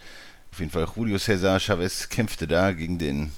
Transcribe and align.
auf 0.51 0.59
jeden 0.59 0.71
Fall 0.71 0.87
Julio 0.95 1.17
Cesar 1.17 1.59
Chavez 1.59 2.09
kämpfte 2.09 2.47
da 2.47 2.71
gegen 2.73 2.97
den 2.97 3.31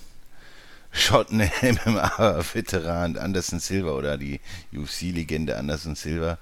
Schotten 0.91 1.39
MMA-Veteran 1.61 3.17
Anderson 3.17 3.59
Silva 3.59 3.91
oder 3.91 4.17
die 4.17 4.39
UFC-Legende 4.73 5.57
Anderson 5.57 5.95
Silva. 5.95 6.37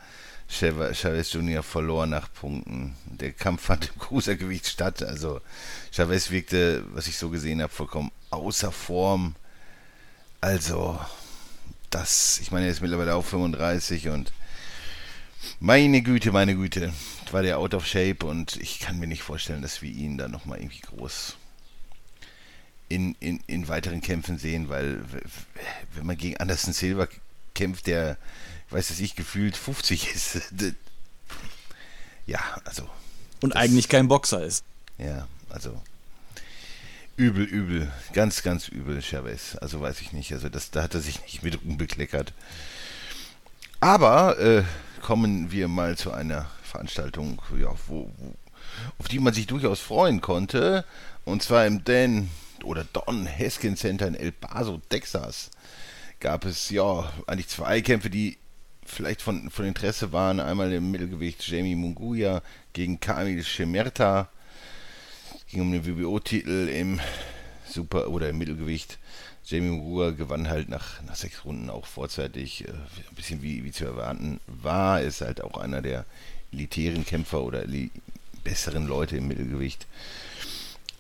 Chavez 0.49 1.33
Jr. 1.33 1.61
verlor 1.61 2.05
nach 2.05 2.31
Punkten. 2.31 2.95
Der 3.05 3.33
Kampf 3.33 3.63
fand 3.63 3.89
im 3.89 3.99
Cruisergewicht 3.99 4.65
statt. 4.67 5.03
Also 5.03 5.41
Chavez 5.91 6.31
wirkte, 6.31 6.83
was 6.93 7.07
ich 7.07 7.17
so 7.17 7.30
gesehen 7.30 7.61
habe, 7.61 7.73
vollkommen 7.73 8.11
außer 8.30 8.71
Form. 8.71 9.36
Also, 10.39 10.99
das, 11.89 12.39
ich 12.39 12.52
meine, 12.52 12.65
er 12.67 12.71
ist 12.71 12.81
mittlerweile 12.81 13.15
auch 13.15 13.25
35 13.25 14.09
und 14.09 14.31
meine 15.59 16.02
Güte, 16.02 16.31
meine 16.31 16.55
Güte, 16.55 16.93
war 17.31 17.41
der 17.41 17.57
out 17.57 17.73
of 17.73 17.86
shape 17.86 18.25
und 18.25 18.55
ich 18.57 18.80
kann 18.80 18.99
mir 18.99 19.07
nicht 19.07 19.23
vorstellen, 19.23 19.61
dass 19.61 19.81
wir 19.81 19.91
ihn 19.91 20.17
da 20.17 20.27
nochmal 20.27 20.59
irgendwie 20.59 20.80
groß 20.80 21.36
in, 22.89 23.15
in, 23.20 23.39
in 23.48 23.67
weiteren 23.67 24.02
Kämpfen 24.02 24.37
sehen, 24.37 24.70
weil 24.70 25.02
wenn 25.93 26.05
man 26.05 26.17
gegen 26.17 26.37
Anderson 26.37 26.73
Silva 26.73 27.08
kämpft, 27.53 27.87
der, 27.87 28.17
weiß 28.70 28.89
es 28.89 28.99
ich, 28.99 29.15
gefühlt 29.15 29.58
50 29.58 30.14
ist. 30.15 30.42
ja, 32.25 32.39
also. 32.64 32.89
Und 33.42 33.55
eigentlich 33.55 33.89
kein 33.89 34.08
Boxer 34.08 34.43
ist. 34.43 34.64
Ja, 34.98 35.27
also. 35.49 35.81
Übel, 37.17 37.45
übel. 37.45 37.92
Ganz, 38.14 38.43
ganz 38.43 38.67
übel, 38.67 39.02
Chavez. 39.02 39.55
Also 39.55 39.81
weiß 39.81 40.02
ich 40.02 40.14
nicht. 40.14 40.31
Also 40.33 40.49
das, 40.49 40.69
da 40.69 40.83
hat 40.83 40.93
er 40.93 41.02
sich 41.02 41.21
nicht 41.23 41.42
mit 41.42 41.64
unbekleckert. 41.64 42.31
Aber 43.80 44.37
äh, 44.39 44.64
kommen 45.02 45.52
wir 45.52 45.67
mal 45.67 45.98
zu 45.98 46.11
einer 46.11 46.48
Veranstaltung, 46.64 47.42
ja, 47.59 47.69
wo, 47.87 48.11
wo, 48.17 48.36
auf 48.99 49.08
die 49.08 49.19
man 49.19 49.33
sich 49.33 49.48
durchaus 49.48 49.80
freuen 49.80 50.21
konnte. 50.21 50.86
Und 51.25 51.42
zwar 51.42 51.65
im 51.65 51.83
Dan 51.83 52.30
oder 52.63 52.85
Don 52.93 53.27
Haskins 53.27 53.79
Center 53.79 54.07
in 54.07 54.15
El 54.15 54.31
Paso, 54.31 54.81
Texas, 54.89 55.51
gab 56.19 56.45
es 56.45 56.69
ja 56.69 57.11
eigentlich 57.27 57.47
zwei 57.47 57.81
Kämpfe, 57.81 58.09
die 58.09 58.37
vielleicht 58.85 59.21
von, 59.21 59.49
von 59.49 59.65
Interesse 59.65 60.11
waren. 60.11 60.39
Einmal 60.39 60.71
im 60.73 60.91
Mittelgewicht 60.91 61.47
Jamie 61.47 61.75
Munguia 61.75 62.41
gegen 62.73 62.99
Kamil 62.99 63.43
Shemerta. 63.43 64.29
Ging 65.49 65.61
um 65.61 65.71
den 65.71 65.85
WBO-Titel 65.85 66.69
im 66.69 66.99
Super- 67.69 68.09
oder 68.09 68.29
im 68.29 68.37
Mittelgewicht. 68.37 68.97
Jamie 69.45 69.69
Munguia 69.69 70.11
gewann 70.11 70.49
halt 70.49 70.69
nach, 70.69 71.01
nach 71.03 71.15
sechs 71.15 71.45
Runden 71.45 71.69
auch 71.69 71.85
vorzeitig. 71.85 72.67
Äh, 72.67 72.71
ein 72.71 73.15
bisschen 73.15 73.41
wie, 73.41 73.63
wie 73.63 73.71
zu 73.71 73.85
erwarten 73.85 74.39
war. 74.47 75.01
Ist 75.01 75.21
halt 75.21 75.41
auch 75.41 75.57
einer 75.57 75.81
der 75.81 76.05
elitären 76.51 77.05
Kämpfer 77.05 77.43
oder 77.43 77.63
besseren 78.43 78.87
Leute 78.87 79.17
im 79.17 79.27
Mittelgewicht. 79.27 79.85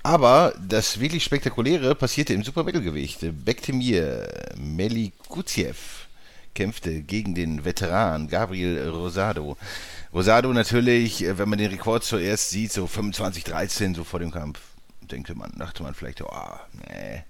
Aber 0.07 0.53
das 0.65 1.01
wirklich 1.01 1.25
Spektakuläre 1.25 1.93
passierte 1.93 2.33
im 2.33 2.41
Supermittelgewicht. 2.41 3.25
Bektemir 3.43 4.25
Melikuziev 4.55 6.07
kämpfte 6.55 7.01
gegen 7.01 7.35
den 7.35 7.65
Veteran 7.65 8.29
Gabriel 8.29 8.87
Rosado. 8.87 9.57
Rosado 10.13 10.53
natürlich, 10.53 11.25
wenn 11.27 11.49
man 11.49 11.59
den 11.59 11.71
Rekord 11.71 12.05
zuerst 12.05 12.51
sieht, 12.51 12.71
so 12.71 12.85
25-13 12.85 13.97
so 13.97 14.05
vor 14.05 14.21
dem 14.21 14.31
Kampf, 14.31 14.61
denkt 15.01 15.35
man, 15.35 15.51
dachte 15.57 15.83
man 15.83 15.93
vielleicht, 15.93 16.21
oh, 16.21 16.55
nee. 16.87 17.23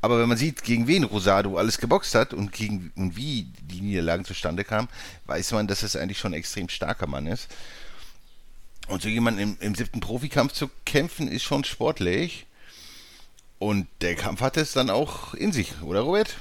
Aber 0.00 0.18
wenn 0.18 0.30
man 0.30 0.38
sieht, 0.38 0.64
gegen 0.64 0.86
wen 0.86 1.04
Rosado 1.04 1.58
alles 1.58 1.76
geboxt 1.76 2.14
hat 2.14 2.32
und, 2.32 2.50
gegen, 2.50 2.92
und 2.96 3.14
wie 3.14 3.52
die 3.60 3.82
Niederlagen 3.82 4.24
zustande 4.24 4.64
kamen, 4.64 4.88
weiß 5.26 5.52
man, 5.52 5.66
dass 5.66 5.82
es 5.82 5.96
eigentlich 5.96 6.18
schon 6.18 6.32
ein 6.32 6.38
extrem 6.38 6.70
starker 6.70 7.06
Mann 7.06 7.26
ist. 7.26 7.50
Und 8.88 9.02
so 9.02 9.08
jemanden 9.08 9.40
im, 9.40 9.56
im 9.60 9.74
siebten 9.74 10.00
Profikampf 10.00 10.52
zu 10.52 10.68
kämpfen, 10.84 11.28
ist 11.28 11.42
schon 11.42 11.64
sportlich. 11.64 12.46
Und 13.58 13.86
der 14.00 14.16
Kampf 14.16 14.40
hat 14.40 14.56
es 14.56 14.72
dann 14.72 14.90
auch 14.90 15.34
in 15.34 15.52
sich, 15.52 15.82
oder 15.82 16.00
Robert? 16.00 16.36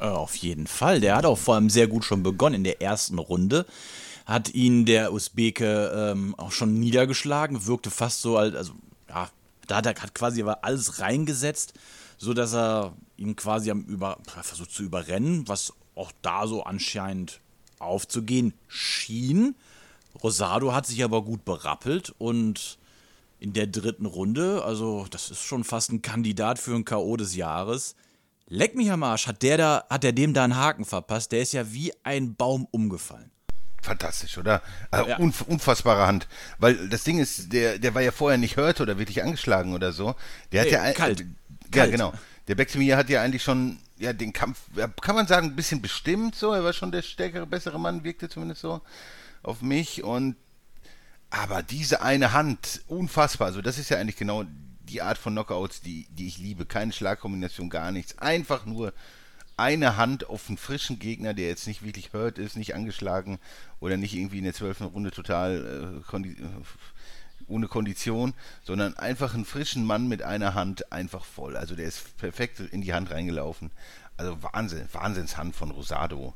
Äh, 0.00 0.04
auf 0.04 0.34
jeden 0.36 0.66
Fall. 0.66 1.00
Der 1.00 1.16
hat 1.16 1.26
auch 1.26 1.38
vor 1.38 1.54
allem 1.56 1.70
sehr 1.70 1.86
gut 1.86 2.04
schon 2.04 2.22
begonnen 2.22 2.56
in 2.56 2.64
der 2.64 2.80
ersten 2.80 3.18
Runde. 3.18 3.66
Hat 4.26 4.54
ihn 4.54 4.86
der 4.86 5.12
Usbeke 5.12 5.92
ähm, 5.94 6.34
auch 6.36 6.52
schon 6.52 6.80
niedergeschlagen, 6.80 7.66
wirkte 7.66 7.90
fast 7.90 8.22
so, 8.22 8.38
als, 8.38 8.54
also 8.54 8.72
ja, 9.08 9.28
da 9.66 9.76
hat 9.76 9.86
er 9.86 9.94
hat 9.94 10.14
quasi 10.14 10.42
aber 10.42 10.64
alles 10.64 11.00
reingesetzt, 11.00 11.74
so 12.16 12.32
dass 12.32 12.54
er 12.54 12.94
ihm 13.16 13.36
quasi 13.36 13.70
am 13.70 13.82
über, 13.82 14.18
versucht 14.42 14.70
zu 14.70 14.82
überrennen, 14.82 15.46
was 15.48 15.72
auch 15.94 16.12
da 16.22 16.46
so 16.46 16.64
anscheinend 16.64 17.40
aufzugehen 17.78 18.54
schien. 18.68 19.54
Rosado 20.22 20.72
hat 20.72 20.86
sich 20.86 21.02
aber 21.04 21.22
gut 21.22 21.44
berappelt 21.44 22.14
und 22.18 22.78
in 23.40 23.52
der 23.52 23.66
dritten 23.66 24.06
Runde, 24.06 24.64
also 24.64 25.06
das 25.10 25.30
ist 25.30 25.42
schon 25.42 25.64
fast 25.64 25.92
ein 25.92 26.02
Kandidat 26.02 26.58
für 26.58 26.74
ein 26.74 26.84
K.O. 26.84 27.16
des 27.16 27.34
Jahres. 27.36 27.94
Leck 28.46 28.74
mich 28.74 28.90
am 28.90 29.02
Arsch, 29.02 29.26
hat 29.26 29.42
der 29.42 29.56
da, 29.58 29.84
hat 29.90 30.02
der 30.02 30.12
dem 30.12 30.34
da 30.34 30.44
einen 30.44 30.56
Haken 30.56 30.84
verpasst? 30.84 31.32
Der 31.32 31.40
ist 31.40 31.52
ja 31.52 31.72
wie 31.72 31.92
ein 32.04 32.34
Baum 32.36 32.66
umgefallen. 32.70 33.30
Fantastisch, 33.82 34.38
oder? 34.38 34.62
Also 34.90 35.10
Ja. 35.10 35.18
unf 35.18 35.42
unfassbare 35.42 36.06
Hand. 36.06 36.26
Weil 36.58 36.88
das 36.88 37.04
Ding 37.04 37.18
ist, 37.18 37.52
der, 37.52 37.78
der 37.78 37.94
war 37.94 38.00
ja 38.00 38.12
vorher 38.12 38.38
nicht 38.38 38.56
hört 38.56 38.80
oder 38.80 38.98
wirklich 38.98 39.22
angeschlagen 39.22 39.74
oder 39.74 39.92
so. 39.92 40.14
Der 40.52 40.60
hat 40.62 40.66
Nee, 40.68 40.72
ja 40.72 40.92
kalt. 40.92 41.20
Ja, 41.20 41.26
Kalt. 41.70 41.90
genau. 41.92 42.12
Der 42.48 42.54
Bektemir 42.54 42.96
hat 42.96 43.10
ja 43.10 43.20
eigentlich 43.22 43.42
schon 43.42 43.78
ja, 43.98 44.12
den 44.12 44.32
Kampf, 44.32 44.58
ja, 44.74 44.88
kann 44.88 45.14
man 45.16 45.26
sagen, 45.26 45.48
ein 45.48 45.56
bisschen 45.56 45.82
bestimmt 45.82 46.34
so. 46.34 46.52
Er 46.52 46.64
war 46.64 46.72
schon 46.72 46.92
der 46.92 47.02
stärkere, 47.02 47.46
bessere 47.46 47.78
Mann, 47.78 48.04
wirkte 48.04 48.28
zumindest 48.28 48.62
so 48.62 48.80
auf 49.44 49.62
mich. 49.62 50.02
Und 50.02 50.36
aber 51.30 51.62
diese 51.62 52.02
eine 52.02 52.32
Hand, 52.32 52.82
unfassbar. 52.86 53.48
Also 53.48 53.62
das 53.62 53.78
ist 53.78 53.90
ja 53.90 53.98
eigentlich 53.98 54.16
genau 54.16 54.44
die 54.88 55.02
Art 55.02 55.18
von 55.18 55.32
Knockouts, 55.32 55.80
die, 55.80 56.06
die 56.10 56.26
ich 56.26 56.38
liebe. 56.38 56.66
Keine 56.66 56.92
Schlagkombination, 56.92 57.70
gar 57.70 57.90
nichts. 57.90 58.18
Einfach 58.18 58.66
nur 58.66 58.92
eine 59.56 59.96
Hand 59.96 60.28
auf 60.28 60.48
einen 60.48 60.58
frischen 60.58 60.98
Gegner, 60.98 61.34
der 61.34 61.48
jetzt 61.48 61.66
nicht 61.66 61.84
wirklich 61.84 62.12
hurt 62.12 62.38
ist, 62.38 62.56
nicht 62.56 62.74
angeschlagen 62.74 63.38
oder 63.80 63.96
nicht 63.96 64.14
irgendwie 64.14 64.38
in 64.38 64.44
der 64.44 64.54
zwölften 64.54 64.84
Runde 64.84 65.10
total 65.10 66.00
äh, 66.00 66.10
kondi 66.10 66.36
ohne 67.46 67.68
Kondition, 67.68 68.32
sondern 68.64 68.96
einfach 68.96 69.34
einen 69.34 69.44
frischen 69.44 69.84
Mann 69.84 70.08
mit 70.08 70.22
einer 70.22 70.54
Hand 70.54 70.92
einfach 70.92 71.24
voll. 71.24 71.56
Also 71.56 71.76
der 71.76 71.86
ist 71.86 72.16
perfekt 72.16 72.60
in 72.60 72.80
die 72.80 72.94
Hand 72.94 73.10
reingelaufen. 73.10 73.70
Also 74.16 74.42
Wahnsinn, 74.42 74.88
Wahnsinnshand 74.92 75.54
von 75.54 75.70
Rosado. 75.70 76.34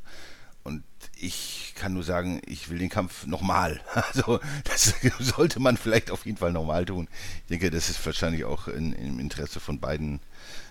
Und 0.68 0.84
ich 1.16 1.72
kann 1.74 1.94
nur 1.94 2.04
sagen, 2.04 2.40
ich 2.46 2.68
will 2.68 2.78
den 2.78 2.90
Kampf 2.90 3.26
nochmal. 3.26 3.80
Also 3.94 4.40
das 4.64 4.94
sollte 5.18 5.60
man 5.60 5.76
vielleicht 5.76 6.10
auf 6.10 6.26
jeden 6.26 6.38
Fall 6.38 6.52
nochmal 6.52 6.84
tun. 6.84 7.08
Ich 7.42 7.48
denke, 7.48 7.70
das 7.70 7.88
ist 7.88 8.04
wahrscheinlich 8.04 8.44
auch 8.44 8.68
in, 8.68 8.92
im 8.92 9.18
Interesse 9.18 9.60
von 9.60 9.80
beiden, 9.80 10.20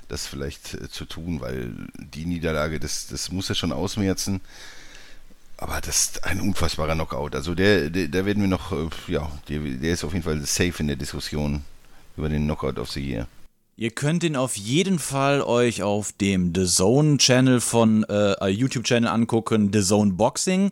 das 0.08 0.28
vielleicht 0.28 0.76
äh, 0.76 0.90
zu 0.90 1.06
tun, 1.06 1.42
weil 1.42 1.72
die 1.98 2.26
Niederlage, 2.26 2.80
das, 2.80 3.08
das 3.08 3.32
muss 3.32 3.50
er 3.50 3.56
schon 3.56 3.72
ausmerzen. 3.72 4.42
Aber 5.58 5.82
das 5.82 6.02
ist 6.02 6.24
ein 6.24 6.40
unfassbarer 6.40 6.94
Knockout. 6.94 7.36
Also 7.36 7.56
der, 7.56 7.90
der, 7.90 8.08
der 8.08 8.26
werden 8.26 8.42
wir 8.42 8.48
noch, 8.48 8.72
äh, 8.72 8.90
ja, 9.08 9.30
der, 9.50 9.60
der 9.60 9.94
ist 9.94 10.04
auf 10.04 10.14
jeden 10.14 10.24
Fall 10.24 10.40
safe 10.46 10.76
in 10.80 10.88
der 10.88 10.96
Diskussion 10.96 11.64
über 12.16 12.30
den 12.30 12.44
Knockout 12.44 12.78
of 12.78 12.92
the 12.92 13.02
Year. 13.02 13.28
Ihr 13.80 13.92
könnt 13.92 14.24
ihn 14.24 14.36
auf 14.36 14.58
jeden 14.58 14.98
Fall 14.98 15.44
euch 15.44 15.84
auf 15.84 16.12
dem 16.12 16.52
The 16.56 16.66
Zone 16.66 17.18
Channel 17.18 17.62
von 17.62 18.04
äh, 18.06 18.48
YouTube 18.48 18.86
Channel 18.86 19.08
angucken, 19.08 19.70
The 19.72 19.84
Zone 19.84 20.14
Boxing. 20.14 20.72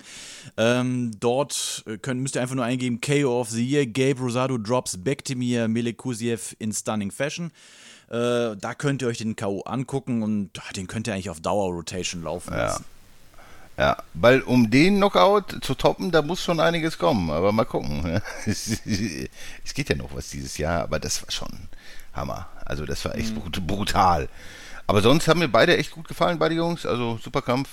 Ähm, 0.58 1.12
dort 1.20 1.84
äh, 1.86 2.00
könnt, 2.00 2.22
müsst 2.22 2.34
ihr 2.36 2.42
einfach 2.42 2.56
nur 2.56 2.66
eingeben 2.66 3.02
KO 3.02 3.40
of 3.40 3.52
the 3.52 3.64
Year, 3.64 3.86
Gabe 3.86 4.20
Rosado 4.22 4.58
drops 4.58 4.98
Bektemir 4.98 5.68
Melekusiev 5.68 6.56
in 6.58 6.74
stunning 6.74 7.12
fashion. 7.12 7.52
Äh, 8.10 8.56
da 8.58 8.74
könnt 8.76 9.04
ihr 9.04 9.08
euch 9.08 9.20
den 9.20 9.36
KO 9.36 9.62
angucken 9.62 10.24
und 10.24 10.50
den 10.76 10.88
könnt 10.88 11.06
ihr 11.08 11.14
eigentlich 11.14 11.30
auf 11.30 11.42
Dauer-Rotation 11.42 12.24
laufen 12.24 12.54
Ja. 12.54 12.58
lassen. 12.58 12.86
Ja, 13.78 13.98
weil 14.14 14.42
um 14.42 14.72
den 14.72 14.96
Knockout 14.98 15.58
zu 15.62 15.76
toppen, 15.76 16.10
da 16.10 16.22
muss 16.24 16.42
schon 16.42 16.60
einiges 16.62 16.98
kommen. 16.98 17.30
Aber 17.30 17.52
mal 17.52 17.66
gucken. 17.66 18.02
ne? 18.02 18.22
Es 18.46 19.74
geht 19.76 19.90
ja 19.90 19.96
noch 19.96 20.16
was 20.16 20.30
dieses 20.30 20.58
Jahr, 20.58 20.82
aber 20.82 20.98
das 20.98 21.22
war 21.22 21.30
schon 21.30 21.50
Hammer. 22.16 22.48
Also 22.66 22.86
das 22.86 23.04
war 23.06 23.16
echt 23.16 23.36
brut- 23.36 23.66
brutal. 23.66 24.30
Aber 24.88 25.02
sonst 25.02 25.28
haben 25.28 25.40
mir 25.40 25.48
beide 25.48 25.78
echt 25.78 25.92
gut 25.92 26.08
gefallen, 26.08 26.38
beide 26.40 26.56
Jungs. 26.56 26.86
Also 26.86 27.20
super 27.24 27.42
Kampf. 27.42 27.70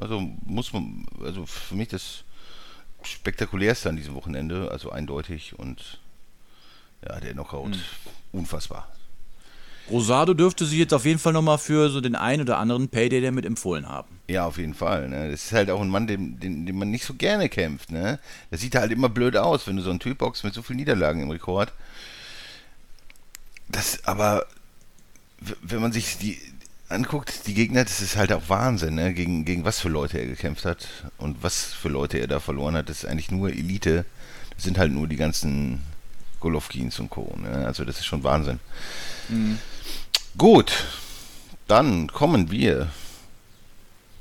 Also 0.00 0.20
muss 0.44 0.72
man, 0.72 1.06
also 1.24 1.46
für 1.46 1.74
mich 1.74 1.88
das 1.88 2.24
spektakulärste 3.02 3.88
an 3.88 3.96
diesem 3.96 4.14
Wochenende. 4.14 4.70
Also 4.70 4.90
eindeutig 4.90 5.58
und 5.58 5.98
ja, 7.06 7.18
der 7.20 7.32
Knockout 7.32 7.78
unfassbar. 8.32 8.88
Rosado 9.90 10.34
dürfte 10.34 10.66
sich 10.66 10.78
jetzt 10.78 10.94
auf 10.94 11.04
jeden 11.04 11.18
Fall 11.18 11.32
nochmal 11.32 11.58
für 11.58 11.88
so 11.90 12.00
den 12.00 12.14
einen 12.14 12.42
oder 12.42 12.58
anderen 12.58 12.88
Payday 12.90 13.20
damit 13.22 13.44
empfohlen 13.44 13.88
haben. 13.88 14.20
Ja, 14.28 14.46
auf 14.46 14.56
jeden 14.58 14.74
Fall. 14.74 15.08
Ne? 15.08 15.30
Das 15.30 15.46
ist 15.46 15.52
halt 15.52 15.68
auch 15.70 15.80
ein 15.80 15.88
Mann, 15.88 16.06
den, 16.06 16.38
den, 16.38 16.64
den 16.64 16.78
man 16.78 16.90
nicht 16.90 17.04
so 17.04 17.14
gerne 17.14 17.48
kämpft. 17.48 17.90
Ne? 17.90 18.20
Das 18.52 18.60
sieht 18.60 18.76
halt 18.76 18.92
immer 18.92 19.08
blöd 19.08 19.36
aus, 19.36 19.66
wenn 19.66 19.76
du 19.76 19.82
so 19.82 19.90
einen 19.90 19.98
Typ 19.98 20.18
boxst 20.18 20.44
mit 20.44 20.54
so 20.54 20.62
vielen 20.62 20.76
Niederlagen 20.78 21.22
im 21.22 21.30
Rekord. 21.30 21.72
Das, 23.70 24.04
aber 24.04 24.46
wenn 25.62 25.80
man 25.80 25.92
sich 25.92 26.18
die 26.18 26.38
anguckt, 26.88 27.46
die 27.46 27.54
Gegner, 27.54 27.84
das 27.84 28.00
ist 28.00 28.16
halt 28.16 28.32
auch 28.32 28.48
Wahnsinn, 28.48 28.96
ne? 28.96 29.14
gegen, 29.14 29.44
gegen 29.44 29.64
was 29.64 29.80
für 29.80 29.88
Leute 29.88 30.18
er 30.18 30.26
gekämpft 30.26 30.64
hat 30.64 30.88
und 31.18 31.42
was 31.42 31.72
für 31.72 31.88
Leute 31.88 32.18
er 32.18 32.26
da 32.26 32.40
verloren 32.40 32.76
hat. 32.76 32.88
Das 32.88 33.04
ist 33.04 33.04
eigentlich 33.06 33.30
nur 33.30 33.50
Elite. 33.50 34.04
Das 34.54 34.64
sind 34.64 34.76
halt 34.76 34.92
nur 34.92 35.06
die 35.06 35.16
ganzen 35.16 35.82
Golovkins 36.40 36.98
und 36.98 37.10
Co. 37.10 37.34
Ne? 37.40 37.66
Also 37.66 37.84
das 37.84 37.98
ist 37.98 38.06
schon 38.06 38.24
Wahnsinn. 38.24 38.58
Gut, 40.36 40.72
dann 41.68 42.08
kommen 42.08 42.50
wir 42.50 42.90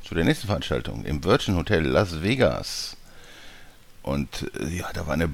zu 0.03 0.15
der 0.15 0.23
nächsten 0.23 0.47
Veranstaltung 0.47 1.05
im 1.05 1.23
Virgin 1.23 1.55
Hotel 1.55 1.83
Las 1.85 2.21
Vegas. 2.21 2.95
Und 4.01 4.51
äh, 4.59 4.69
ja, 4.69 4.91
da 4.93 5.07
war 5.07 5.13
eine 5.13 5.29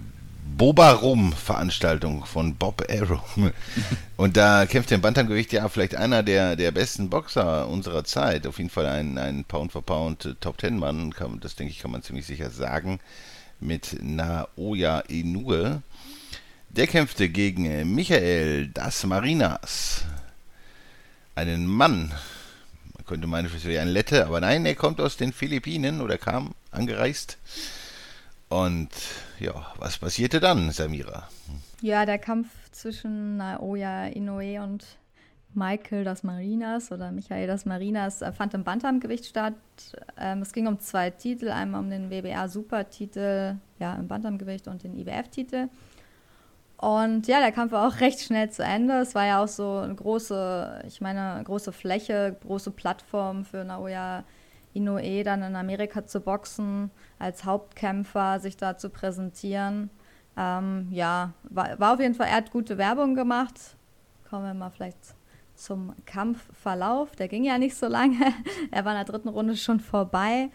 Boba-Rum-Veranstaltung 0.58 2.26
von 2.26 2.56
Bob 2.56 2.84
Arum. 2.90 3.52
Und 4.18 4.38
da 4.38 4.66
kämpft 4.66 4.92
im 4.92 5.02
Bantamgewicht 5.02 5.52
ja 5.54 5.68
vielleicht 5.70 5.96
einer 5.96 6.24
der, 6.24 6.56
der 6.56 6.72
besten 6.72 7.10
Boxer 7.10 7.68
unserer 7.68 8.04
Zeit. 8.04 8.46
Auf 8.48 8.58
jeden 8.58 8.70
Fall 8.70 8.86
ein, 8.86 9.18
ein 9.18 9.44
Pound-for-Pound 9.46 10.26
äh, 10.26 10.36
Top-Ten-Mann, 10.40 11.14
kann- 11.14 11.40
das 11.40 11.56
denke 11.56 11.72
ich, 11.72 11.80
kann 11.80 11.92
man 11.92 12.04
ziemlich 12.04 12.26
sicher 12.26 12.50
sagen, 12.50 13.00
mit 13.60 13.98
Naoya 14.02 15.00
Inoue. 15.02 15.82
Der 16.70 16.88
kämpfte 16.88 17.30
gegen 17.30 17.96
Michael 17.96 18.68
Das 18.68 19.06
Marinas, 19.06 20.04
einen 21.34 21.66
Mann, 21.68 22.10
man 22.98 23.06
könnte 23.06 23.28
meinen, 23.28 23.46
es 23.54 23.64
wäre 23.66 23.82
ein 23.82 23.88
Lette, 23.88 24.26
aber 24.26 24.42
nein, 24.42 24.66
er 24.66 24.76
kommt 24.76 25.00
aus 25.00 25.16
den 25.16 25.32
Philippinen 25.32 26.02
oder 26.02 26.18
kam 26.18 26.54
angereist. 26.72 27.38
Und 28.50 28.90
ja, 29.40 29.54
was 29.78 29.98
passierte 29.98 30.40
dann, 30.40 30.72
Samira? 30.72 31.28
Ja, 31.82 32.06
der 32.06 32.20
Kampf 32.20 32.48
zwischen 32.72 33.38
Naoya 33.38 34.08
Inoue 34.08 34.62
und 34.62 34.86
Michael 35.56 36.04
das 36.04 36.24
Marinas 36.24 36.92
oder 36.92 37.12
Michael 37.12 37.48
das 37.48 37.66
Marinas 37.66 38.22
äh, 38.22 38.32
fand 38.32 38.54
im 38.54 38.64
Bantamgewicht 38.64 39.26
statt. 39.26 39.56
Ähm, 40.20 40.42
es 40.42 40.52
ging 40.52 40.68
um 40.68 40.80
zwei 40.80 41.10
Titel, 41.10 41.50
einmal 41.50 41.82
um 41.82 41.90
den 41.90 42.10
WBA 42.10 42.48
Supertitel 42.48 43.56
ja, 43.80 43.96
im 43.96 44.08
Bantamgewicht 44.08 44.68
und 44.68 44.84
den 44.84 44.98
IWF-Titel. 44.98 45.70
Und 46.78 47.28
ja, 47.28 47.40
der 47.40 47.52
Kampf 47.52 47.72
war 47.72 47.88
auch 47.88 48.00
recht 48.02 48.20
schnell 48.20 48.50
zu 48.50 48.64
Ende. 48.64 49.00
Es 49.00 49.16
war 49.16 49.26
ja 49.26 49.44
auch 49.44 49.48
so 49.48 49.78
eine 49.78 49.96
große, 49.96 50.84
ich 50.88 51.02
meine, 51.02 51.42
große 51.44 51.72
Fläche, 51.72 52.36
große 52.42 52.72
Plattform 52.72 53.46
für 53.46 53.64
Naoya 53.64 54.24
Inoue 54.76 55.24
dann 55.24 55.42
in 55.42 55.56
Amerika 55.56 56.06
zu 56.06 56.20
boxen, 56.20 56.92
als 57.18 57.46
Hauptkämpfer 57.46 58.40
sich 58.40 58.58
da 58.58 58.78
zu 58.78 58.90
präsentieren. 58.90 59.90
Ähm, 60.38 60.88
ja, 60.92 61.34
war, 61.50 61.80
war 61.80 61.94
auf 61.94 62.00
jeden 62.00 62.14
Fall, 62.14 62.28
er 62.28 62.38
hat 62.38 62.52
gute 62.52 62.78
Werbung 62.78 63.16
gemacht. 63.16 63.78
Kommen 64.30 64.46
wir 64.46 64.54
mal 64.54 64.70
vielleicht 64.70 65.16
zum 65.56 65.94
Kampfverlauf. 66.06 67.16
Der 67.16 67.28
ging 67.28 67.44
ja 67.44 67.58
nicht 67.58 67.76
so 67.76 67.88
lange. 67.88 68.18
er 68.72 68.86
war 68.86 68.92
in 68.92 68.98
der 68.98 69.06
dritten 69.06 69.30
Runde 69.30 69.56
schon 69.56 69.80
vorbei. 69.80 70.50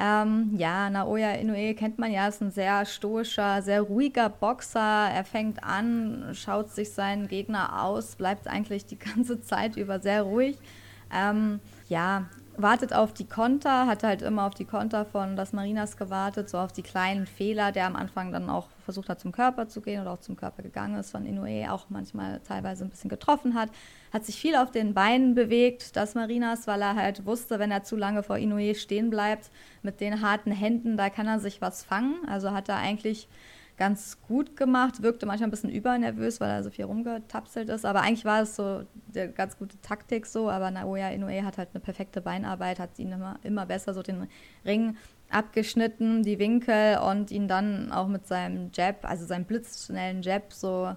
Ähm, 0.00 0.54
ja, 0.56 0.88
Naoya 0.90 1.32
Inoue 1.32 1.74
kennt 1.74 1.98
man 1.98 2.12
ja, 2.12 2.28
ist 2.28 2.40
ein 2.40 2.52
sehr 2.52 2.86
stoischer, 2.86 3.62
sehr 3.62 3.82
ruhiger 3.82 4.28
Boxer. 4.28 5.10
Er 5.10 5.24
fängt 5.24 5.64
an, 5.64 6.30
schaut 6.34 6.70
sich 6.70 6.92
seinen 6.92 7.26
Gegner 7.26 7.82
aus, 7.82 8.14
bleibt 8.14 8.46
eigentlich 8.46 8.86
die 8.86 8.98
ganze 8.98 9.40
Zeit 9.40 9.76
über 9.76 9.98
sehr 9.98 10.22
ruhig. 10.22 10.56
Ähm, 11.12 11.58
ja, 11.88 12.26
wartet 12.60 12.92
auf 12.92 13.12
die 13.12 13.26
Konter, 13.26 13.86
hat 13.86 14.02
halt 14.02 14.22
immer 14.22 14.44
auf 14.44 14.54
die 14.54 14.64
Konter 14.64 15.04
von 15.04 15.36
das 15.36 15.52
Marinas 15.52 15.96
gewartet, 15.96 16.50
so 16.50 16.58
auf 16.58 16.72
die 16.72 16.82
kleinen 16.82 17.26
Fehler, 17.26 17.72
der 17.72 17.86
am 17.86 17.96
Anfang 17.96 18.32
dann 18.32 18.50
auch 18.50 18.68
versucht 18.84 19.08
hat, 19.08 19.20
zum 19.20 19.32
Körper 19.32 19.68
zu 19.68 19.80
gehen 19.80 20.00
oder 20.00 20.12
auch 20.12 20.20
zum 20.20 20.36
Körper 20.36 20.62
gegangen 20.62 20.96
ist, 20.96 21.10
von 21.10 21.24
Inoue 21.24 21.72
auch 21.72 21.86
manchmal 21.88 22.40
teilweise 22.40 22.84
ein 22.84 22.90
bisschen 22.90 23.10
getroffen 23.10 23.54
hat. 23.54 23.70
Hat 24.12 24.24
sich 24.24 24.40
viel 24.40 24.56
auf 24.56 24.70
den 24.70 24.94
Beinen 24.94 25.34
bewegt, 25.34 25.96
das 25.96 26.14
Marinas, 26.14 26.66
weil 26.66 26.82
er 26.82 26.96
halt 26.96 27.24
wusste, 27.26 27.58
wenn 27.58 27.70
er 27.70 27.84
zu 27.84 27.96
lange 27.96 28.22
vor 28.22 28.38
Inoue 28.38 28.74
stehen 28.74 29.10
bleibt, 29.10 29.50
mit 29.82 30.00
den 30.00 30.20
harten 30.20 30.50
Händen, 30.50 30.96
da 30.96 31.10
kann 31.10 31.26
er 31.26 31.38
sich 31.38 31.60
was 31.60 31.84
fangen. 31.84 32.16
Also 32.26 32.52
hat 32.52 32.68
er 32.68 32.76
eigentlich 32.76 33.28
ganz 33.78 34.20
gut 34.22 34.56
gemacht, 34.56 35.02
wirkte 35.02 35.24
manchmal 35.24 35.48
ein 35.48 35.50
bisschen 35.52 35.70
übernervös, 35.70 36.40
weil 36.40 36.50
er 36.50 36.64
so 36.64 36.70
viel 36.70 36.84
rumgetapselt 36.84 37.68
ist. 37.68 37.86
Aber 37.86 38.02
eigentlich 38.02 38.24
war 38.24 38.42
es 38.42 38.56
so 38.56 38.82
eine 39.14 39.30
ganz 39.30 39.56
gute 39.56 39.80
Taktik 39.80 40.26
so. 40.26 40.50
Aber 40.50 40.70
Naoya 40.70 41.10
Inoue 41.10 41.44
hat 41.44 41.58
halt 41.58 41.70
eine 41.72 41.80
perfekte 41.80 42.20
Beinarbeit, 42.20 42.80
hat 42.80 42.98
ihn 42.98 43.12
immer, 43.12 43.38
immer 43.44 43.66
besser 43.66 43.94
so 43.94 44.02
den 44.02 44.26
Ring 44.66 44.96
abgeschnitten, 45.30 46.24
die 46.24 46.40
Winkel 46.40 46.98
und 46.98 47.30
ihn 47.30 47.46
dann 47.46 47.92
auch 47.92 48.08
mit 48.08 48.26
seinem 48.26 48.70
Jab, 48.74 49.08
also 49.08 49.24
seinem 49.24 49.44
blitzschnellen 49.44 50.22
Jab 50.22 50.52
so 50.52 50.94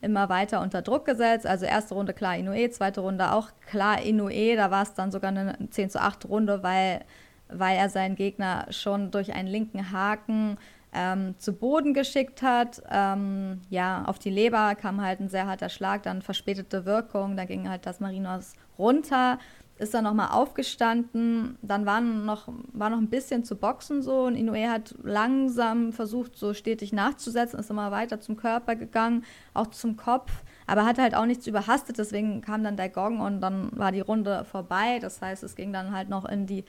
immer 0.00 0.28
weiter 0.28 0.60
unter 0.60 0.82
Druck 0.82 1.06
gesetzt. 1.06 1.46
Also 1.46 1.66
erste 1.66 1.94
Runde 1.94 2.12
klar 2.14 2.36
Inoue, 2.36 2.70
zweite 2.70 3.00
Runde 3.00 3.32
auch 3.32 3.48
klar 3.66 4.00
Inoue. 4.02 4.54
Da 4.54 4.70
war 4.70 4.84
es 4.84 4.94
dann 4.94 5.10
sogar 5.10 5.30
eine 5.30 5.58
10 5.68 5.90
zu 5.90 6.00
8 6.00 6.28
Runde, 6.28 6.62
weil, 6.62 7.04
weil 7.48 7.76
er 7.76 7.88
seinen 7.88 8.14
Gegner 8.14 8.66
schon 8.70 9.10
durch 9.10 9.34
einen 9.34 9.48
linken 9.48 9.90
Haken 9.90 10.58
ähm, 10.92 11.34
zu 11.38 11.52
Boden 11.52 11.94
geschickt 11.94 12.42
hat. 12.42 12.82
Ähm, 12.90 13.60
ja, 13.70 14.04
auf 14.06 14.18
die 14.18 14.30
Leber 14.30 14.74
kam 14.74 15.00
halt 15.00 15.20
ein 15.20 15.28
sehr 15.28 15.46
harter 15.46 15.68
Schlag, 15.68 16.02
dann 16.02 16.22
verspätete 16.22 16.84
Wirkung, 16.84 17.36
da 17.36 17.44
ging 17.44 17.68
halt 17.68 17.86
das 17.86 18.00
Marinos 18.00 18.54
runter, 18.78 19.38
ist 19.78 19.94
dann 19.94 20.04
nochmal 20.04 20.28
aufgestanden, 20.30 21.56
dann 21.62 21.86
war 21.86 22.02
noch, 22.02 22.48
war 22.72 22.90
noch 22.90 22.98
ein 22.98 23.08
bisschen 23.08 23.44
zu 23.44 23.56
boxen 23.56 24.02
so 24.02 24.24
und 24.24 24.34
Inoue 24.34 24.68
hat 24.68 24.94
langsam 25.02 25.92
versucht, 25.92 26.36
so 26.36 26.52
stetig 26.52 26.92
nachzusetzen, 26.92 27.58
ist 27.58 27.70
immer 27.70 27.90
weiter 27.90 28.20
zum 28.20 28.36
Körper 28.36 28.76
gegangen, 28.76 29.24
auch 29.54 29.68
zum 29.68 29.96
Kopf, 29.96 30.30
aber 30.66 30.84
hat 30.84 30.98
halt 30.98 31.14
auch 31.14 31.24
nichts 31.24 31.46
überhastet, 31.46 31.98
deswegen 31.98 32.42
kam 32.42 32.62
dann 32.62 32.76
der 32.76 32.90
Gong 32.90 33.20
und 33.20 33.40
dann 33.40 33.70
war 33.72 33.90
die 33.90 34.00
Runde 34.00 34.44
vorbei, 34.44 34.98
das 35.00 35.22
heißt, 35.22 35.42
es 35.42 35.56
ging 35.56 35.72
dann 35.72 35.94
halt 35.94 36.10
noch 36.10 36.26
in 36.26 36.46
die 36.46 36.64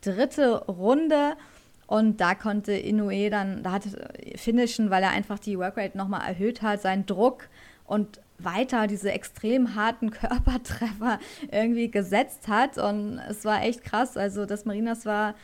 dritte 0.00 0.64
Runde. 0.66 1.36
Und 1.86 2.20
da 2.20 2.34
konnte 2.34 2.72
Inoue 2.72 3.30
dann, 3.30 3.62
da 3.62 3.72
hatte 3.72 4.08
finishen, 4.36 4.90
weil 4.90 5.02
er 5.02 5.10
einfach 5.10 5.38
die 5.38 5.58
Workrate 5.58 5.96
nochmal 5.96 6.26
erhöht 6.26 6.62
hat, 6.62 6.82
seinen 6.82 7.06
Druck 7.06 7.48
und 7.84 8.20
weiter 8.38 8.86
diese 8.86 9.12
extrem 9.12 9.74
harten 9.74 10.10
Körpertreffer 10.10 11.18
irgendwie 11.50 11.90
gesetzt 11.90 12.48
hat. 12.48 12.78
Und 12.78 13.20
es 13.28 13.44
war 13.44 13.62
echt 13.62 13.84
krass. 13.84 14.16
Also 14.16 14.46
das 14.46 14.64
Marinas 14.64 15.06
war, 15.06 15.34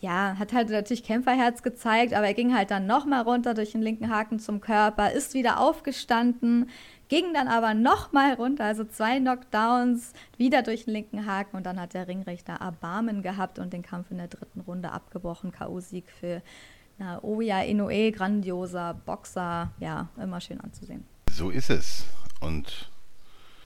ja, 0.00 0.36
hat 0.38 0.52
halt 0.52 0.70
natürlich 0.70 1.02
Kämpferherz 1.02 1.62
gezeigt, 1.62 2.14
aber 2.14 2.26
er 2.26 2.34
ging 2.34 2.54
halt 2.54 2.70
dann 2.70 2.86
nochmal 2.86 3.22
runter 3.22 3.54
durch 3.54 3.72
den 3.72 3.82
linken 3.82 4.10
Haken 4.10 4.38
zum 4.38 4.60
Körper, 4.60 5.10
ist 5.10 5.34
wieder 5.34 5.58
aufgestanden, 5.58 6.70
ging 7.08 7.32
dann 7.34 7.48
aber 7.48 7.74
nochmal 7.74 8.34
runter, 8.34 8.64
also 8.64 8.84
zwei 8.84 9.18
Knockdowns, 9.18 10.12
wieder 10.36 10.62
durch 10.62 10.84
den 10.84 10.94
linken 10.94 11.26
Haken 11.26 11.56
und 11.56 11.64
dann 11.64 11.80
hat 11.80 11.94
der 11.94 12.08
Ringrichter 12.08 12.54
Erbarmen 12.54 13.22
gehabt 13.22 13.58
und 13.58 13.72
den 13.72 13.82
Kampf 13.82 14.10
in 14.10 14.18
der 14.18 14.28
dritten 14.28 14.60
Runde 14.60 14.92
abgebrochen. 14.92 15.52
K.O.-Sieg 15.52 16.04
für 16.20 16.42
Naoya 16.98 17.62
Inoue, 17.62 18.12
grandioser 18.12 18.94
Boxer, 18.94 19.72
ja, 19.80 20.08
immer 20.20 20.40
schön 20.40 20.60
anzusehen. 20.60 21.04
So 21.30 21.50
ist 21.50 21.70
es. 21.70 22.04
Und 22.40 22.90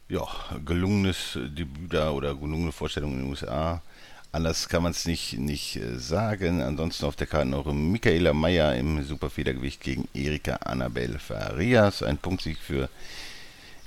ja, 0.09 0.27
gelungenes 0.65 1.39
Debüt 1.57 1.95
da 1.95 2.11
oder 2.11 2.35
gelungene 2.35 2.73
Vorstellung 2.73 3.13
in 3.13 3.19
den 3.21 3.31
USA. 3.31 3.83
Anders 4.31 4.69
kann 4.69 4.83
man 4.83 4.93
es 4.93 5.07
nicht, 5.07 5.39
nicht 5.39 5.77
äh, 5.77 5.99
sagen. 5.99 6.63
Ansonsten 6.63 7.05
auf 7.05 7.17
der 7.17 7.27
Karte 7.27 7.49
noch 7.49 7.71
Michaela 7.73 8.33
Meyer 8.33 8.75
im 8.77 9.03
Superfedergewicht 9.05 9.83
gegen 9.83 10.09
Erika 10.15 10.57
Annabel 10.57 11.19
Farias. 11.19 12.03
Ein 12.03 12.17
Punktsieg 12.17 12.57
für 12.57 12.89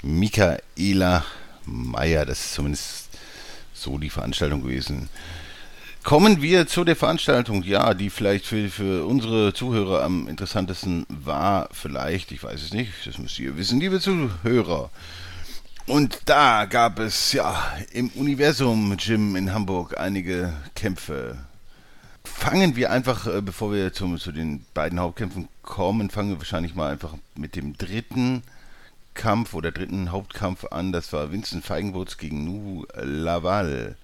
Michaela 0.02 1.26
Meyer. 1.66 2.26
Das 2.26 2.40
ist 2.40 2.54
zumindest 2.54 3.10
so 3.74 3.98
die 3.98 4.10
Veranstaltung 4.10 4.64
gewesen. 4.64 5.10
Kommen 6.04 6.42
wir 6.42 6.68
zu 6.68 6.84
der 6.84 6.96
Veranstaltung, 6.96 7.64
ja, 7.64 7.96
die 7.96 8.12
vielleicht 8.12 8.46
für, 8.46 8.70
für 8.70 9.08
unsere 9.08 9.54
Zuhörer 9.54 10.04
am 10.04 10.28
interessantesten 10.28 11.08
war. 11.10 11.68
Vielleicht, 11.72 12.32
ich 12.32 12.44
weiß 12.44 12.62
es 12.62 12.74
nicht, 12.74 12.92
das 13.06 13.18
müsst 13.18 13.40
ihr 13.40 13.58
wissen, 13.58 13.80
liebe 13.80 14.00
Zuhörer. 14.00 14.92
Und 15.88 16.20
da 16.26 16.66
gab 16.66 17.00
es 17.00 17.32
ja 17.34 17.60
im 17.92 18.10
Universum 18.10 18.96
Gym 18.98 19.36
in 19.36 19.52
Hamburg 19.52 20.00
einige 20.00 20.54
Kämpfe. 20.76 21.38
Fangen 22.24 22.76
wir 22.76 22.92
einfach, 22.92 23.28
äh, 23.28 23.42
bevor 23.42 23.72
wir 23.72 23.94
zum, 23.94 24.20
zu 24.20 24.32
den 24.32 24.66
beiden 24.74 25.00
Hauptkämpfen 25.00 25.48
kommen, 25.62 26.10
fangen 26.10 26.30
wir 26.30 26.38
wahrscheinlich 26.38 26.76
mal 26.76 26.92
einfach 26.92 27.14
mit 27.36 27.56
dem 27.56 27.78
dritten 27.78 28.44
Kampf 29.16 29.54
oder 29.54 29.72
dritten 29.72 30.12
Hauptkampf 30.12 30.66
an. 30.66 30.92
Das 30.92 31.12
war 31.12 31.32
Vincent 31.32 31.66
Feigenbutz 31.66 32.18
gegen 32.18 32.46
Nuhu 32.46 32.86
Laval. 32.94 33.96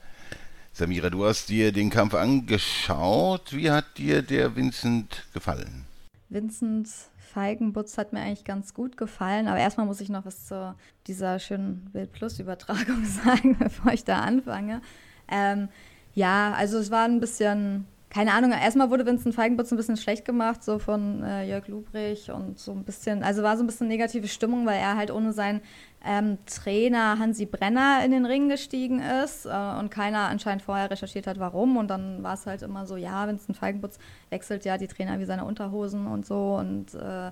Samira, 0.73 1.09
du 1.09 1.25
hast 1.25 1.49
dir 1.49 1.71
den 1.71 1.89
Kampf 1.89 2.15
angeschaut. 2.15 3.53
Wie 3.53 3.69
hat 3.69 3.97
dir 3.97 4.21
der 4.23 4.55
Vincent 4.55 5.25
gefallen? 5.33 5.85
Vincent 6.29 6.87
Feigenbutz 7.17 7.97
hat 7.97 8.13
mir 8.13 8.21
eigentlich 8.21 8.45
ganz 8.45 8.73
gut 8.73 8.97
gefallen, 8.97 9.47
aber 9.47 9.59
erstmal 9.59 9.85
muss 9.85 10.01
ich 10.01 10.09
noch 10.09 10.25
was 10.25 10.47
zu 10.47 10.75
dieser 11.07 11.39
schönen 11.39 11.89
Bild 11.91 12.11
Plus 12.13 12.39
Übertragung 12.39 13.05
sagen, 13.23 13.57
bevor 13.59 13.93
ich 13.93 14.03
da 14.03 14.21
anfange. 14.21 14.81
Ähm, 15.29 15.69
ja, 16.13 16.53
also 16.53 16.77
es 16.77 16.91
war 16.91 17.05
ein 17.05 17.19
bisschen 17.19 17.85
keine 18.11 18.33
Ahnung, 18.33 18.51
erstmal 18.51 18.89
wurde 18.89 19.05
Vincent 19.05 19.33
Feigenbutz 19.33 19.71
ein 19.71 19.77
bisschen 19.77 19.95
schlecht 19.95 20.25
gemacht, 20.25 20.65
so 20.65 20.79
von 20.79 21.23
äh, 21.23 21.45
Jörg 21.45 21.69
Lubrich 21.69 22.29
und 22.29 22.59
so 22.59 22.73
ein 22.73 22.83
bisschen, 22.83 23.23
also 23.23 23.41
war 23.41 23.55
so 23.55 23.63
ein 23.63 23.67
bisschen 23.67 23.87
negative 23.87 24.27
Stimmung, 24.27 24.65
weil 24.65 24.79
er 24.79 24.97
halt 24.97 25.11
ohne 25.11 25.31
seinen 25.31 25.61
ähm, 26.05 26.37
Trainer 26.45 27.19
Hansi 27.19 27.45
Brenner 27.45 28.01
in 28.03 28.11
den 28.11 28.25
Ring 28.25 28.49
gestiegen 28.49 28.99
ist 28.99 29.45
äh, 29.45 29.49
und 29.49 29.91
keiner 29.91 30.27
anscheinend 30.27 30.61
vorher 30.61 30.91
recherchiert 30.91 31.25
hat, 31.25 31.39
warum. 31.39 31.77
Und 31.77 31.87
dann 31.87 32.21
war 32.21 32.33
es 32.33 32.45
halt 32.45 32.63
immer 32.63 32.85
so, 32.85 32.97
ja, 32.97 33.25
Vincent 33.29 33.55
Feigenbutz 33.55 33.97
wechselt 34.29 34.65
ja 34.65 34.77
die 34.77 34.87
Trainer 34.87 35.17
wie 35.19 35.25
seine 35.25 35.45
Unterhosen 35.45 36.05
und 36.05 36.25
so 36.25 36.57
und 36.57 36.93
äh, 36.93 37.31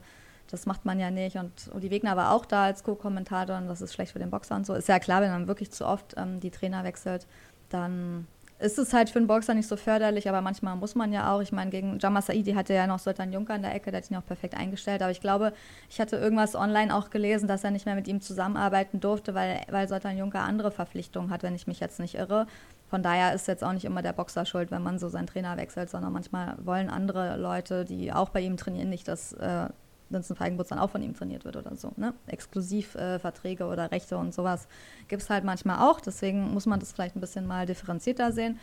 das 0.49 0.65
macht 0.65 0.85
man 0.85 0.97
ja 0.97 1.11
nicht. 1.11 1.35
Und 1.35 1.51
Uli 1.75 1.91
Wegner 1.91 2.15
war 2.15 2.31
auch 2.31 2.45
da 2.45 2.63
als 2.63 2.85
Co-Kommentator 2.85 3.57
und 3.57 3.67
das 3.67 3.81
ist 3.81 3.93
schlecht 3.93 4.13
für 4.13 4.19
den 4.19 4.29
Boxer 4.29 4.55
und 4.55 4.65
so. 4.65 4.75
Ist 4.75 4.87
ja 4.87 4.99
klar, 4.99 5.21
wenn 5.21 5.31
man 5.31 5.47
wirklich 5.49 5.71
zu 5.71 5.85
oft 5.85 6.15
ähm, 6.15 6.39
die 6.39 6.51
Trainer 6.51 6.85
wechselt, 6.85 7.27
dann 7.67 8.27
ist 8.59 8.77
es 8.77 8.93
halt 8.93 9.09
für 9.09 9.19
einen 9.19 9.27
Boxer 9.27 9.53
nicht 9.53 9.67
so 9.67 9.77
förderlich, 9.77 10.27
aber 10.27 10.41
manchmal 10.41 10.75
muss 10.75 10.93
man 10.93 11.13
ja 11.13 11.33
auch. 11.33 11.41
Ich 11.41 11.53
meine, 11.53 11.71
gegen 11.71 11.97
Jama 11.99 12.21
Saidi 12.21 12.51
hatte 12.53 12.73
ja 12.73 12.87
noch 12.87 12.99
Sultan 12.99 13.31
Juncker 13.31 13.55
in 13.55 13.61
der 13.61 13.73
Ecke, 13.73 13.89
der 13.91 14.01
hat 14.01 14.11
ihn 14.11 14.17
auch 14.17 14.25
perfekt 14.25 14.55
eingestellt. 14.55 15.01
Aber 15.01 15.11
ich 15.11 15.21
glaube, 15.21 15.53
ich 15.89 16.01
hatte 16.01 16.17
irgendwas 16.17 16.55
online 16.55 16.93
auch 16.93 17.09
gelesen, 17.09 17.47
dass 17.47 17.63
er 17.63 17.71
nicht 17.71 17.85
mehr 17.85 17.95
mit 17.95 18.07
ihm 18.09 18.19
zusammenarbeiten 18.19 18.99
durfte, 18.99 19.33
weil, 19.33 19.61
weil 19.69 19.87
Sultan 19.87 20.17
Juncker 20.17 20.41
andere 20.41 20.71
Verpflichtungen 20.71 21.31
hat, 21.31 21.41
wenn 21.41 21.55
ich 21.55 21.67
mich 21.67 21.79
jetzt 21.79 22.01
nicht 22.01 22.15
irre. 22.15 22.47
Von 22.89 23.01
daher 23.01 23.33
ist 23.33 23.47
jetzt 23.47 23.63
auch 23.63 23.71
nicht 23.73 23.85
immer 23.85 24.01
der 24.01 24.13
Boxer 24.13 24.45
schuld, 24.45 24.71
wenn 24.71 24.83
man 24.83 24.99
so 24.99 25.07
seinen 25.07 25.27
Trainer 25.27 25.55
wechselt, 25.55 25.89
sondern 25.89 26.11
manchmal 26.11 26.57
wollen 26.61 26.89
andere 26.89 27.37
Leute, 27.37 27.85
die 27.85 28.11
auch 28.11 28.29
bei 28.29 28.41
ihm 28.41 28.57
trainieren, 28.57 28.89
nicht, 28.89 29.07
dass 29.07 29.31
äh, 29.33 29.69
Vincent 30.09 30.37
Feigenbutz 30.37 30.69
dann 30.69 30.79
auch 30.79 30.89
von 30.89 31.01
ihm 31.01 31.13
trainiert 31.13 31.45
wird 31.45 31.55
oder 31.55 31.75
so. 31.75 31.91
Ne? 31.97 32.13
Exklusivverträge 32.27 33.63
äh, 33.63 33.67
oder 33.67 33.91
Rechte 33.91 34.17
und 34.17 34.33
sowas 34.33 34.67
gibt 35.07 35.21
es 35.21 35.29
halt 35.29 35.43
manchmal 35.43 35.87
auch. 35.87 36.01
Deswegen 36.01 36.53
muss 36.53 36.65
man 36.65 36.79
das 36.79 36.91
vielleicht 36.91 37.15
ein 37.15 37.21
bisschen 37.21 37.45
mal 37.45 37.65
differenzierter 37.65 38.31
sehen. 38.31 38.59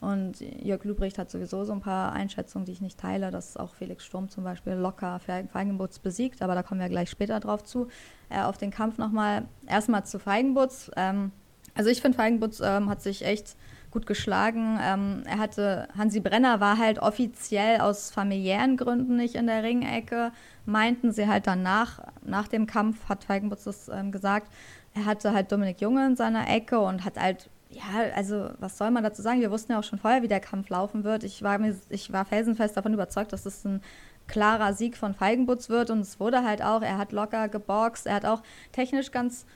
Und 0.00 0.40
Jörg 0.40 0.84
Lübricht 0.84 1.18
hat 1.18 1.30
sowieso 1.30 1.64
so 1.64 1.72
ein 1.72 1.80
paar 1.80 2.12
Einschätzungen, 2.12 2.66
die 2.66 2.72
ich 2.72 2.82
nicht 2.82 3.00
teile, 3.00 3.30
dass 3.30 3.56
auch 3.56 3.74
Felix 3.74 4.04
Sturm 4.04 4.28
zum 4.28 4.44
Beispiel 4.44 4.74
locker 4.74 5.18
Feigenbutz 5.20 6.00
besiegt, 6.00 6.42
aber 6.42 6.54
da 6.54 6.62
kommen 6.62 6.80
wir 6.80 6.88
gleich 6.88 7.08
später 7.08 7.40
drauf 7.40 7.64
zu. 7.64 7.88
Äh, 8.28 8.42
auf 8.42 8.58
den 8.58 8.70
Kampf 8.70 8.98
nochmal, 8.98 9.46
erstmal 9.66 10.04
zu 10.04 10.18
Feigenbutz. 10.18 10.90
Ähm, 10.96 11.32
also 11.74 11.90
ich 11.90 12.02
finde, 12.02 12.16
Feigenbutz 12.16 12.60
ähm, 12.60 12.90
hat 12.90 13.02
sich 13.02 13.24
echt 13.24 13.56
gut 13.96 14.06
geschlagen. 14.06 14.78
Ähm, 14.82 15.22
er 15.24 15.38
hatte, 15.38 15.88
Hansi 15.96 16.20
Brenner 16.20 16.60
war 16.60 16.76
halt 16.76 16.98
offiziell 16.98 17.80
aus 17.80 18.10
familiären 18.10 18.76
Gründen 18.76 19.16
nicht 19.16 19.36
in 19.36 19.46
der 19.46 19.62
Ringecke, 19.62 20.32
meinten 20.66 21.12
sie 21.12 21.26
halt 21.26 21.46
danach, 21.46 22.00
nach 22.22 22.46
dem 22.46 22.66
Kampf, 22.66 23.08
hat 23.08 23.24
Feigenbutz 23.24 23.64
das 23.64 23.88
ähm, 23.88 24.12
gesagt, 24.12 24.52
er 24.92 25.06
hatte 25.06 25.32
halt 25.32 25.50
Dominik 25.50 25.80
Junge 25.80 26.06
in 26.06 26.14
seiner 26.14 26.46
Ecke 26.46 26.78
und 26.78 27.06
hat 27.06 27.18
halt, 27.18 27.48
ja, 27.70 27.84
also 28.14 28.50
was 28.58 28.76
soll 28.76 28.90
man 28.90 29.02
dazu 29.02 29.22
sagen? 29.22 29.40
Wir 29.40 29.50
wussten 29.50 29.72
ja 29.72 29.78
auch 29.78 29.84
schon 29.84 29.98
vorher, 29.98 30.22
wie 30.22 30.28
der 30.28 30.40
Kampf 30.40 30.68
laufen 30.68 31.02
wird. 31.02 31.24
Ich 31.24 31.42
war, 31.42 31.58
mir, 31.58 31.74
ich 31.88 32.12
war 32.12 32.26
felsenfest 32.26 32.76
davon 32.76 32.92
überzeugt, 32.92 33.32
dass 33.32 33.46
es 33.46 33.64
ein 33.64 33.80
klarer 34.26 34.74
Sieg 34.74 34.98
von 34.98 35.14
Feigenbutz 35.14 35.70
wird 35.70 35.88
und 35.88 36.00
es 36.00 36.20
wurde 36.20 36.44
halt 36.44 36.60
auch, 36.60 36.82
er 36.82 36.98
hat 36.98 37.12
locker 37.12 37.48
geboxt, 37.48 38.06
er 38.06 38.16
hat 38.16 38.26
auch 38.26 38.42
technisch 38.72 39.10
ganz 39.10 39.46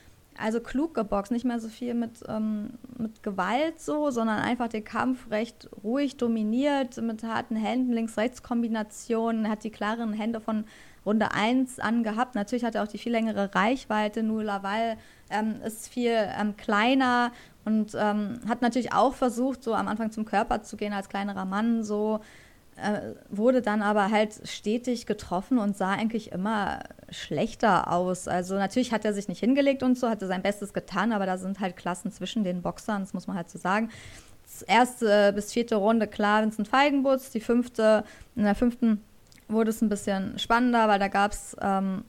also 0.40 0.60
klug 0.60 0.94
geboxt, 0.94 1.30
nicht 1.32 1.44
mehr 1.44 1.60
so 1.60 1.68
viel 1.68 1.94
mit, 1.94 2.24
ähm, 2.28 2.70
mit 2.98 3.22
Gewalt 3.22 3.80
so, 3.80 4.10
sondern 4.10 4.38
einfach 4.38 4.68
den 4.68 4.84
Kampf 4.84 5.30
recht 5.30 5.68
ruhig 5.84 6.16
dominiert, 6.16 6.96
mit 6.98 7.22
harten 7.22 7.56
Händen, 7.56 7.92
Links-Rechts-Kombinationen, 7.92 9.48
hat 9.48 9.64
die 9.64 9.70
klaren 9.70 10.12
Hände 10.12 10.40
von 10.40 10.64
Runde 11.06 11.32
1 11.32 11.78
angehabt. 11.78 12.34
Natürlich 12.34 12.64
hat 12.64 12.74
er 12.74 12.82
auch 12.82 12.88
die 12.88 12.98
viel 12.98 13.12
längere 13.12 13.54
Reichweite, 13.54 14.22
nur 14.22 14.44
Laval 14.44 14.96
ähm, 15.30 15.60
ist 15.64 15.88
viel 15.88 16.12
ähm, 16.12 16.56
kleiner 16.56 17.32
und 17.64 17.94
ähm, 17.98 18.40
hat 18.48 18.62
natürlich 18.62 18.92
auch 18.92 19.14
versucht, 19.14 19.62
so 19.62 19.74
am 19.74 19.88
Anfang 19.88 20.10
zum 20.10 20.24
Körper 20.24 20.62
zu 20.62 20.76
gehen 20.76 20.92
als 20.92 21.08
kleinerer 21.08 21.44
Mann, 21.44 21.84
so 21.84 22.20
äh, 22.80 23.14
wurde 23.28 23.62
dann 23.62 23.82
aber 23.82 24.10
halt 24.10 24.48
stetig 24.48 25.06
getroffen 25.06 25.58
und 25.58 25.76
sah 25.76 25.90
eigentlich 25.90 26.32
immer 26.32 26.80
schlechter 27.10 27.92
aus. 27.92 28.28
Also 28.28 28.54
natürlich 28.54 28.92
hat 28.92 29.04
er 29.04 29.12
sich 29.12 29.28
nicht 29.28 29.40
hingelegt 29.40 29.82
und 29.82 29.98
so, 29.98 30.08
hatte 30.08 30.26
sein 30.26 30.42
Bestes 30.42 30.72
getan, 30.72 31.12
aber 31.12 31.26
da 31.26 31.38
sind 31.38 31.60
halt 31.60 31.76
Klassen 31.76 32.10
zwischen 32.10 32.44
den 32.44 32.62
Boxern, 32.62 33.02
das 33.02 33.14
muss 33.14 33.26
man 33.26 33.36
halt 33.36 33.50
so 33.50 33.58
sagen. 33.58 33.90
Erste 34.66 35.32
bis 35.32 35.52
vierte 35.52 35.76
Runde 35.76 36.08
klar 36.08 36.42
Vincent 36.42 36.68
Feigenbutz, 36.68 37.30
die 37.30 37.40
fünfte, 37.40 38.04
in 38.34 38.44
der 38.44 38.56
fünften 38.56 39.00
wurde 39.48 39.70
es 39.70 39.80
ein 39.80 39.88
bisschen 39.88 40.38
spannender, 40.38 40.88
weil 40.88 40.98
da 40.98 41.08
gab 41.08 41.32
es 41.32 41.56
ähm, 41.60 42.04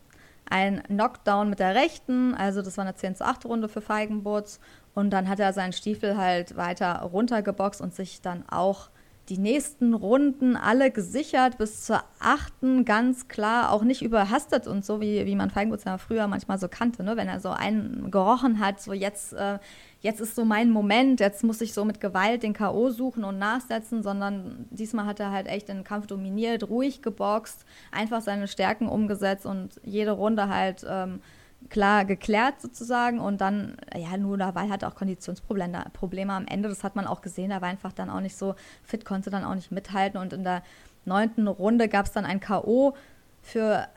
ein 0.49 0.83
Knockdown 0.83 1.49
mit 1.49 1.59
der 1.59 1.75
rechten, 1.75 2.33
also 2.33 2.61
das 2.61 2.77
war 2.77 2.85
eine 2.85 2.95
10 2.95 3.15
zu 3.15 3.25
8 3.25 3.45
Runde 3.45 3.69
für 3.69 3.81
Feigenbutz 3.81 4.59
und 4.93 5.11
dann 5.11 5.29
hat 5.29 5.39
er 5.39 5.53
seinen 5.53 5.73
Stiefel 5.73 6.17
halt 6.17 6.57
weiter 6.57 7.01
runtergeboxt 7.01 7.81
und 7.81 7.93
sich 7.93 8.21
dann 8.21 8.43
auch 8.49 8.89
die 9.31 9.38
nächsten 9.38 9.93
Runden 9.93 10.57
alle 10.57 10.91
gesichert 10.91 11.57
bis 11.57 11.85
zur 11.85 12.03
achten, 12.19 12.83
ganz 12.83 13.29
klar, 13.29 13.71
auch 13.71 13.83
nicht 13.83 14.01
überhastet 14.01 14.67
und 14.67 14.83
so, 14.83 15.00
wie, 15.00 15.25
wie 15.25 15.38
man 15.38 15.50
Feigenbutz 15.50 15.85
ja 15.85 15.97
früher 15.97 16.27
manchmal 16.27 16.59
so 16.59 16.67
kannte, 16.67 17.01
ne? 17.01 17.15
wenn 17.15 17.29
er 17.29 17.39
so 17.39 17.50
einen 17.50 18.11
gerochen 18.11 18.59
hat, 18.59 18.81
so 18.81 18.91
jetzt, 18.91 19.31
äh, 19.31 19.59
jetzt 20.01 20.19
ist 20.19 20.35
so 20.35 20.43
mein 20.43 20.69
Moment, 20.69 21.21
jetzt 21.21 21.45
muss 21.45 21.61
ich 21.61 21.73
so 21.73 21.85
mit 21.85 22.01
Gewalt 22.01 22.43
den 22.43 22.51
K.O. 22.51 22.89
suchen 22.89 23.23
und 23.23 23.39
nachsetzen, 23.39 24.03
sondern 24.03 24.65
diesmal 24.69 25.05
hat 25.05 25.21
er 25.21 25.31
halt 25.31 25.47
echt 25.47 25.69
den 25.69 25.85
Kampf 25.85 26.07
dominiert, 26.07 26.67
ruhig 26.67 27.01
geboxt, 27.01 27.63
einfach 27.93 28.19
seine 28.19 28.50
Stärken 28.50 28.89
umgesetzt 28.89 29.45
und 29.45 29.79
jede 29.81 30.11
Runde 30.11 30.50
halt 30.50 30.85
ähm, 30.85 31.21
klar 31.69 32.05
geklärt 32.05 32.61
sozusagen 32.61 33.19
und 33.19 33.41
dann, 33.41 33.77
ja, 33.95 34.17
nur 34.17 34.37
dabei 34.37 34.69
hat 34.69 34.83
auch 34.83 34.95
Konditionsprobleme 34.95 35.85
Probleme 35.93 36.33
am 36.33 36.47
Ende, 36.47 36.69
das 36.69 36.83
hat 36.83 36.95
man 36.95 37.07
auch 37.07 37.21
gesehen, 37.21 37.51
er 37.51 37.61
war 37.61 37.69
einfach 37.69 37.93
dann 37.93 38.09
auch 38.09 38.19
nicht 38.19 38.35
so 38.35 38.55
fit, 38.83 39.05
konnte 39.05 39.29
dann 39.29 39.43
auch 39.43 39.55
nicht 39.55 39.71
mithalten 39.71 40.19
und 40.19 40.33
in 40.33 40.43
der 40.43 40.63
neunten 41.05 41.47
Runde 41.47 41.87
gab 41.87 42.05
es 42.05 42.11
dann 42.11 42.25
ein 42.25 42.39
K.O. 42.39 42.93
für, 43.41 43.87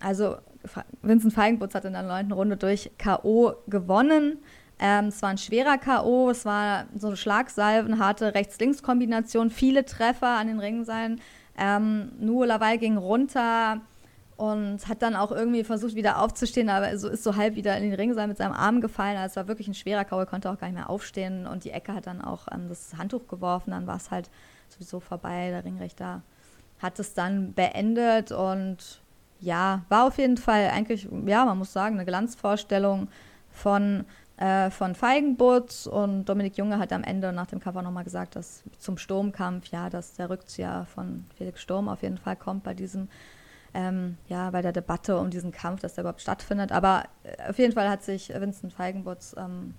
also 0.00 0.36
Vincent 1.02 1.34
Feigenbutz 1.34 1.74
hat 1.74 1.84
in 1.84 1.92
der 1.92 2.02
neunten 2.02 2.32
Runde 2.32 2.56
durch 2.56 2.90
K.O. 2.98 3.54
gewonnen. 3.66 4.38
Ähm, 4.78 5.06
es 5.06 5.22
war 5.22 5.30
ein 5.30 5.38
schwerer 5.38 5.78
K.O., 5.78 6.30
es 6.30 6.44
war 6.44 6.86
so 6.96 7.08
eine 7.08 7.16
Schlagsalven, 7.16 7.98
harte 7.98 8.34
Rechts-Links-Kombination, 8.34 9.50
viele 9.50 9.84
Treffer 9.84 10.28
an 10.28 10.48
den 10.48 10.58
Ringseilen. 10.58 11.20
Ähm, 11.56 12.12
Nuo 12.18 12.44
Laval 12.44 12.78
ging 12.78 12.96
runter, 12.96 13.80
und 14.36 14.88
hat 14.88 15.02
dann 15.02 15.14
auch 15.14 15.30
irgendwie 15.30 15.62
versucht, 15.62 15.94
wieder 15.94 16.20
aufzustehen, 16.20 16.68
aber 16.68 16.96
so 16.98 17.08
ist 17.08 17.22
so 17.22 17.36
halb 17.36 17.54
wieder 17.54 17.76
in 17.76 17.84
den 17.84 17.94
Ringseil 17.94 18.26
mit 18.26 18.36
seinem 18.36 18.52
Arm 18.52 18.80
gefallen. 18.80 19.16
Also 19.16 19.32
es 19.32 19.36
war 19.36 19.48
wirklich 19.48 19.68
ein 19.68 19.74
schwerer 19.74 20.04
Kau, 20.04 20.18
er 20.18 20.26
konnte 20.26 20.50
auch 20.50 20.58
gar 20.58 20.66
nicht 20.66 20.76
mehr 20.76 20.90
aufstehen 20.90 21.46
und 21.46 21.64
die 21.64 21.70
Ecke 21.70 21.94
hat 21.94 22.06
dann 22.06 22.20
auch 22.20 22.48
ähm, 22.52 22.68
das 22.68 22.94
Handtuch 22.98 23.28
geworfen, 23.28 23.70
dann 23.70 23.86
war 23.86 23.96
es 23.96 24.10
halt 24.10 24.30
sowieso 24.68 25.00
vorbei. 25.00 25.50
Der 25.50 25.64
Ringrichter 25.64 26.22
hat 26.80 26.98
es 26.98 27.14
dann 27.14 27.54
beendet 27.54 28.32
und 28.32 29.00
ja, 29.40 29.82
war 29.88 30.06
auf 30.06 30.18
jeden 30.18 30.36
Fall 30.36 30.70
eigentlich, 30.70 31.08
ja, 31.26 31.44
man 31.44 31.58
muss 31.58 31.72
sagen, 31.72 31.96
eine 31.96 32.04
Glanzvorstellung 32.04 33.08
von, 33.50 34.04
äh, 34.36 34.70
von 34.70 34.94
Feigenbutz 34.94 35.86
und 35.86 36.24
Dominik 36.24 36.56
Junge 36.56 36.78
hat 36.78 36.92
am 36.92 37.04
Ende 37.04 37.32
nach 37.32 37.46
dem 37.46 37.60
Cover 37.60 37.82
nochmal 37.82 38.04
gesagt, 38.04 38.36
dass 38.36 38.62
zum 38.78 38.98
Sturmkampf, 38.98 39.66
ja, 39.68 39.90
dass 39.90 40.14
der 40.14 40.30
Rückzieher 40.30 40.86
von 40.92 41.26
Felix 41.36 41.60
Sturm 41.60 41.88
auf 41.88 42.02
jeden 42.02 42.18
Fall 42.18 42.36
kommt 42.36 42.64
bei 42.64 42.74
diesem, 42.74 43.08
ähm, 43.74 44.16
ja, 44.28 44.50
bei 44.50 44.62
der 44.62 44.72
Debatte 44.72 45.18
um 45.18 45.30
diesen 45.30 45.52
Kampf, 45.52 45.80
dass 45.80 45.94
der 45.94 46.02
überhaupt 46.02 46.22
stattfindet. 46.22 46.72
Aber 46.72 47.04
äh, 47.24 47.50
auf 47.50 47.58
jeden 47.58 47.72
Fall 47.72 47.88
hat 47.88 48.02
sich 48.02 48.28
Vincent 48.28 48.72
Feigenbutz 48.72 49.34
ähm, 49.36 49.74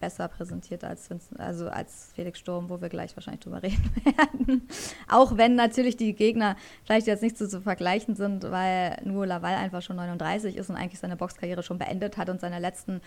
besser 0.00 0.26
präsentiert 0.28 0.82
als, 0.82 1.08
also 1.38 1.68
als 1.68 2.10
Felix 2.14 2.38
Sturm, 2.38 2.70
wo 2.70 2.80
wir 2.80 2.88
gleich 2.88 3.14
wahrscheinlich 3.16 3.42
drüber 3.42 3.62
reden 3.62 3.92
werden. 4.04 4.68
Auch 5.08 5.36
wenn 5.36 5.54
natürlich 5.54 5.96
die 5.96 6.14
Gegner 6.14 6.56
vielleicht 6.84 7.06
jetzt 7.06 7.22
nicht 7.22 7.38
so 7.38 7.46
zu 7.46 7.60
vergleichen 7.60 8.16
sind, 8.16 8.50
weil 8.50 8.96
nur 9.04 9.26
Laval 9.26 9.54
einfach 9.54 9.82
schon 9.82 9.96
39 9.96 10.56
ist 10.56 10.70
und 10.70 10.76
eigentlich 10.76 10.98
seine 10.98 11.16
Boxkarriere 11.16 11.62
schon 11.62 11.78
beendet 11.78 12.16
hat 12.16 12.28
und 12.30 12.40
seine 12.40 12.58
letzten 12.58 13.00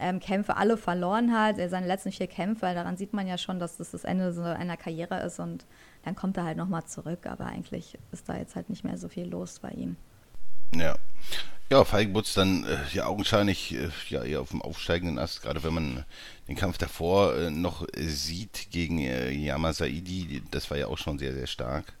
ähm, 0.00 0.20
Kämpfe 0.20 0.56
alle 0.56 0.76
verloren 0.76 1.32
hat. 1.32 1.56
Seine 1.56 1.86
letzten 1.86 2.10
vier 2.10 2.26
Kämpfe, 2.26 2.66
daran 2.74 2.96
sieht 2.96 3.12
man 3.12 3.26
ja 3.26 3.38
schon, 3.38 3.58
dass 3.58 3.76
das 3.76 3.90
das 3.90 4.04
Ende 4.04 4.32
so 4.32 4.42
einer 4.42 4.76
Karriere 4.76 5.20
ist 5.20 5.38
und 5.38 5.66
dann 6.04 6.16
kommt 6.16 6.36
er 6.36 6.44
halt 6.44 6.56
nochmal 6.56 6.84
zurück. 6.84 7.26
Aber 7.26 7.46
eigentlich 7.46 7.98
ist 8.10 8.28
da 8.28 8.36
jetzt 8.36 8.56
halt 8.56 8.70
nicht 8.70 8.84
mehr 8.84 8.96
so 8.96 9.08
viel 9.08 9.28
los 9.28 9.60
bei 9.60 9.70
ihm. 9.70 9.96
Ja. 10.74 10.96
Ja, 11.70 11.84
Feigenbutz 11.84 12.32
dann 12.32 12.64
äh, 12.64 12.78
ja 12.94 13.04
augenscheinlich 13.04 13.74
äh, 13.74 13.90
ja 14.08 14.24
eher 14.24 14.40
auf 14.40 14.50
dem 14.50 14.62
aufsteigenden 14.62 15.18
Ast, 15.18 15.42
gerade 15.42 15.62
wenn 15.62 15.74
man 15.74 16.04
den 16.48 16.56
Kampf 16.56 16.78
davor 16.78 17.36
äh, 17.36 17.50
noch 17.50 17.86
sieht 17.94 18.68
gegen 18.70 19.00
äh, 19.00 19.30
Yama 19.30 19.74
Saidi, 19.74 20.42
das 20.50 20.70
war 20.70 20.78
ja 20.78 20.86
auch 20.86 20.96
schon 20.96 21.18
sehr, 21.18 21.34
sehr 21.34 21.46
stark. 21.46 21.92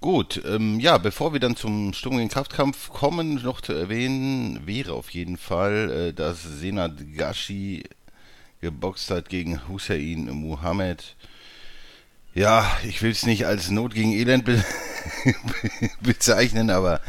Gut, 0.00 0.40
ähm, 0.46 0.80
ja, 0.80 0.96
bevor 0.96 1.34
wir 1.34 1.40
dann 1.40 1.56
zum 1.56 1.92
Sturm 1.92 2.18
in 2.18 2.30
Kraftkampf 2.30 2.88
kommen, 2.88 3.34
noch 3.42 3.60
zu 3.60 3.74
erwähnen 3.74 4.66
wäre 4.66 4.94
auf 4.94 5.10
jeden 5.10 5.36
Fall, 5.36 5.90
äh, 5.90 6.12
dass 6.14 6.42
Senat 6.42 7.14
Gashi 7.14 7.84
geboxt 8.62 9.10
hat 9.10 9.28
gegen 9.28 9.68
Hussein 9.68 10.30
Muhammad. 10.32 11.16
Ja, 12.34 12.78
ich 12.84 13.02
will 13.02 13.10
es 13.10 13.26
nicht 13.26 13.46
als 13.46 13.70
Not 13.70 13.92
gegen 13.92 14.12
Elend 14.12 14.44
be 14.44 14.64
bezeichnen, 16.00 16.70
aber 16.70 17.00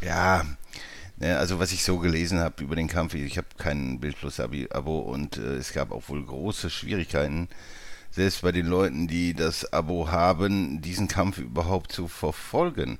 ja, 0.00 0.44
ne, 1.18 1.38
also 1.38 1.60
was 1.60 1.70
ich 1.70 1.84
so 1.84 1.98
gelesen 1.98 2.40
habe 2.40 2.64
über 2.64 2.74
den 2.74 2.88
Kampf, 2.88 3.14
ich 3.14 3.38
habe 3.38 3.46
kein 3.58 4.00
Bild 4.00 4.18
plus 4.18 4.40
Abo 4.40 4.98
und 4.98 5.36
äh, 5.36 5.54
es 5.54 5.72
gab 5.72 5.92
auch 5.92 6.08
wohl 6.08 6.24
große 6.24 6.68
Schwierigkeiten, 6.68 7.48
selbst 8.10 8.42
bei 8.42 8.50
den 8.50 8.66
Leuten, 8.66 9.06
die 9.06 9.34
das 9.34 9.72
Abo 9.72 10.10
haben, 10.10 10.80
diesen 10.82 11.06
Kampf 11.06 11.38
überhaupt 11.38 11.92
zu 11.92 12.08
verfolgen. 12.08 12.98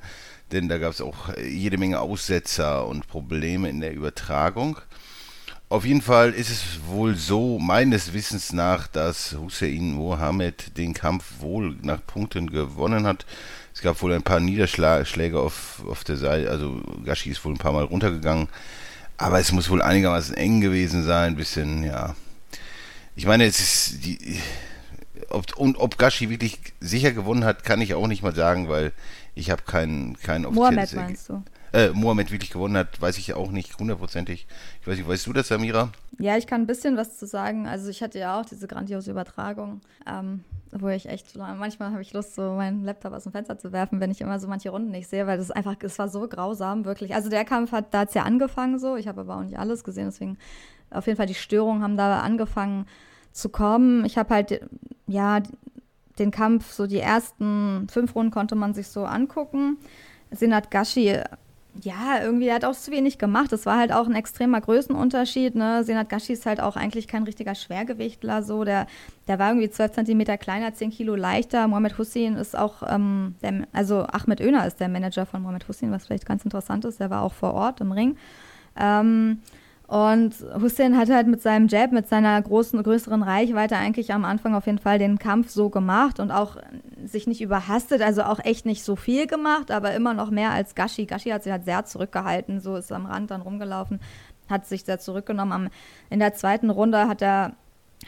Denn 0.52 0.68
da 0.68 0.78
gab 0.78 0.92
es 0.92 1.00
auch 1.00 1.37
jede 1.37 1.78
Menge 1.78 2.00
Aussetzer 2.00 2.87
und 2.87 3.08
Probleme 3.08 3.68
in 3.68 3.80
der 3.80 3.92
Übertragung. 3.92 4.78
Auf 5.68 5.85
jeden 5.85 6.02
Fall 6.02 6.32
ist 6.32 6.50
es 6.50 6.64
wohl 6.87 7.16
so, 7.16 7.58
meines 7.58 8.12
Wissens 8.12 8.52
nach, 8.52 8.87
dass 8.87 9.32
Hussein 9.32 9.92
Mohammed 9.92 10.78
den 10.78 10.94
Kampf 10.94 11.25
wohl 11.40 11.76
nach 11.82 12.06
Punkten 12.06 12.50
gewonnen 12.50 13.04
hat. 13.04 13.26
Es 13.75 13.82
gab 13.82 14.00
wohl 14.00 14.12
ein 14.12 14.23
paar 14.23 14.38
Niederschläge 14.38 15.40
auf, 15.40 15.82
auf 15.88 16.04
der 16.04 16.16
Seite, 16.16 16.50
also 16.50 16.80
Gashi 17.04 17.30
ist 17.30 17.44
wohl 17.44 17.52
ein 17.52 17.58
paar 17.58 17.73
Mal 17.73 17.82
runtergegangen. 17.82 18.49
Aber 19.16 19.40
es 19.40 19.50
muss 19.50 19.68
wohl 19.68 19.82
einigermaßen 19.82 20.37
eng 20.37 20.61
gewesen 20.61 21.02
sein, 21.02 21.32
ein 21.32 21.37
bisschen, 21.37 21.82
ja. 21.82 22.14
Ich 23.16 23.26
meine, 23.26 23.44
es 23.44 23.58
ist 23.58 24.04
die. 24.04 24.40
Ob, 25.30 25.56
und 25.56 25.78
ob 25.78 25.99
Gashi 25.99 26.30
wirklich 26.30 26.61
sicher 26.80 27.11
gewonnen 27.11 27.44
hat, 27.44 27.64
kann 27.64 27.81
ich 27.81 27.94
auch 27.94 28.07
nicht 28.07 28.22
mal 28.22 28.35
sagen, 28.35 28.68
weil 28.68 28.92
ich 29.35 29.50
habe 29.50 29.62
kein, 29.62 30.16
kein 30.22 30.46
offizielles... 30.46 30.92
Mohamed 30.92 30.94
meinst 30.94 31.29
du? 31.29 31.42
Äh, 31.76 31.90
Mohamed 31.92 32.32
wirklich 32.32 32.50
gewonnen 32.50 32.74
hat, 32.74 33.02
weiß 33.02 33.18
ich 33.18 33.26
ja 33.26 33.36
auch 33.36 33.50
nicht 33.50 33.78
hundertprozentig. 33.78 34.46
Ich 34.80 34.86
weiß 34.86 34.96
nicht, 34.96 35.06
weißt 35.06 35.26
du 35.26 35.34
das, 35.34 35.48
Samira? 35.48 35.92
Ja, 36.18 36.38
ich 36.38 36.46
kann 36.46 36.62
ein 36.62 36.66
bisschen 36.66 36.96
was 36.96 37.18
zu 37.18 37.26
sagen. 37.26 37.68
Also 37.68 37.90
ich 37.90 38.02
hatte 38.02 38.18
ja 38.18 38.40
auch 38.40 38.46
diese 38.46 38.66
grandiose 38.66 39.10
Übertragung. 39.10 39.82
Ähm, 40.06 40.42
wo 40.72 40.88
ich 40.88 41.06
echt, 41.06 41.36
manchmal 41.36 41.90
habe 41.92 42.00
ich 42.00 42.14
Lust, 42.14 42.34
so 42.34 42.54
meinen 42.54 42.82
Laptop 42.82 43.12
aus 43.12 43.24
dem 43.24 43.32
Fenster 43.32 43.58
zu 43.58 43.72
werfen, 43.72 44.00
wenn 44.00 44.10
ich 44.10 44.22
immer 44.22 44.40
so 44.40 44.48
manche 44.48 44.70
Runden 44.70 44.90
nicht 44.90 45.06
sehe, 45.06 45.26
weil 45.26 45.36
das 45.36 45.50
einfach, 45.50 45.76
es 45.80 45.98
war 45.98 46.08
so 46.08 46.26
grausam, 46.26 46.86
wirklich. 46.86 47.14
Also 47.14 47.28
der 47.28 47.44
Kampf 47.44 47.72
hat, 47.72 47.92
da 47.92 48.04
es 48.04 48.14
ja 48.14 48.22
angefangen 48.22 48.78
so, 48.78 48.96
ich 48.96 49.06
habe 49.06 49.20
aber 49.20 49.36
auch 49.36 49.42
nicht 49.42 49.58
alles 49.58 49.84
gesehen, 49.84 50.06
deswegen 50.06 50.38
auf 50.88 51.06
jeden 51.06 51.18
Fall 51.18 51.26
die 51.26 51.34
Störungen 51.34 51.82
haben 51.82 51.98
da 51.98 52.20
angefangen 52.20 52.86
zu 53.32 53.50
kommen. 53.50 54.06
Ich 54.06 54.16
habe 54.16 54.34
halt, 54.34 54.66
ja, 55.06 55.42
den 56.18 56.30
Kampf, 56.30 56.72
so 56.72 56.86
die 56.86 57.00
ersten 57.00 57.86
fünf 57.90 58.14
Runden 58.14 58.32
konnte 58.32 58.54
man 58.54 58.72
sich 58.72 58.88
so 58.88 59.04
angucken. 59.04 59.76
Senat 60.30 60.70
Gashi 60.70 61.20
ja, 61.82 62.22
irgendwie 62.22 62.52
hat 62.52 62.64
auch 62.64 62.74
zu 62.74 62.90
wenig 62.90 63.18
gemacht. 63.18 63.52
Das 63.52 63.66
war 63.66 63.78
halt 63.78 63.92
auch 63.92 64.06
ein 64.06 64.14
extremer 64.14 64.60
Größenunterschied. 64.60 65.54
Ne? 65.54 65.84
Senat 65.84 66.08
Gashi 66.08 66.32
ist 66.32 66.46
halt 66.46 66.60
auch 66.60 66.76
eigentlich 66.76 67.08
kein 67.08 67.24
richtiger 67.24 67.54
Schwergewichtler. 67.54 68.42
So. 68.42 68.64
Der, 68.64 68.86
der 69.28 69.38
war 69.38 69.50
irgendwie 69.50 69.70
12 69.70 69.92
Zentimeter 69.92 70.38
kleiner, 70.38 70.74
10 70.74 70.90
Kilo 70.90 71.14
leichter. 71.14 71.66
Mohamed 71.68 71.98
Hussein 71.98 72.36
ist 72.36 72.56
auch, 72.56 72.82
ähm, 72.88 73.34
der, 73.42 73.66
also 73.72 74.06
Ahmed 74.06 74.40
Öner 74.40 74.66
ist 74.66 74.80
der 74.80 74.88
Manager 74.88 75.26
von 75.26 75.42
Mohamed 75.42 75.68
Hussein, 75.68 75.92
was 75.92 76.06
vielleicht 76.06 76.26
ganz 76.26 76.44
interessant 76.44 76.84
ist. 76.84 77.00
Der 77.00 77.10
war 77.10 77.22
auch 77.22 77.34
vor 77.34 77.54
Ort 77.54 77.80
im 77.80 77.92
Ring. 77.92 78.16
Ähm, 78.76 79.40
und 79.87 80.35
Hussein 80.61 80.96
hat 80.96 81.11
halt 81.11 81.29
mit 81.29 81.40
seinem 81.42 81.68
Jab, 81.68 81.92
mit 81.92 82.09
seiner 82.09 82.40
großen, 82.42 82.83
größeren 82.83 83.22
Reichweite 83.22 83.77
eigentlich 83.77 84.12
am 84.12 84.25
Anfang 84.25 84.55
auf 84.55 84.66
jeden 84.66 84.79
Fall 84.79 84.99
den 84.99 85.18
Kampf 85.18 85.51
so 85.51 85.70
gemacht 85.70 86.18
und 86.18 86.33
auch 86.33 86.57
sich 87.05 87.29
nicht 87.29 87.40
überhastet, 87.40 88.03
also 88.03 88.22
auch 88.22 88.40
echt 88.44 88.66
nicht 88.66 88.83
so 88.83 88.96
viel 88.96 89.29
gemacht, 89.29 89.70
aber 89.70 89.94
immer 89.94 90.12
noch 90.12 90.31
mehr 90.31 90.51
als 90.51 90.75
Gashi. 90.75 91.07
Gashi 91.07 91.31
hat 91.31 91.44
sich 91.44 91.53
halt 91.53 91.64
sehr 91.64 91.85
zurückgehalten, 91.85 92.59
so 92.61 92.75
ist 92.75 92.90
am 92.90 93.07
Rand 93.07 93.31
dann 93.31 93.42
rumgelaufen, 93.42 94.01
hat 94.51 94.66
sich 94.66 94.85
sehr 94.85 94.99
zurückgenommen. 94.99 95.70
in 96.11 96.18
der 96.18 96.35
zweiten 96.35 96.70
Runde 96.70 97.07
hat 97.07 97.22
er, 97.22 97.53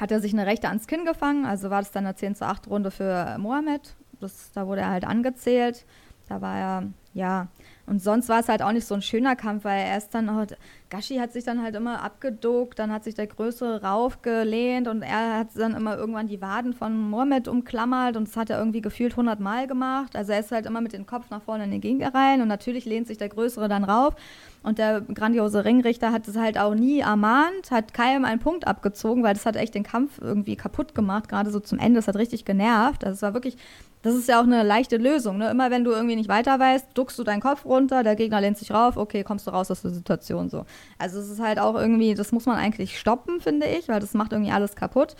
hat 0.00 0.10
er 0.10 0.20
sich 0.20 0.32
eine 0.32 0.46
Rechte 0.46 0.68
ans 0.68 0.88
Kinn 0.88 1.04
gefangen, 1.04 1.46
also 1.46 1.70
war 1.70 1.80
das 1.80 1.92
dann 1.92 2.06
eine 2.06 2.16
10 2.16 2.34
zu 2.34 2.44
8 2.44 2.68
Runde 2.68 2.90
für 2.90 3.36
Mohamed. 3.38 3.94
Das, 4.20 4.50
da 4.50 4.66
wurde 4.66 4.80
er 4.80 4.90
halt 4.90 5.04
angezählt. 5.04 5.86
Da 6.28 6.40
war 6.42 6.58
er, 6.58 6.82
ja, 7.14 7.46
und 7.86 8.02
sonst 8.02 8.28
war 8.28 8.40
es 8.40 8.48
halt 8.48 8.62
auch 8.62 8.72
nicht 8.72 8.86
so 8.86 8.94
ein 8.94 9.02
schöner 9.02 9.34
Kampf, 9.34 9.64
weil 9.64 9.80
er 9.80 9.96
ist 9.96 10.14
dann 10.14 10.34
halt, 10.34 10.58
Gashi 10.90 11.16
hat 11.16 11.32
sich 11.32 11.44
dann 11.44 11.62
halt 11.62 11.74
immer 11.74 12.02
abgeduckt, 12.02 12.78
dann 12.78 12.90
hat 12.90 13.04
sich 13.04 13.14
der 13.14 13.26
Größere 13.26 13.82
raufgelehnt 13.82 14.88
und 14.88 15.02
er 15.02 15.38
hat 15.38 15.48
dann 15.54 15.74
immer 15.74 15.98
irgendwann 15.98 16.28
die 16.28 16.40
Waden 16.40 16.72
von 16.72 17.10
Mohammed 17.10 17.46
umklammert 17.46 18.16
und 18.16 18.26
das 18.26 18.36
hat 18.38 18.48
er 18.48 18.58
irgendwie 18.58 18.80
gefühlt 18.80 19.12
100 19.12 19.38
Mal 19.38 19.66
gemacht. 19.66 20.16
Also 20.16 20.32
er 20.32 20.40
ist 20.40 20.50
halt 20.50 20.64
immer 20.64 20.80
mit 20.80 20.94
dem 20.94 21.06
Kopf 21.06 21.28
nach 21.28 21.42
vorne 21.42 21.64
in 21.64 21.70
den 21.70 21.82
Gegner 21.82 22.14
rein 22.14 22.40
und 22.40 22.48
natürlich 22.48 22.86
lehnt 22.86 23.06
sich 23.06 23.18
der 23.18 23.28
Größere 23.28 23.68
dann 23.68 23.84
rauf 23.84 24.14
und 24.62 24.78
der 24.78 25.02
grandiose 25.02 25.64
Ringrichter 25.64 26.10
hat 26.10 26.26
es 26.26 26.36
halt 26.36 26.58
auch 26.58 26.74
nie 26.74 27.00
ermahnt, 27.00 27.70
hat 27.70 27.92
keinem 27.92 28.24
einen 28.24 28.40
Punkt 28.40 28.66
abgezogen, 28.66 29.22
weil 29.22 29.34
das 29.34 29.44
hat 29.44 29.56
echt 29.56 29.74
den 29.74 29.84
Kampf 29.84 30.18
irgendwie 30.22 30.56
kaputt 30.56 30.94
gemacht, 30.94 31.28
gerade 31.28 31.50
so 31.50 31.60
zum 31.60 31.78
Ende. 31.78 31.98
Das 31.98 32.08
hat 32.08 32.16
richtig 32.16 32.46
genervt. 32.46 33.04
Also 33.04 33.14
es 33.14 33.22
war 33.22 33.34
wirklich 33.34 33.58
das 34.02 34.14
ist 34.14 34.28
ja 34.28 34.38
auch 34.40 34.44
eine 34.44 34.62
leichte 34.62 34.96
Lösung. 34.96 35.38
Ne? 35.38 35.50
Immer 35.50 35.70
wenn 35.70 35.84
du 35.84 35.90
irgendwie 35.90 36.16
nicht 36.16 36.28
weiter 36.28 36.58
weißt, 36.58 36.86
duckst 36.94 37.18
du 37.18 37.24
deinen 37.24 37.40
Kopf 37.40 37.64
runter, 37.64 38.02
der 38.02 38.16
Gegner 38.16 38.40
lehnt 38.40 38.58
sich 38.58 38.70
rauf, 38.70 38.96
okay, 38.96 39.24
kommst 39.24 39.46
du 39.46 39.50
raus 39.50 39.70
aus 39.70 39.82
der 39.82 39.90
Situation 39.90 40.48
so. 40.48 40.64
Also 40.98 41.20
es 41.20 41.28
ist 41.28 41.40
halt 41.40 41.58
auch 41.58 41.74
irgendwie, 41.74 42.14
das 42.14 42.32
muss 42.32 42.46
man 42.46 42.56
eigentlich 42.56 42.98
stoppen, 42.98 43.40
finde 43.40 43.66
ich, 43.66 43.88
weil 43.88 44.00
das 44.00 44.14
macht 44.14 44.32
irgendwie 44.32 44.52
alles 44.52 44.76
kaputt. 44.76 45.16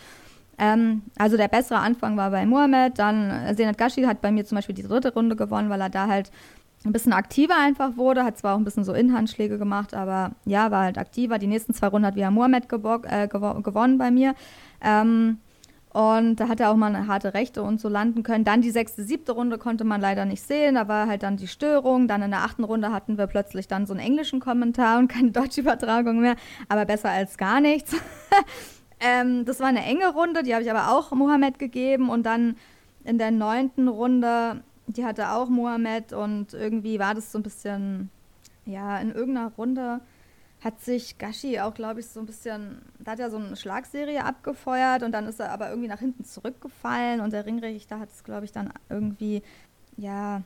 Ähm, 0.58 1.02
also 1.16 1.36
der 1.36 1.48
bessere 1.48 1.78
Anfang 1.78 2.16
war 2.16 2.30
bei 2.30 2.44
Mohamed, 2.44 2.98
dann 2.98 3.54
Senat 3.54 3.78
Gashi 3.78 4.02
hat 4.02 4.20
bei 4.20 4.32
mir 4.32 4.44
zum 4.44 4.56
Beispiel 4.56 4.74
die 4.74 4.82
dritte 4.82 5.12
Runde 5.14 5.36
gewonnen, 5.36 5.70
weil 5.70 5.80
er 5.80 5.90
da 5.90 6.08
halt 6.08 6.30
ein 6.84 6.92
bisschen 6.92 7.12
aktiver 7.12 7.56
einfach 7.58 7.96
wurde, 7.96 8.24
hat 8.24 8.38
zwar 8.38 8.54
auch 8.54 8.58
ein 8.58 8.64
bisschen 8.64 8.84
so 8.84 8.92
Inhandschläge 8.92 9.58
gemacht, 9.58 9.94
aber 9.94 10.32
ja, 10.44 10.70
war 10.70 10.84
halt 10.84 10.98
aktiver. 10.98 11.38
Die 11.38 11.46
nächsten 11.46 11.74
zwei 11.74 11.88
Runden 11.88 12.06
hat 12.06 12.14
wieder 12.14 12.30
Mohamed 12.30 12.64
äh, 12.72 13.28
gewo 13.28 13.60
gewonnen 13.62 13.98
bei 13.98 14.10
mir. 14.10 14.34
Ähm, 14.80 15.38
und 15.98 16.36
da 16.36 16.46
hat 16.46 16.60
er 16.60 16.70
auch 16.70 16.76
mal 16.76 16.94
eine 16.94 17.08
harte 17.08 17.34
Rechte 17.34 17.60
und 17.60 17.80
so 17.80 17.88
landen 17.88 18.22
können. 18.22 18.44
Dann 18.44 18.60
die 18.60 18.70
sechste, 18.70 19.02
siebte 19.02 19.32
Runde 19.32 19.58
konnte 19.58 19.82
man 19.82 20.00
leider 20.00 20.26
nicht 20.26 20.44
sehen. 20.44 20.76
Da 20.76 20.86
war 20.86 21.08
halt 21.08 21.24
dann 21.24 21.36
die 21.36 21.48
Störung. 21.48 22.06
Dann 22.06 22.22
in 22.22 22.30
der 22.30 22.44
achten 22.44 22.62
Runde 22.62 22.92
hatten 22.92 23.18
wir 23.18 23.26
plötzlich 23.26 23.66
dann 23.66 23.84
so 23.84 23.94
einen 23.94 24.06
englischen 24.06 24.38
Kommentar 24.38 25.00
und 25.00 25.08
keine 25.08 25.30
deutsche 25.32 25.60
Übertragung 25.60 26.20
mehr. 26.20 26.36
Aber 26.68 26.84
besser 26.84 27.10
als 27.10 27.36
gar 27.36 27.60
nichts. 27.60 27.96
ähm, 29.00 29.44
das 29.44 29.58
war 29.58 29.66
eine 29.66 29.84
enge 29.84 30.06
Runde, 30.12 30.44
die 30.44 30.54
habe 30.54 30.62
ich 30.62 30.70
aber 30.70 30.96
auch 30.96 31.10
Mohammed 31.10 31.58
gegeben. 31.58 32.10
Und 32.10 32.26
dann 32.26 32.54
in 33.02 33.18
der 33.18 33.32
neunten 33.32 33.88
Runde, 33.88 34.62
die 34.86 35.04
hatte 35.04 35.32
auch 35.32 35.48
Mohammed. 35.48 36.12
Und 36.12 36.54
irgendwie 36.54 37.00
war 37.00 37.16
das 37.16 37.32
so 37.32 37.40
ein 37.40 37.42
bisschen, 37.42 38.10
ja, 38.66 38.98
in 39.00 39.10
irgendeiner 39.10 39.50
Runde 39.58 39.98
hat 40.60 40.80
sich 40.80 41.18
Gashi 41.18 41.60
auch, 41.60 41.74
glaube 41.74 42.00
ich, 42.00 42.06
so 42.06 42.20
ein 42.20 42.26
bisschen, 42.26 42.82
da 42.98 43.12
hat 43.12 43.20
er 43.20 43.30
so 43.30 43.36
eine 43.36 43.56
Schlagserie 43.56 44.24
abgefeuert 44.24 45.02
und 45.02 45.12
dann 45.12 45.26
ist 45.26 45.38
er 45.40 45.52
aber 45.52 45.68
irgendwie 45.70 45.88
nach 45.88 46.00
hinten 46.00 46.24
zurückgefallen 46.24 47.20
und 47.20 47.32
der 47.32 47.46
Ringrichter 47.46 48.00
hat 48.00 48.10
es, 48.10 48.24
glaube 48.24 48.44
ich, 48.44 48.52
dann 48.52 48.72
irgendwie, 48.88 49.42
ja, 49.96 50.42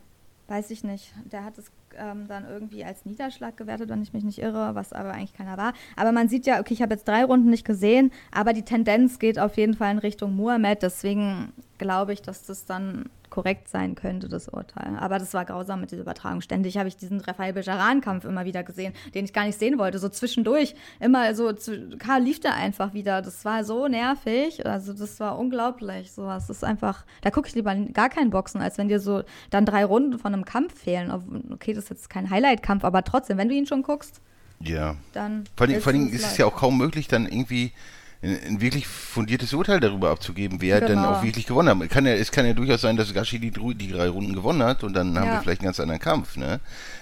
weiß 0.49 0.71
ich 0.71 0.85
nicht. 0.85 1.15
Der 1.25 1.45
hat 1.45 1.57
es 1.57 1.73
ähm, 1.97 2.27
dann 2.29 2.47
irgendwie 2.47 2.85
als 2.85 3.07
Niederschlag 3.07 3.57
gewertet, 3.57 3.89
wenn 3.89 4.03
ich 4.03 4.13
mich 4.13 4.25
nicht 4.25 4.39
irre, 4.39 4.75
was 4.75 4.93
aber 4.93 5.13
eigentlich 5.13 5.35
keiner 5.35 5.57
war. 5.57 5.73
Aber 5.97 6.13
man 6.13 6.29
sieht 6.29 6.47
ja, 6.47 6.61
okay, 6.61 6.75
ich 6.75 6.83
habe 6.83 6.95
jetzt 6.95 7.09
drei 7.09 7.25
Runden 7.25 7.49
nicht 7.49 7.65
gesehen, 7.65 8.13
aber 8.31 8.53
die 8.53 8.65
Tendenz 8.65 9.19
geht 9.19 9.39
auf 9.39 9.57
jeden 9.57 9.75
Fall 9.75 9.93
in 9.93 9.99
Richtung 9.99 10.37
Muhammad. 10.37 10.83
Deswegen 10.83 11.53
glaube 11.79 12.13
ich, 12.13 12.21
dass 12.21 12.45
das 12.45 12.67
dann 12.67 13.09
korrekt 13.33 13.67
sein 13.69 13.95
könnte, 13.95 14.29
das 14.29 14.49
Urteil. 14.49 14.95
Aber 15.01 15.19
das 15.19 15.33
war 15.33 15.47
grausam 15.47 15.81
mit 15.81 15.91
dieser 15.91 16.03
Übertragung. 16.03 16.43
Ständig 16.43 16.77
habe 16.77 16.89
ich 16.89 16.99
diesen 16.99 17.19
Rafael 17.19 17.55
Bejaran-Kampf 17.55 18.27
immer 18.27 18.45
wieder 18.45 18.63
gesehen, 18.63 18.93
den 19.15 19.25
ich 19.25 19.33
gar 19.33 19.47
nicht 19.47 19.59
sehen 19.59 19.79
wollte. 19.79 19.99
So 19.99 20.11
zwischendurch, 20.11 20.75
immer 21.01 21.35
so, 21.35 21.51
Karl 21.99 22.23
lief 22.23 22.41
da 22.41 22.51
einfach 22.53 22.93
wieder. 22.93 23.23
Das 23.23 23.47
war 23.47 23.65
so 23.65 23.89
nervig. 23.89 24.67
Also 24.67 24.93
das 24.93 25.19
war 25.19 25.39
unglaublich. 25.39 26.13
Sowas 26.13 26.51
ist 26.51 26.63
einfach, 26.63 27.07
da 27.23 27.31
gucke 27.31 27.49
ich 27.49 27.55
lieber 27.55 27.75
gar 27.75 28.11
keinen 28.11 28.29
Boxen, 28.29 28.61
als 28.61 28.77
wenn 28.77 28.89
dir 28.89 29.01
so 29.01 29.23
dann 29.49 29.65
drei 29.65 29.87
Runden 29.87 30.19
von 30.19 30.35
einem 30.35 30.45
Kampf 30.45 30.79
fehlen. 30.79 31.11
Okay, 31.55 31.73
das 31.73 31.85
ist 31.85 31.91
jetzt 31.91 32.11
kein 32.11 32.29
Highlight-Kampf, 32.29 32.85
aber 32.85 33.03
trotzdem, 33.03 33.39
wenn 33.39 33.49
du 33.49 33.55
ihn 33.55 33.67
schon 33.67 33.83
guckst, 33.83 34.21
ja. 34.61 34.97
dann. 35.15 35.45
Vor 35.57 35.67
allem, 35.67 35.81
vor 35.81 35.93
allem 35.93 36.09
ist 36.09 36.27
es 36.27 36.37
ja 36.37 36.45
auch 36.45 36.57
kaum 36.57 36.77
möglich, 36.77 37.09
dann 37.09 37.27
irgendwie 37.27 37.73
ein, 38.23 38.39
ein, 38.47 38.61
wirklich 38.61 38.87
fundiertes 38.87 39.53
Urteil 39.53 39.81
darüber 39.81 40.11
abzugeben, 40.11 40.61
wer 40.61 40.81
genau. 40.81 40.95
dann 40.95 41.05
auch 41.05 41.23
wirklich 41.23 41.47
gewonnen 41.47 41.81
hat. 41.81 41.91
Kann 41.91 42.07
ja, 42.07 42.13
es 42.13 42.31
kann 42.31 42.47
ja 42.47 42.53
durchaus 42.53 42.81
sein, 42.81 42.97
dass 42.97 43.13
Gashi 43.13 43.39
die, 43.39 43.51
die 43.51 43.93
drei 43.93 44.09
Runden 44.09 44.35
gewonnen 44.35 44.63
hat 44.63 44.85
und 44.85 44.95
dann 44.95 45.19
haben 45.19 45.27
ja. 45.27 45.35
wir 45.35 45.43
vielleicht 45.43 45.61
einen 45.61 45.67
ganz 45.67 45.81
anderen 45.81 46.01
Kampf. 46.01 46.37
Ne? 46.37 46.61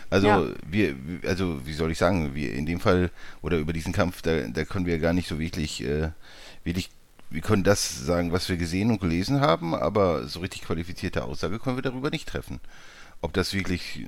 Also 0.09 0.27
ja. 0.27 0.43
wir, 0.67 0.95
also 1.27 1.65
wie 1.67 1.73
soll 1.73 1.91
ich 1.91 1.99
sagen, 1.99 2.35
wir 2.35 2.53
in 2.55 2.67
dem 2.67 2.81
Fall 2.81 3.11
oder 3.43 3.59
über 3.59 3.73
diesen 3.73 3.93
Kampf, 3.93 4.23
da, 4.23 4.41
da 4.49 4.65
können 4.65 4.87
wir 4.87 4.99
gar 4.99 5.13
nicht 5.13 5.29
so 5.29 5.39
wirklich, 5.39 5.85
äh, 5.85 6.11
wirklich, 6.65 6.91
wir 7.29 7.43
können 7.43 7.65
das 7.65 8.05
sagen, 8.05 8.33
was 8.33 8.49
wir 8.49 8.57
gesehen 8.57 8.91
und 8.91 9.01
gelesen 9.01 9.41
haben, 9.41 9.75
aber 9.75 10.27
so 10.27 10.41
richtig 10.41 10.63
qualifizierte 10.63 11.25
Aussage 11.25 11.59
können 11.59 11.77
wir 11.77 11.83
darüber 11.83 12.11
nicht 12.11 12.29
treffen. 12.29 12.61
Ob 13.21 13.35
das 13.35 13.53
wirklich 13.53 14.07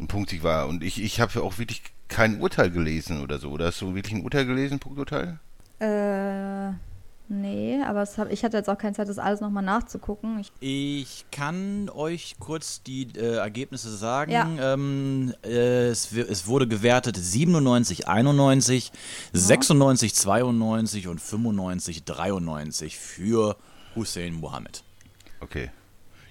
ein 0.00 0.08
Punktig 0.08 0.42
war. 0.42 0.66
Und 0.66 0.82
ich, 0.82 1.02
ich 1.02 1.20
habe 1.20 1.42
auch 1.42 1.58
wirklich 1.58 1.82
kein 2.08 2.40
Urteil 2.40 2.70
gelesen 2.70 3.22
oder 3.22 3.38
so. 3.38 3.50
Oder 3.50 3.66
hast 3.66 3.80
du 3.80 3.94
wirklich 3.94 4.14
ein 4.14 4.24
Urteil 4.24 4.46
gelesen, 4.46 4.78
Punkturteil? 4.78 5.38
Äh, 5.80 6.72
nee, 7.28 7.80
aber 7.82 8.04
hab, 8.04 8.30
ich 8.30 8.44
hatte 8.44 8.58
jetzt 8.58 8.68
auch 8.68 8.76
keine 8.76 8.94
Zeit, 8.94 9.08
das 9.08 9.18
alles 9.18 9.40
nochmal 9.40 9.62
nachzugucken. 9.62 10.38
Ich, 10.38 10.52
ich, 10.60 11.24
kann 11.30 11.88
euch 11.88 12.36
kurz 12.38 12.82
die 12.82 13.08
äh, 13.16 13.36
Ergebnisse 13.36 13.96
sagen. 13.96 14.32
Ja. 14.32 14.74
Ähm, 14.74 15.34
äh, 15.42 15.88
es, 15.88 16.12
es, 16.12 16.46
wurde 16.46 16.68
gewertet 16.68 17.16
97, 17.16 18.08
91, 18.08 18.88
ja. 18.88 19.40
96, 19.40 20.14
92 20.14 21.08
und 21.08 21.20
95, 21.20 22.04
93 22.04 22.98
für 22.98 23.56
Hussein 23.96 24.34
Mohammed. 24.34 24.84
Okay. 25.40 25.70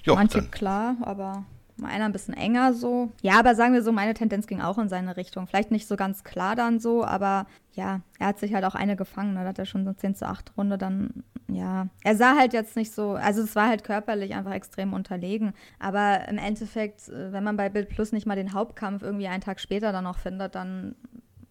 Jo, 0.03 0.15
Manche 0.15 0.39
dann. 0.39 0.51
klar, 0.51 0.95
aber 1.01 1.43
Meiner 1.79 2.05
ein 2.05 2.11
bisschen 2.11 2.33
enger 2.33 2.73
so. 2.73 3.11
Ja, 3.21 3.39
aber 3.39 3.55
sagen 3.55 3.73
wir 3.73 3.81
so, 3.81 3.91
meine 3.91 4.13
Tendenz 4.13 4.47
ging 4.47 4.61
auch 4.61 4.77
in 4.77 4.89
seine 4.89 5.17
Richtung. 5.17 5.47
Vielleicht 5.47 5.71
nicht 5.71 5.87
so 5.87 5.95
ganz 5.95 6.23
klar 6.23 6.55
dann 6.55 6.79
so, 6.79 7.03
aber 7.03 7.47
ja, 7.73 8.01
er 8.19 8.27
hat 8.27 8.39
sich 8.39 8.53
halt 8.53 8.65
auch 8.65 8.75
eine 8.75 8.95
gefangen. 8.95 9.33
Ne? 9.33 9.41
Da 9.41 9.49
hat 9.49 9.59
er 9.59 9.65
schon 9.65 9.85
so 9.85 9.93
10 9.93 10.15
zu 10.15 10.27
8 10.27 10.57
Runde 10.57 10.77
dann, 10.77 11.23
ja. 11.47 11.87
Er 12.03 12.15
sah 12.15 12.35
halt 12.35 12.53
jetzt 12.53 12.75
nicht 12.75 12.91
so, 12.91 13.11
also 13.11 13.41
es 13.41 13.55
war 13.55 13.67
halt 13.67 13.83
körperlich 13.83 14.33
einfach 14.33 14.53
extrem 14.53 14.93
unterlegen. 14.93 15.53
Aber 15.79 16.27
im 16.27 16.37
Endeffekt, 16.37 17.09
äh, 17.09 17.31
wenn 17.31 17.43
man 17.43 17.57
bei 17.57 17.69
Bild 17.69 17.89
Plus 17.89 18.11
nicht 18.11 18.25
mal 18.25 18.35
den 18.35 18.53
Hauptkampf 18.53 19.01
irgendwie 19.01 19.27
einen 19.27 19.41
Tag 19.41 19.59
später 19.59 19.91
dann 19.91 20.03
noch 20.03 20.19
findet, 20.19 20.55
dann 20.55 20.95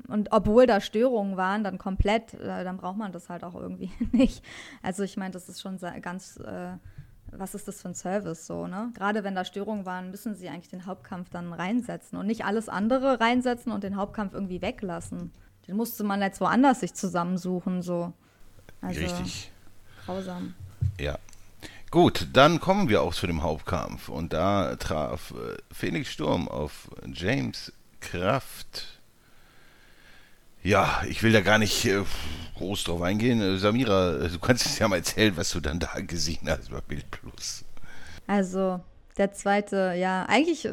und 0.09 0.33
obwohl 0.33 0.67
da 0.67 0.81
Störungen 0.81 1.37
waren, 1.37 1.63
dann 1.63 1.77
komplett, 1.77 2.33
äh, 2.35 2.65
dann 2.65 2.79
braucht 2.79 2.97
man 2.97 3.13
das 3.13 3.29
halt 3.29 3.45
auch 3.45 3.55
irgendwie 3.55 3.91
nicht. 4.13 4.43
Also 4.83 5.03
ich 5.03 5.17
meine, 5.17 5.33
das 5.33 5.49
ist 5.49 5.61
schon 5.61 5.79
ganz 6.01 6.39
äh, 6.39 6.73
was 7.33 7.55
ist 7.55 7.69
das 7.69 7.83
für 7.83 7.89
ein 7.89 7.95
Service 7.95 8.47
so, 8.47 8.67
ne? 8.67 8.91
Gerade 8.95 9.25
wenn 9.25 9.35
da 9.35 9.45
Störungen 9.45 9.87
waren, 9.87 10.11
müssen 10.11 10.35
sie 10.35 10.49
eigentlich 10.49 10.71
den 10.71 10.87
Hauptkampf 10.87 11.31
dann 11.31 11.53
reinsetzen 11.53 12.19
und 12.19 12.27
nicht 12.27 12.45
alles 12.45 12.69
andere 12.69 13.21
reinsetzen 13.21 13.73
und 13.73 13.85
den 13.85 13.97
Hauptkampf 13.97 14.35
irgendwie 14.35 14.63
weglassen. 14.63 15.33
Den 15.67 15.77
musste 15.77 16.05
man 16.05 16.23
jetzt 16.23 16.41
woanders 16.41 16.81
sich 16.81 16.95
zusammensuchen, 16.95 17.83
so. 17.83 18.13
Also, 18.81 19.01
Richtig. 19.01 19.53
Grausam. 20.05 20.55
Ja. 20.99 21.19
Gut, 21.91 22.29
dann 22.33 22.61
kommen 22.61 22.89
wir 22.89 23.03
auch 23.03 23.15
zu 23.15 23.27
dem 23.27 23.43
Hauptkampf 23.43 24.09
und 24.09 24.33
da 24.33 24.77
traf 24.77 25.33
äh, 25.33 25.57
Felix 25.73 26.11
Sturm 26.11 26.49
auf 26.49 26.91
James 27.13 27.73
Kraft. 28.01 28.98
Ja, 30.63 31.03
ich 31.09 31.23
will 31.23 31.33
da 31.33 31.41
gar 31.41 31.59
nicht 31.59 31.85
äh, 31.85 32.03
groß 32.57 32.85
drauf 32.85 33.03
eingehen. 33.03 33.41
Äh, 33.41 33.57
Samira, 33.59 34.17
äh, 34.17 34.29
du 34.29 34.39
kannst 34.39 34.67
es 34.67 34.79
ja 34.79 34.89
mal 34.89 34.97
erzählen, 34.97 35.37
was 35.37 35.51
du 35.51 35.61
dann 35.61 35.79
da 35.79 36.01
gesehen 36.01 36.49
hast 36.49 36.71
bei 36.71 36.81
Bild 36.81 37.11
Plus. 37.11 37.65
Also, 38.27 38.81
der 39.17 39.33
zweite, 39.33 39.95
ja, 39.97 40.25
eigentlich 40.29 40.69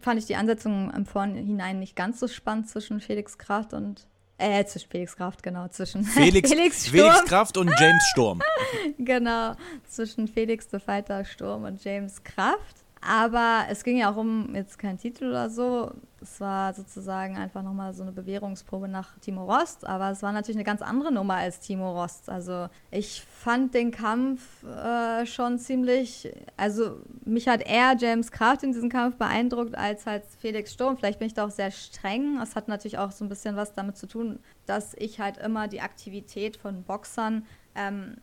fand 0.00 0.18
ich 0.18 0.26
die 0.26 0.36
Ansetzung 0.36 0.92
im 0.92 1.06
Vorhinein 1.06 1.78
nicht 1.78 1.96
ganz 1.96 2.20
so 2.20 2.28
spannend 2.28 2.68
zwischen 2.68 3.00
Felix 3.00 3.38
Kraft 3.38 3.72
und 3.72 4.06
äh, 4.38 4.64
zwischen 4.64 4.88
Felix 4.88 5.16
Kraft, 5.16 5.42
genau, 5.42 5.68
zwischen 5.68 6.04
Felix, 6.04 6.50
Felix, 6.50 6.88
Felix 6.88 7.24
Kraft 7.24 7.56
und 7.56 7.70
James 7.78 8.02
Sturm. 8.12 8.40
genau, 8.98 9.54
zwischen 9.88 10.28
Felix 10.28 10.68
the 10.70 10.78
Fighter 10.78 11.24
Sturm 11.24 11.64
und 11.64 11.82
James 11.84 12.22
Kraft. 12.22 12.84
Aber 13.02 13.64
es 13.70 13.82
ging 13.82 13.96
ja 13.96 14.12
auch 14.12 14.16
um 14.16 14.54
jetzt 14.54 14.78
keinen 14.78 14.98
Titel 14.98 15.30
oder 15.30 15.48
so. 15.48 15.92
Es 16.20 16.38
war 16.38 16.74
sozusagen 16.74 17.38
einfach 17.38 17.62
nochmal 17.62 17.94
so 17.94 18.02
eine 18.02 18.12
Bewährungsprobe 18.12 18.88
nach 18.88 19.18
Timo 19.20 19.44
Rost. 19.44 19.86
Aber 19.86 20.10
es 20.10 20.22
war 20.22 20.32
natürlich 20.32 20.58
eine 20.58 20.64
ganz 20.64 20.82
andere 20.82 21.10
Nummer 21.10 21.36
als 21.36 21.60
Timo 21.60 21.98
Rost. 21.98 22.28
Also 22.28 22.68
ich 22.90 23.22
fand 23.22 23.72
den 23.72 23.90
Kampf 23.90 24.62
äh, 24.64 25.24
schon 25.24 25.58
ziemlich, 25.58 26.30
also 26.58 26.98
mich 27.24 27.48
hat 27.48 27.62
eher 27.62 27.96
James 27.98 28.30
Kraft 28.30 28.64
in 28.64 28.72
diesem 28.72 28.90
Kampf 28.90 29.16
beeindruckt 29.16 29.74
als 29.74 30.04
halt 30.04 30.24
Felix 30.38 30.74
Sturm. 30.74 30.98
Vielleicht 30.98 31.20
bin 31.20 31.26
ich 31.26 31.34
da 31.34 31.46
auch 31.46 31.50
sehr 31.50 31.70
streng. 31.70 32.38
Es 32.42 32.54
hat 32.54 32.68
natürlich 32.68 32.98
auch 32.98 33.12
so 33.12 33.24
ein 33.24 33.30
bisschen 33.30 33.56
was 33.56 33.72
damit 33.72 33.96
zu 33.96 34.08
tun, 34.08 34.40
dass 34.66 34.92
ich 34.98 35.20
halt 35.20 35.38
immer 35.38 35.68
die 35.68 35.80
Aktivität 35.80 36.58
von 36.58 36.82
Boxern 36.82 37.46
ähm, 37.74 38.16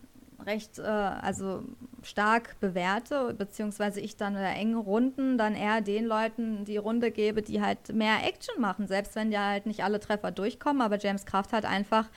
recht, 0.46 0.78
äh, 0.78 0.84
also 0.84 1.64
stark 2.08 2.60
bewerte, 2.60 3.34
beziehungsweise 3.38 4.00
ich 4.00 4.16
dann 4.16 4.36
in 4.36 4.42
engen 4.42 4.78
Runden 4.78 5.38
dann 5.38 5.56
eher 5.56 5.82
den 5.82 6.06
Leuten 6.06 6.66
die 6.66 6.78
Runde 6.78 7.12
gebe, 7.12 7.42
die 7.42 7.62
halt 7.62 7.94
mehr 7.94 8.26
Action 8.26 8.62
machen, 8.62 8.88
selbst 8.88 9.16
wenn 9.16 9.32
ja 9.32 9.50
halt 9.50 9.66
nicht 9.66 9.84
alle 9.84 10.00
Treffer 10.00 10.32
durchkommen, 10.32 10.82
aber 10.82 10.98
James 10.98 11.26
Kraft 11.26 11.54
hat 11.54 11.66
einfach 11.66 12.10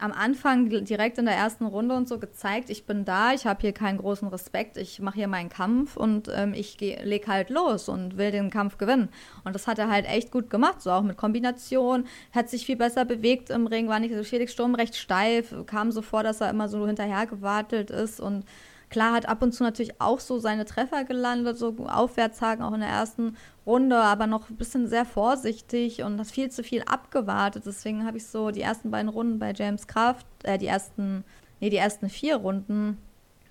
am 0.00 0.12
Anfang 0.12 0.68
direkt 0.84 1.18
in 1.18 1.24
der 1.24 1.34
ersten 1.34 1.66
Runde 1.66 1.96
und 1.96 2.08
so 2.08 2.18
gezeigt, 2.18 2.70
ich 2.70 2.86
bin 2.86 3.04
da, 3.04 3.32
ich 3.32 3.46
habe 3.46 3.60
hier 3.60 3.72
keinen 3.72 3.98
großen 3.98 4.28
Respekt, 4.28 4.76
ich 4.76 5.00
mache 5.00 5.16
hier 5.16 5.28
meinen 5.28 5.48
Kampf 5.48 5.96
und 5.96 6.30
ähm, 6.32 6.54
ich 6.54 6.78
leg 6.80 7.26
halt 7.26 7.50
los 7.50 7.88
und 7.88 8.16
will 8.16 8.30
den 8.30 8.50
Kampf 8.50 8.78
gewinnen. 8.78 9.08
Und 9.44 9.54
das 9.54 9.66
hat 9.66 9.78
er 9.78 9.90
halt 9.90 10.06
echt 10.06 10.30
gut 10.30 10.50
gemacht, 10.50 10.82
so 10.82 10.92
auch 10.92 11.02
mit 11.02 11.16
Kombination, 11.16 12.06
hat 12.32 12.48
sich 12.48 12.64
viel 12.64 12.76
besser 12.76 13.04
bewegt 13.04 13.50
im 13.50 13.66
Ring, 13.66 13.88
war 13.88 13.98
nicht 13.98 14.14
so 14.14 14.22
schädig 14.22 14.50
Sturm 14.50 14.74
recht 14.76 14.94
steif, 14.94 15.54
kam 15.66 15.90
so 15.90 16.02
vor, 16.02 16.22
dass 16.22 16.40
er 16.40 16.50
immer 16.50 16.68
so 16.68 16.86
hinterher 16.86 17.26
gewartet 17.26 17.90
ist 17.90 18.20
und 18.20 18.44
Klar 18.90 19.12
hat 19.12 19.28
ab 19.28 19.42
und 19.42 19.52
zu 19.52 19.62
natürlich 19.62 20.00
auch 20.00 20.20
so 20.20 20.38
seine 20.38 20.64
Treffer 20.64 21.04
gelandet, 21.04 21.58
so 21.58 21.74
Aufwärtshaken 21.86 22.64
auch 22.64 22.72
in 22.72 22.80
der 22.80 22.88
ersten 22.88 23.36
Runde, 23.66 23.96
aber 23.96 24.26
noch 24.26 24.48
ein 24.48 24.56
bisschen 24.56 24.88
sehr 24.88 25.04
vorsichtig 25.04 26.02
und 26.02 26.18
hat 26.18 26.28
viel 26.28 26.50
zu 26.50 26.62
viel 26.62 26.82
abgewartet. 26.82 27.64
Deswegen 27.66 28.06
habe 28.06 28.16
ich 28.16 28.26
so 28.26 28.50
die 28.50 28.62
ersten 28.62 28.90
beiden 28.90 29.10
Runden 29.10 29.38
bei 29.38 29.52
James 29.52 29.86
Kraft, 29.86 30.26
äh, 30.44 30.56
die 30.56 30.66
ersten, 30.66 31.24
nee, 31.60 31.68
die 31.68 31.76
ersten 31.76 32.08
vier 32.08 32.36
Runden 32.36 32.96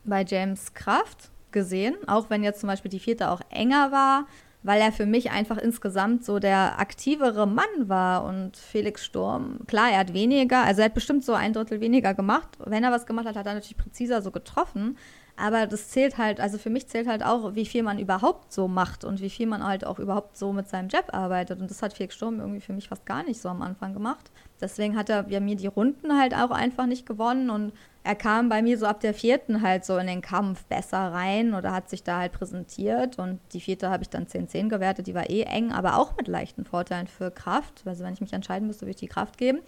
bei 0.03 0.25
James 0.25 0.73
Kraft 0.73 1.29
gesehen, 1.51 1.95
auch 2.07 2.29
wenn 2.29 2.43
jetzt 2.43 2.61
zum 2.61 2.67
Beispiel 2.67 2.89
die 2.89 2.99
vierte 2.99 3.29
auch 3.29 3.41
enger 3.49 3.91
war, 3.91 4.25
weil 4.63 4.81
er 4.81 4.91
für 4.91 5.05
mich 5.05 5.31
einfach 5.31 5.57
insgesamt 5.57 6.25
so 6.25 6.39
der 6.39 6.79
aktivere 6.79 7.47
Mann 7.47 7.65
war 7.87 8.25
und 8.25 8.57
Felix 8.57 9.05
Sturm, 9.05 9.59
klar, 9.67 9.91
er 9.91 9.99
hat 9.99 10.13
weniger, 10.13 10.63
also 10.63 10.81
er 10.81 10.85
hat 10.85 10.93
bestimmt 10.93 11.23
so 11.23 11.33
ein 11.33 11.53
Drittel 11.53 11.79
weniger 11.79 12.13
gemacht. 12.13 12.49
Wenn 12.65 12.83
er 12.83 12.91
was 12.91 13.05
gemacht 13.05 13.27
hat, 13.27 13.35
hat 13.35 13.45
er 13.45 13.53
natürlich 13.53 13.77
präziser 13.77 14.21
so 14.21 14.31
getroffen. 14.31 14.97
Aber 15.39 15.67
das 15.67 15.89
zählt 15.89 16.17
halt, 16.17 16.39
also 16.39 16.57
für 16.57 16.71
mich 16.71 16.87
zählt 16.87 17.07
halt 17.07 17.23
auch, 17.23 17.53
wie 17.53 17.67
viel 17.67 17.83
man 17.83 17.99
überhaupt 17.99 18.51
so 18.51 18.67
macht 18.67 19.03
und 19.03 19.21
wie 19.21 19.29
viel 19.29 19.45
man 19.45 19.63
halt 19.63 19.85
auch 19.85 19.99
überhaupt 19.99 20.35
so 20.35 20.51
mit 20.51 20.67
seinem 20.67 20.89
Jab 20.89 21.13
arbeitet. 21.13 21.61
Und 21.61 21.69
das 21.69 21.83
hat 21.83 21.93
Felix 21.93 22.15
Sturm 22.15 22.39
irgendwie 22.39 22.59
für 22.59 22.73
mich 22.73 22.89
fast 22.89 23.05
gar 23.05 23.23
nicht 23.23 23.39
so 23.39 23.47
am 23.47 23.61
Anfang 23.61 23.93
gemacht. 23.93 24.31
Deswegen 24.59 24.97
hat 24.97 25.09
er 25.09 25.29
ja 25.29 25.39
mir 25.39 25.55
die 25.55 25.67
Runden 25.67 26.17
halt 26.17 26.33
auch 26.33 26.49
einfach 26.49 26.87
nicht 26.87 27.05
gewonnen 27.05 27.51
und 27.51 27.71
er 28.03 28.15
kam 28.15 28.49
bei 28.49 28.61
mir 28.61 28.79
so 28.79 28.87
ab 28.87 29.01
der 29.01 29.13
vierten 29.13 29.61
halt 29.61 29.85
so 29.85 29.97
in 29.97 30.07
den 30.07 30.21
Kampf 30.21 30.63
besser 30.65 31.11
rein 31.11 31.53
oder 31.53 31.73
hat 31.73 31.89
sich 31.89 32.03
da 32.03 32.19
halt 32.19 32.31
präsentiert 32.31 33.19
und 33.19 33.39
die 33.51 33.59
vierte 33.59 33.89
habe 33.89 34.01
ich 34.01 34.09
dann 34.09 34.25
10-10 34.25 34.69
gewertet, 34.69 35.07
die 35.07 35.13
war 35.13 35.29
eh 35.29 35.41
eng, 35.41 35.71
aber 35.71 35.97
auch 35.97 36.15
mit 36.15 36.27
leichten 36.27 36.65
Vorteilen 36.65 37.07
für 37.07 37.29
Kraft. 37.29 37.83
Also 37.85 38.03
wenn 38.03 38.13
ich 38.13 38.21
mich 38.21 38.33
entscheiden 38.33 38.65
müsste, 38.65 38.83
würde 38.83 38.91
ich 38.91 38.95
die 38.95 39.07
Kraft 39.07 39.37
geben. 39.37 39.59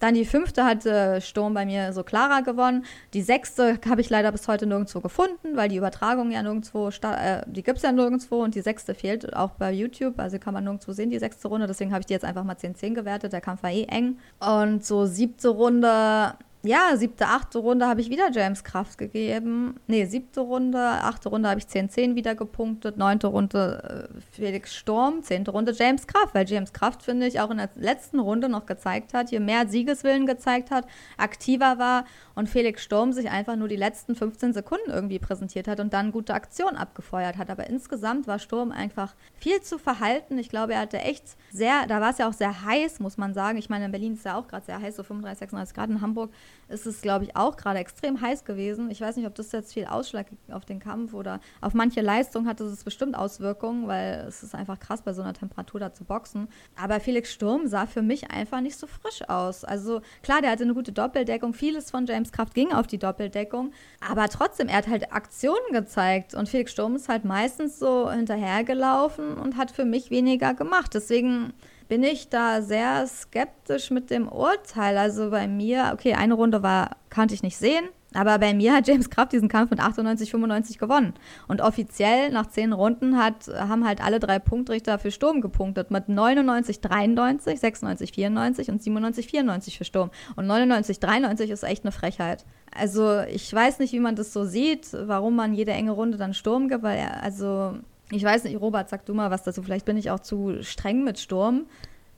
Dann 0.00 0.14
die 0.14 0.24
fünfte 0.24 0.64
hat 0.64 0.84
äh, 0.86 1.20
Sturm 1.20 1.54
bei 1.54 1.64
mir 1.66 1.92
so 1.92 2.02
klarer 2.02 2.42
gewonnen. 2.42 2.84
Die 3.14 3.22
sechste 3.22 3.78
habe 3.88 4.00
ich 4.00 4.10
leider 4.10 4.32
bis 4.32 4.48
heute 4.48 4.66
nirgendwo 4.66 5.00
gefunden, 5.00 5.54
weil 5.56 5.68
die 5.68 5.76
Übertragung 5.76 6.30
ja 6.32 6.42
nirgendwo, 6.42 6.88
äh, 6.88 7.42
die 7.46 7.62
gibt 7.62 7.76
es 7.76 7.82
ja 7.82 7.92
nirgendwo 7.92 8.42
und 8.42 8.54
die 8.54 8.62
sechste 8.62 8.94
fehlt 8.94 9.36
auch 9.36 9.50
bei 9.50 9.70
YouTube. 9.72 10.18
Also 10.18 10.38
kann 10.38 10.54
man 10.54 10.64
nirgendwo 10.64 10.92
sehen, 10.92 11.10
die 11.10 11.18
sechste 11.18 11.48
Runde. 11.48 11.66
Deswegen 11.66 11.92
habe 11.92 12.00
ich 12.00 12.06
die 12.06 12.14
jetzt 12.14 12.24
einfach 12.24 12.44
mal 12.44 12.56
10-10 12.56 12.94
gewertet. 12.94 13.32
Der 13.32 13.42
Kampf 13.42 13.62
war 13.62 13.70
eh 13.70 13.84
eng. 13.84 14.18
Und 14.40 14.84
so 14.84 15.04
siebte 15.04 15.50
Runde 15.50 16.34
ja, 16.62 16.94
siebte, 16.96 17.26
achte 17.26 17.58
Runde 17.58 17.86
habe 17.86 18.02
ich 18.02 18.10
wieder 18.10 18.30
James 18.30 18.64
Kraft 18.64 18.98
gegeben. 18.98 19.80
Nee, 19.86 20.04
siebte 20.04 20.40
Runde, 20.40 20.78
achte 20.78 21.30
Runde 21.30 21.48
habe 21.48 21.58
ich 21.58 21.66
10-10 21.66 22.16
wieder 22.16 22.34
gepunktet, 22.34 22.98
neunte 22.98 23.28
Runde 23.28 24.08
äh, 24.12 24.20
Felix 24.32 24.74
Sturm, 24.74 25.22
zehnte 25.22 25.52
Runde 25.52 25.72
James 25.72 26.06
Kraft, 26.06 26.34
weil 26.34 26.46
James 26.46 26.74
Kraft, 26.74 27.02
finde 27.02 27.26
ich, 27.26 27.40
auch 27.40 27.50
in 27.50 27.56
der 27.56 27.70
letzten 27.76 28.18
Runde 28.18 28.50
noch 28.50 28.66
gezeigt 28.66 29.14
hat, 29.14 29.30
hier 29.30 29.40
mehr 29.40 29.68
Siegeswillen 29.68 30.26
gezeigt 30.26 30.70
hat, 30.70 30.86
aktiver 31.16 31.78
war 31.78 32.04
und 32.34 32.48
Felix 32.48 32.82
Sturm 32.82 33.12
sich 33.12 33.30
einfach 33.30 33.56
nur 33.56 33.68
die 33.68 33.76
letzten 33.76 34.14
15 34.14 34.52
Sekunden 34.52 34.90
irgendwie 34.90 35.18
präsentiert 35.18 35.66
hat 35.66 35.80
und 35.80 35.94
dann 35.94 36.12
gute 36.12 36.34
Aktionen 36.34 36.76
abgefeuert 36.76 37.38
hat. 37.38 37.48
Aber 37.48 37.68
insgesamt 37.68 38.26
war 38.26 38.38
Sturm 38.38 38.70
einfach 38.70 39.14
viel 39.34 39.60
zu 39.62 39.78
verhalten. 39.78 40.38
Ich 40.38 40.48
glaube, 40.50 40.74
er 40.74 40.80
hatte 40.80 40.98
echt 40.98 41.24
sehr, 41.50 41.86
da 41.86 42.00
war 42.00 42.10
es 42.10 42.18
ja 42.18 42.28
auch 42.28 42.34
sehr 42.34 42.64
heiß, 42.64 43.00
muss 43.00 43.16
man 43.16 43.34
sagen. 43.34 43.58
Ich 43.58 43.70
meine, 43.70 43.86
in 43.86 43.92
Berlin 43.92 44.14
ist 44.14 44.24
ja 44.24 44.36
auch 44.36 44.46
gerade 44.46 44.64
sehr 44.66 44.80
heiß, 44.80 44.96
so 44.96 45.02
35, 45.02 45.38
36 45.38 45.74
Grad. 45.74 45.90
In 45.90 46.00
Hamburg 46.00 46.30
ist 46.68 46.86
es, 46.86 47.02
glaube 47.02 47.24
ich, 47.24 47.36
auch 47.36 47.56
gerade 47.56 47.78
extrem 47.78 48.20
heiß 48.20 48.44
gewesen. 48.44 48.90
Ich 48.90 49.00
weiß 49.00 49.16
nicht, 49.16 49.26
ob 49.26 49.34
das 49.34 49.52
jetzt 49.52 49.72
viel 49.72 49.86
Ausschlag 49.86 50.26
auf 50.50 50.64
den 50.64 50.78
Kampf 50.78 51.14
oder 51.14 51.40
auf 51.60 51.74
manche 51.74 52.00
Leistung 52.00 52.46
hatte 52.46 52.64
es 52.64 52.84
bestimmt 52.84 53.16
Auswirkungen, 53.16 53.88
weil 53.88 54.24
es 54.28 54.42
ist 54.42 54.54
einfach 54.54 54.78
krass, 54.78 55.02
bei 55.02 55.12
so 55.12 55.22
einer 55.22 55.34
Temperatur 55.34 55.80
da 55.80 55.92
zu 55.92 56.04
boxen. 56.04 56.48
Aber 56.80 57.00
Felix 57.00 57.32
Sturm 57.32 57.66
sah 57.66 57.86
für 57.86 58.02
mich 58.02 58.30
einfach 58.30 58.60
nicht 58.60 58.76
so 58.76 58.86
frisch 58.86 59.28
aus. 59.28 59.64
Also 59.64 60.00
klar, 60.22 60.40
der 60.40 60.50
hatte 60.50 60.62
eine 60.62 60.74
gute 60.74 60.92
Doppeldeckung. 60.92 61.54
Vieles 61.54 61.90
von 61.90 62.06
James 62.06 62.32
Kraft 62.32 62.54
ging 62.54 62.72
auf 62.72 62.86
die 62.86 62.98
Doppeldeckung. 62.98 63.72
Aber 64.08 64.28
trotzdem, 64.28 64.68
er 64.68 64.78
hat 64.78 64.88
halt 64.88 65.12
Aktionen 65.12 65.72
gezeigt. 65.72 66.34
Und 66.34 66.48
Felix 66.48 66.72
Sturm 66.72 66.94
ist 66.96 67.08
halt 67.08 67.24
meistens 67.24 67.78
so 67.78 68.10
hinterhergelaufen 68.10 69.34
und 69.34 69.56
hat 69.56 69.70
für 69.70 69.84
mich 69.84 70.10
weniger 70.10 70.54
gemacht. 70.54 70.94
Deswegen 70.94 71.52
bin 71.90 72.04
ich 72.04 72.28
da 72.28 72.62
sehr 72.62 73.04
skeptisch 73.08 73.90
mit 73.90 74.10
dem 74.10 74.28
Urteil. 74.28 74.96
Also 74.96 75.30
bei 75.30 75.48
mir, 75.48 75.90
okay, 75.92 76.14
eine 76.14 76.34
Runde 76.34 76.62
war, 76.62 76.96
kannte 77.10 77.34
ich 77.34 77.42
nicht 77.42 77.56
sehen. 77.56 77.84
Aber 78.14 78.38
bei 78.38 78.54
mir 78.54 78.72
hat 78.72 78.86
James 78.86 79.10
Kraft 79.10 79.32
diesen 79.32 79.48
Kampf 79.48 79.72
mit 79.72 79.80
98, 79.80 80.30
95 80.30 80.78
gewonnen. 80.78 81.14
Und 81.48 81.60
offiziell 81.60 82.30
nach 82.30 82.46
zehn 82.46 82.72
Runden 82.72 83.18
hat, 83.18 83.48
haben 83.48 83.84
halt 83.84 84.04
alle 84.04 84.20
drei 84.20 84.38
Punktrichter 84.38 85.00
für 85.00 85.10
Sturm 85.10 85.40
gepunktet. 85.40 85.90
Mit 85.90 86.08
99, 86.08 86.80
93, 86.80 87.58
96, 87.58 88.12
94 88.12 88.70
und 88.70 88.80
97, 88.80 89.26
94 89.26 89.76
für 89.76 89.84
Sturm. 89.84 90.10
Und 90.36 90.46
99, 90.46 91.00
93 91.00 91.50
ist 91.50 91.64
echt 91.64 91.84
eine 91.84 91.90
Frechheit. 91.90 92.44
Also 92.72 93.18
ich 93.22 93.52
weiß 93.52 93.80
nicht, 93.80 93.92
wie 93.92 94.00
man 94.00 94.14
das 94.14 94.32
so 94.32 94.44
sieht, 94.44 94.86
warum 94.92 95.34
man 95.34 95.54
jede 95.54 95.72
enge 95.72 95.90
Runde 95.90 96.18
dann 96.18 96.34
Sturm 96.34 96.68
gibt, 96.68 96.84
weil 96.84 96.98
er, 96.98 97.20
also 97.24 97.78
ich 98.10 98.24
weiß 98.24 98.44
nicht, 98.44 98.60
Robert, 98.60 98.88
sag 98.88 99.06
du 99.06 99.14
mal 99.14 99.30
was 99.30 99.42
dazu. 99.42 99.62
Vielleicht 99.62 99.86
bin 99.86 99.96
ich 99.96 100.10
auch 100.10 100.20
zu 100.20 100.62
streng 100.62 101.04
mit 101.04 101.18
Sturm. 101.18 101.66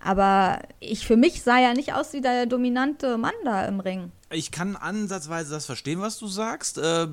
Aber 0.05 0.61
ich 0.81 1.07
für 1.07 1.17
mich 1.17 1.43
sah 1.43 1.61
ja 1.61 1.75
nicht 1.75 1.93
aus 1.95 2.13
wie 2.13 2.21
der 2.21 2.47
dominante 2.47 3.19
Mann 3.19 3.35
da 3.45 3.65
im 3.67 3.79
Ring. 3.79 4.11
Ich 4.31 4.51
kann 4.51 4.75
ansatzweise 4.75 5.51
das 5.51 5.67
verstehen, 5.67 6.01
was 6.01 6.19
du 6.19 6.27
sagst. 6.27 6.79
Äh, 6.79 7.07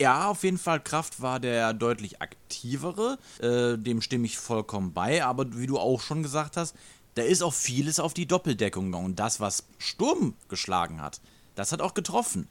ja, 0.00 0.28
auf 0.28 0.44
jeden 0.44 0.58
Fall, 0.58 0.80
Kraft 0.80 1.22
war 1.22 1.40
der 1.40 1.72
deutlich 1.72 2.20
aktivere. 2.20 3.18
Äh, 3.40 3.78
dem 3.78 4.02
stimme 4.02 4.26
ich 4.26 4.36
vollkommen 4.36 4.92
bei. 4.92 5.24
Aber 5.24 5.56
wie 5.56 5.66
du 5.66 5.78
auch 5.78 6.00
schon 6.00 6.22
gesagt 6.22 6.58
hast, 6.58 6.76
da 7.14 7.22
ist 7.22 7.42
auch 7.42 7.54
vieles 7.54 7.98
auf 7.98 8.12
die 8.12 8.26
Doppeldeckung 8.26 8.86
gegangen. 8.86 9.06
Und 9.06 9.20
das, 9.20 9.40
was 9.40 9.64
Sturm 9.78 10.34
geschlagen 10.48 11.00
hat, 11.00 11.20
das 11.54 11.72
hat 11.72 11.80
auch 11.80 11.94
getroffen. 11.94 12.48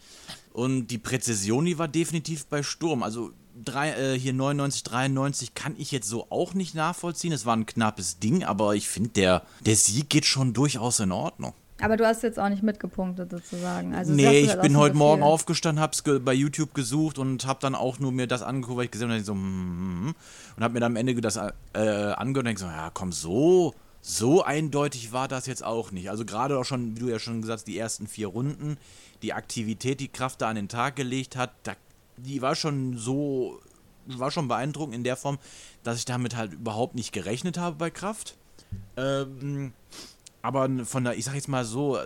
Und 0.54 0.88
die 0.88 0.98
Präzision, 0.98 1.66
die 1.66 1.78
war 1.78 1.88
definitiv 1.88 2.48
bei 2.48 2.64
Sturm. 2.64 3.04
Also 3.04 3.32
drei, 3.64 3.92
äh, 3.92 4.20
hier 4.20 4.34
99, 4.34 4.84
93 4.84 5.54
kann 5.54 5.76
ich 5.78 5.92
jetzt 5.92 6.08
so 6.08 6.28
auch 6.30 6.54
nicht 6.54 6.76
nachvollziehen. 6.76 7.32
Es 7.32 7.46
war 7.46 7.56
ein 7.56 7.66
knappes 7.66 8.20
Ding, 8.20 8.44
aber 8.44 8.76
ich 8.76 8.90
finde, 8.90 9.10
der, 9.10 9.44
der 9.66 9.76
Sieg 9.76 10.10
geht 10.10 10.26
schon 10.26 10.54
durchaus 10.54 11.00
in 11.00 11.12
Ordnung. 11.12 11.54
Aber 11.82 11.98
du 11.98 12.06
hast 12.06 12.24
jetzt 12.24 12.40
auch 12.40 12.50
nicht 12.50 12.64
mitgepunktet 12.64 13.32
sozusagen. 13.32 13.94
Also 13.94 14.14
nee, 14.14 14.42
ich 14.42 14.50
halt 14.50 14.62
bin 14.62 14.78
heute 14.78 14.96
Morgen 14.96 15.22
viel. 15.22 15.30
aufgestanden, 15.30 15.82
hab's 15.82 16.02
bei 16.02 16.34
YouTube 16.34 16.74
gesucht 16.74 17.18
und 17.18 17.46
hab 17.46 17.60
dann 17.60 17.76
auch 17.76 18.00
nur 18.00 18.12
mir 18.12 18.28
das 18.28 18.42
angeguckt, 18.42 18.78
weil 18.78 18.86
ich 18.86 18.92
gesehen 18.92 19.12
habe, 19.12 19.22
so, 19.22 19.36
mm, 19.36 20.16
und 20.56 20.64
hab 20.64 20.72
mir 20.72 20.80
dann 20.80 20.94
am 20.94 20.96
Ende 20.96 21.20
das 21.20 21.36
äh, 21.36 21.50
angehört 21.74 22.38
und 22.38 22.46
denk 22.46 22.60
so, 22.60 22.68
ja 22.68 22.90
komm, 22.94 23.12
so, 23.12 23.74
so 24.02 24.44
eindeutig 24.44 25.12
war 25.12 25.28
das 25.28 25.46
jetzt 25.46 25.64
auch 25.64 25.92
nicht. 25.92 26.10
Also 26.10 26.26
gerade 26.26 26.58
auch 26.58 26.64
schon, 26.64 26.96
wie 26.96 27.00
du 27.02 27.10
ja 27.10 27.20
schon 27.20 27.42
gesagt 27.42 27.60
hast, 27.60 27.68
die 27.68 27.78
ersten 27.78 28.08
vier 28.08 28.28
Runden, 28.28 28.78
die 29.22 29.34
Aktivität, 29.34 30.00
die 30.00 30.10
Kraft 30.10 30.42
da 30.42 30.50
an 30.50 30.56
den 30.56 30.70
Tag 30.70 30.96
gelegt 30.96 31.36
hat, 31.36 31.52
da 31.64 31.74
die 32.18 32.42
war 32.42 32.56
schon 32.56 32.98
so, 32.98 33.60
war 34.06 34.32
schon 34.32 34.48
beeindruckend 34.48 34.96
in 34.96 35.04
der 35.04 35.16
Form, 35.16 35.38
dass 35.84 35.98
ich 35.98 36.06
damit 36.06 36.36
halt 36.36 36.54
überhaupt 36.54 36.96
nicht 36.96 37.12
gerechnet 37.12 37.58
habe 37.58 37.76
bei 37.78 37.90
Kraft. 37.90 38.36
Ähm, 38.98 39.74
aber 40.42 40.70
von 40.86 41.04
der, 41.04 41.18
ich 41.18 41.26
sag 41.26 41.36
jetzt 41.36 41.48
mal 41.48 41.66
so, 41.66 42.00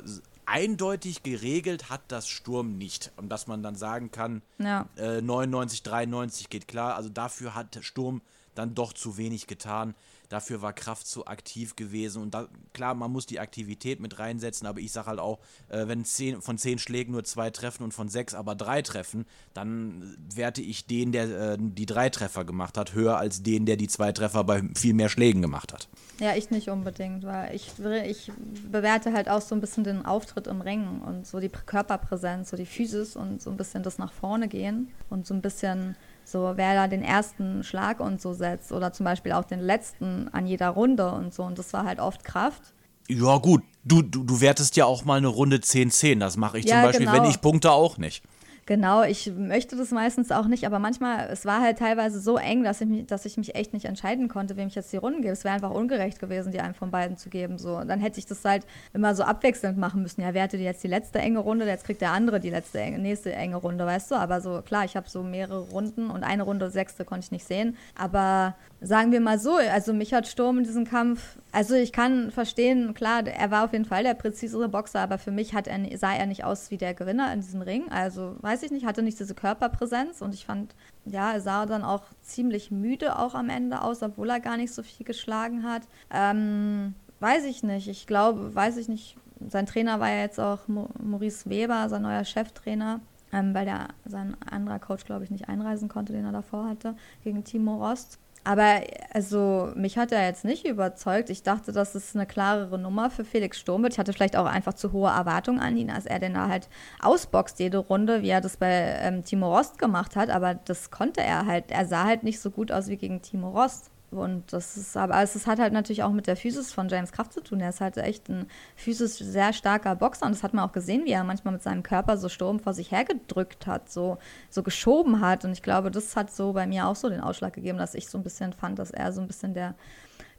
eindeutig 0.45 1.23
geregelt 1.23 1.89
hat 1.89 2.01
das 2.07 2.27
Sturm 2.27 2.77
nicht. 2.77 3.11
Und 3.17 3.29
dass 3.29 3.47
man 3.47 3.61
dann 3.61 3.75
sagen 3.75 4.11
kann, 4.11 4.41
ja. 4.57 4.87
äh, 4.95 5.21
99, 5.21 5.83
93 5.83 6.49
geht 6.49 6.67
klar. 6.67 6.95
Also 6.95 7.09
dafür 7.09 7.53
hat 7.53 7.77
Sturm 7.81 8.21
dann 8.55 8.73
doch 8.73 8.93
zu 8.93 9.17
wenig 9.17 9.47
getan. 9.47 9.93
Dafür 10.29 10.61
war 10.61 10.73
Kraft 10.73 11.07
zu 11.07 11.25
aktiv 11.25 11.75
gewesen. 11.75 12.21
Und 12.21 12.33
da, 12.33 12.47
klar, 12.73 12.95
man 12.95 13.11
muss 13.11 13.25
die 13.25 13.39
Aktivität 13.39 13.99
mit 13.99 14.19
reinsetzen, 14.19 14.67
aber 14.67 14.79
ich 14.79 14.91
sage 14.91 15.07
halt 15.07 15.19
auch, 15.19 15.39
äh, 15.69 15.87
wenn 15.87 16.03
zehn, 16.05 16.41
von 16.41 16.57
zehn 16.57 16.79
Schlägen 16.79 17.13
nur 17.13 17.23
zwei 17.23 17.49
treffen 17.49 17.83
und 17.83 17.93
von 17.93 18.09
sechs 18.09 18.33
aber 18.33 18.55
drei 18.55 18.81
treffen, 18.81 19.25
dann 19.53 20.17
werte 20.33 20.61
ich 20.61 20.85
den, 20.85 21.11
der 21.11 21.53
äh, 21.53 21.57
die 21.59 21.85
drei 21.85 22.09
Treffer 22.09 22.45
gemacht 22.45 22.77
hat, 22.77 22.93
höher 22.93 23.17
als 23.17 23.43
den, 23.43 23.65
der 23.65 23.77
die 23.77 23.87
zwei 23.87 24.11
Treffer 24.11 24.43
bei 24.43 24.63
viel 24.75 24.93
mehr 24.93 25.09
Schlägen 25.09 25.41
gemacht 25.41 25.73
hat. 25.73 25.87
Ja, 26.19 26.35
ich 26.35 26.49
nicht 26.49 26.69
unbedingt, 26.69 27.23
weil 27.25 27.55
ich, 27.55 27.73
ich 28.05 28.31
bewerte 28.71 29.13
halt 29.13 29.29
auch 29.29 29.41
so 29.41 29.53
ein 29.53 29.61
bisschen 29.61 29.83
den 29.83 30.05
Auftritt 30.05 30.47
im 30.47 30.61
Ring 30.61 31.01
und 31.01 31.27
so 31.27 31.39
die 31.39 31.49
Körperpräsenz, 31.49 32.49
so 32.49 32.57
die 32.57 32.65
Physis 32.65 33.15
und 33.15 33.41
so 33.41 33.51
ein 33.51 33.57
bisschen 33.57 33.83
das 33.83 33.97
nach 33.97 34.11
vorne 34.11 34.47
gehen 34.47 34.91
und 35.09 35.27
so 35.27 35.33
ein 35.33 35.41
bisschen 35.41 35.95
so, 36.27 36.53
wer 36.55 36.75
da 36.75 36.87
den 36.87 37.03
ersten 37.03 37.63
Schlag 37.63 38.01
und 38.01 38.21
so 38.21 38.33
setzt 38.33 38.73
oder 38.73 38.91
zum 38.91 39.05
Beispiel 39.05 39.31
auch 39.31 39.45
den 39.45 39.61
letzten 39.61 40.27
an 40.33 40.45
jeder 40.45 40.69
Runde 40.69 41.09
und 41.11 41.33
so. 41.33 41.43
Und 41.43 41.57
das 41.57 41.71
war 41.71 41.85
halt 41.85 41.99
oft 41.99 42.25
Kraft. 42.25 42.73
Ja, 43.07 43.37
gut. 43.37 43.63
Du, 43.85 44.01
du, 44.01 44.23
du 44.23 44.41
wertest 44.41 44.75
ja 44.75 44.85
auch 44.85 45.05
mal 45.05 45.17
eine 45.17 45.27
Runde 45.27 45.57
10-10. 45.57 46.19
Das 46.19 46.35
mache 46.35 46.59
ich 46.59 46.65
ja, 46.65 46.75
zum 46.75 46.83
Beispiel, 46.83 47.05
genau. 47.05 47.17
wenn 47.17 47.29
ich 47.29 47.39
punkte, 47.39 47.71
auch 47.71 47.97
nicht. 47.97 48.23
Genau, 48.67 49.01
ich 49.01 49.31
möchte 49.33 49.77
das 49.77 49.91
meistens 49.91 50.29
auch 50.29 50.45
nicht, 50.45 50.65
aber 50.65 50.77
manchmal, 50.77 51.29
es 51.31 51.45
war 51.45 51.61
halt 51.61 51.79
teilweise 51.79 52.19
so 52.19 52.35
eng, 52.35 52.65
dass 52.65 52.81
ich 52.81 52.87
mich, 52.89 53.07
dass 53.07 53.23
ich 53.23 53.37
mich 53.37 53.55
echt 53.55 53.71
nicht 53.71 53.85
entscheiden 53.85 54.27
konnte, 54.27 54.57
wem 54.57 54.67
ich 54.67 54.75
jetzt 54.75 54.91
die 54.91 54.97
Runden 54.97 55.21
gebe. 55.21 55.31
Es 55.31 55.45
wäre 55.45 55.55
einfach 55.55 55.71
ungerecht 55.71 56.19
gewesen, 56.19 56.51
die 56.51 56.59
einem 56.59 56.73
von 56.73 56.91
beiden 56.91 57.15
zu 57.15 57.29
geben. 57.29 57.57
So. 57.57 57.81
Dann 57.85 58.01
hätte 58.01 58.19
ich 58.19 58.25
das 58.25 58.43
halt 58.43 58.67
immer 58.93 59.15
so 59.15 59.23
abwechselnd 59.23 59.77
machen 59.77 60.01
müssen. 60.01 60.19
Ja, 60.19 60.33
wer 60.33 60.43
hatte 60.43 60.57
jetzt 60.57 60.83
die 60.83 60.89
letzte 60.89 61.19
enge 61.19 61.39
Runde, 61.39 61.65
jetzt 61.65 61.85
kriegt 61.85 62.01
der 62.01 62.11
andere 62.11 62.41
die 62.41 62.49
letzte 62.49 62.81
enge, 62.81 62.99
nächste 62.99 63.31
enge 63.31 63.55
Runde, 63.55 63.85
weißt 63.85 64.11
du? 64.11 64.15
Aber 64.15 64.41
so, 64.41 64.61
klar, 64.61 64.83
ich 64.83 64.97
habe 64.97 65.09
so 65.09 65.23
mehrere 65.23 65.61
Runden 65.69 66.09
und 66.09 66.25
eine 66.25 66.43
Runde, 66.43 66.69
sechste 66.69 67.05
konnte 67.05 67.23
ich 67.23 67.31
nicht 67.31 67.47
sehen. 67.47 67.77
Aber 67.97 68.55
sagen 68.79 69.11
wir 69.11 69.21
mal 69.21 69.39
so, 69.39 69.55
also 69.55 69.93
mich 69.93 70.13
hat 70.13 70.27
Sturm 70.27 70.59
in 70.59 70.63
diesem 70.63 70.85
Kampf, 70.85 71.37
also 71.51 71.73
ich 71.73 71.91
kann 71.91 72.31
verstehen, 72.31 72.93
klar, 72.93 73.25
er 73.25 73.49
war 73.49 73.65
auf 73.65 73.73
jeden 73.73 73.85
Fall 73.85 74.03
der 74.03 74.13
präzisere 74.13 74.69
Boxer, 74.69 74.99
aber 74.99 75.17
für 75.17 75.31
mich 75.31 75.53
hat 75.53 75.67
er, 75.67 75.97
sah 75.97 76.13
er 76.13 76.27
nicht 76.27 76.43
aus 76.43 76.69
wie 76.69 76.77
der 76.77 76.93
Gewinner 76.93 77.33
in 77.33 77.41
diesem 77.41 77.61
Ring. 77.61 77.89
Also 77.89 78.35
weiß 78.41 78.63
ich 78.63 78.71
nicht, 78.71 78.85
hatte 78.85 79.01
nicht 79.01 79.19
diese 79.19 79.33
Körperpräsenz 79.33 80.21
und 80.21 80.33
ich 80.33 80.45
fand, 80.45 80.75
ja, 81.05 81.33
er 81.33 81.41
sah 81.41 81.65
dann 81.65 81.83
auch 81.83 82.03
ziemlich 82.21 82.69
müde 82.69 83.17
auch 83.17 83.33
am 83.33 83.49
Ende 83.49 83.81
aus, 83.81 84.03
obwohl 84.03 84.29
er 84.29 84.39
gar 84.39 84.57
nicht 84.57 84.73
so 84.73 84.83
viel 84.83 85.05
geschlagen 85.05 85.63
hat. 85.63 85.83
Ähm, 86.11 86.93
weiß 87.19 87.45
ich 87.45 87.63
nicht, 87.63 87.87
ich 87.87 88.05
glaube, 88.05 88.53
weiß 88.53 88.77
ich 88.77 88.87
nicht, 88.87 89.17
sein 89.49 89.65
Trainer 89.65 89.99
war 89.99 90.09
ja 90.09 90.21
jetzt 90.21 90.39
auch 90.39 90.67
Maurice 90.67 91.49
Weber, 91.49 91.89
sein 91.89 92.03
neuer 92.03 92.25
Cheftrainer. 92.25 92.99
Ähm, 93.33 93.53
weil 93.53 93.65
der, 93.65 93.89
sein 94.05 94.37
anderer 94.49 94.79
Coach, 94.79 95.03
glaube 95.03 95.25
ich, 95.25 95.31
nicht 95.31 95.49
einreisen 95.49 95.89
konnte, 95.89 96.13
den 96.13 96.23
er 96.23 96.31
davor 96.31 96.69
hatte, 96.69 96.95
gegen 97.25 97.43
Timo 97.43 97.85
Rost. 97.85 98.19
Aber 98.47 98.79
also 99.11 99.73
mich 99.75 99.97
hat 99.97 100.13
er 100.13 100.25
jetzt 100.25 100.45
nicht 100.45 100.65
überzeugt. 100.65 101.29
Ich 101.29 101.43
dachte, 101.43 101.73
das 101.73 101.95
ist 101.95 102.15
eine 102.15 102.25
klarere 102.25 102.79
Nummer 102.79 103.09
für 103.09 103.25
Felix 103.25 103.59
Sturm 103.59 103.83
wird. 103.83 103.91
Ich 103.91 103.99
hatte 103.99 104.13
vielleicht 104.13 104.37
auch 104.37 104.45
einfach 104.45 104.73
zu 104.73 104.93
hohe 104.93 105.09
Erwartungen 105.09 105.59
an 105.59 105.75
ihn, 105.75 105.91
als 105.91 106.05
er 106.05 106.19
denn 106.19 106.33
da 106.33 106.47
halt 106.47 106.69
ausboxt 107.01 107.59
jede 107.59 107.77
Runde, 107.77 108.21
wie 108.21 108.29
er 108.29 108.39
das 108.39 108.55
bei 108.55 108.99
ähm, 109.01 109.25
Timo 109.25 109.53
Rost 109.53 109.77
gemacht 109.79 110.15
hat. 110.15 110.29
Aber 110.29 110.53
das 110.53 110.91
konnte 110.91 111.19
er 111.19 111.45
halt. 111.45 111.71
Er 111.71 111.85
sah 111.85 112.05
halt 112.05 112.23
nicht 112.23 112.39
so 112.39 112.49
gut 112.49 112.71
aus 112.71 112.87
wie 112.87 112.95
gegen 112.95 113.21
Timo 113.21 113.49
Rost. 113.49 113.91
Und 114.09 114.53
das 114.53 114.77
ist, 114.77 114.95
aber 114.95 115.21
es 115.21 115.47
hat 115.47 115.59
halt 115.59 115.73
natürlich 115.73 116.01
auch 116.01 116.13
mit 116.13 116.27
der 116.27 116.37
Physis 116.37 116.71
von 116.71 116.87
James 116.87 117.11
Kraft 117.11 117.33
zu 117.33 117.41
tun. 117.41 117.59
Er 117.59 117.69
ist 117.69 117.81
halt 117.81 117.97
echt 117.97 118.29
ein 118.29 118.47
physisch 118.77 119.17
sehr 119.17 119.51
starker 119.51 119.95
Boxer 119.95 120.25
und 120.25 120.31
das 120.31 120.43
hat 120.43 120.53
man 120.53 120.63
auch 120.63 120.71
gesehen, 120.71 121.03
wie 121.05 121.11
er 121.11 121.25
manchmal 121.25 121.53
mit 121.53 121.61
seinem 121.61 121.83
Körper 121.83 122.17
so 122.17 122.29
Sturm 122.29 122.59
vor 122.59 122.73
sich 122.73 122.91
hergedrückt 122.91 123.67
hat, 123.67 123.91
so, 123.91 124.17
so 124.49 124.63
geschoben 124.63 125.19
hat. 125.19 125.43
Und 125.43 125.51
ich 125.51 125.61
glaube, 125.61 125.91
das 125.91 126.15
hat 126.15 126.31
so 126.31 126.53
bei 126.53 126.65
mir 126.67 126.87
auch 126.87 126.95
so 126.95 127.09
den 127.09 127.19
Ausschlag 127.19 127.53
gegeben, 127.53 127.77
dass 127.77 127.95
ich 127.95 128.07
so 128.07 128.17
ein 128.17 128.23
bisschen 128.23 128.53
fand, 128.53 128.79
dass 128.79 128.91
er 128.91 129.11
so 129.11 129.19
ein 129.19 129.27
bisschen 129.27 129.53
der 129.53 129.75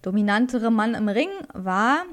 dominantere 0.01 0.71
Mann 0.71 0.95
im 0.95 1.09
Ring 1.09 1.31
war. 1.53 2.05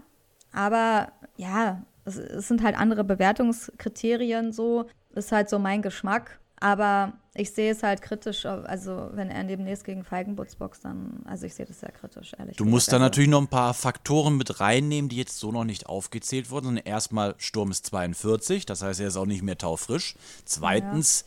Aber 0.51 1.13
ja, 1.37 1.83
es, 2.03 2.17
es 2.17 2.49
sind 2.49 2.63
halt 2.63 2.77
andere 2.77 3.05
Bewertungskriterien 3.05 4.51
so. 4.51 4.87
Ist 5.13 5.31
halt 5.31 5.49
so 5.49 5.57
mein 5.57 5.81
Geschmack. 5.81 6.39
Aber 6.59 7.13
ich 7.33 7.51
sehe 7.51 7.69
es 7.71 7.83
halt 7.83 8.01
kritisch, 8.01 8.45
also 8.45 9.09
wenn 9.13 9.29
er 9.29 9.43
demnächst 9.43 9.83
gegen 9.83 10.05
Feigenbutz 10.05 10.55
boxt, 10.55 10.85
dann, 10.85 11.21
also 11.25 11.45
ich 11.45 11.53
sehe 11.53 11.65
das 11.65 11.81
sehr 11.81 11.91
kritisch, 11.91 12.31
ehrlich 12.39 12.55
Du 12.55 12.63
gesagt. 12.63 12.71
musst 12.73 12.87
da 12.87 12.93
Also- 12.93 13.03
natürlich 13.03 13.29
noch 13.29 13.41
ein 13.41 13.49
paar 13.49 13.73
Faktoren 13.73 14.37
mit 14.37 14.61
reinnehmen, 14.61 15.09
die 15.09 15.17
jetzt 15.17 15.37
so 15.37 15.51
noch 15.51 15.65
nicht 15.65 15.87
aufgezählt 15.87 16.49
wurden. 16.49 16.65
sondern 16.67 16.85
Erstmal, 16.85 17.35
Sturm 17.37 17.71
ist 17.71 17.85
42, 17.87 18.65
das 18.65 18.81
heißt, 18.81 19.01
er 19.01 19.07
ist 19.09 19.17
auch 19.17 19.25
nicht 19.25 19.43
mehr 19.43 19.57
taufrisch. 19.57 20.15
Zweitens, 20.45 21.25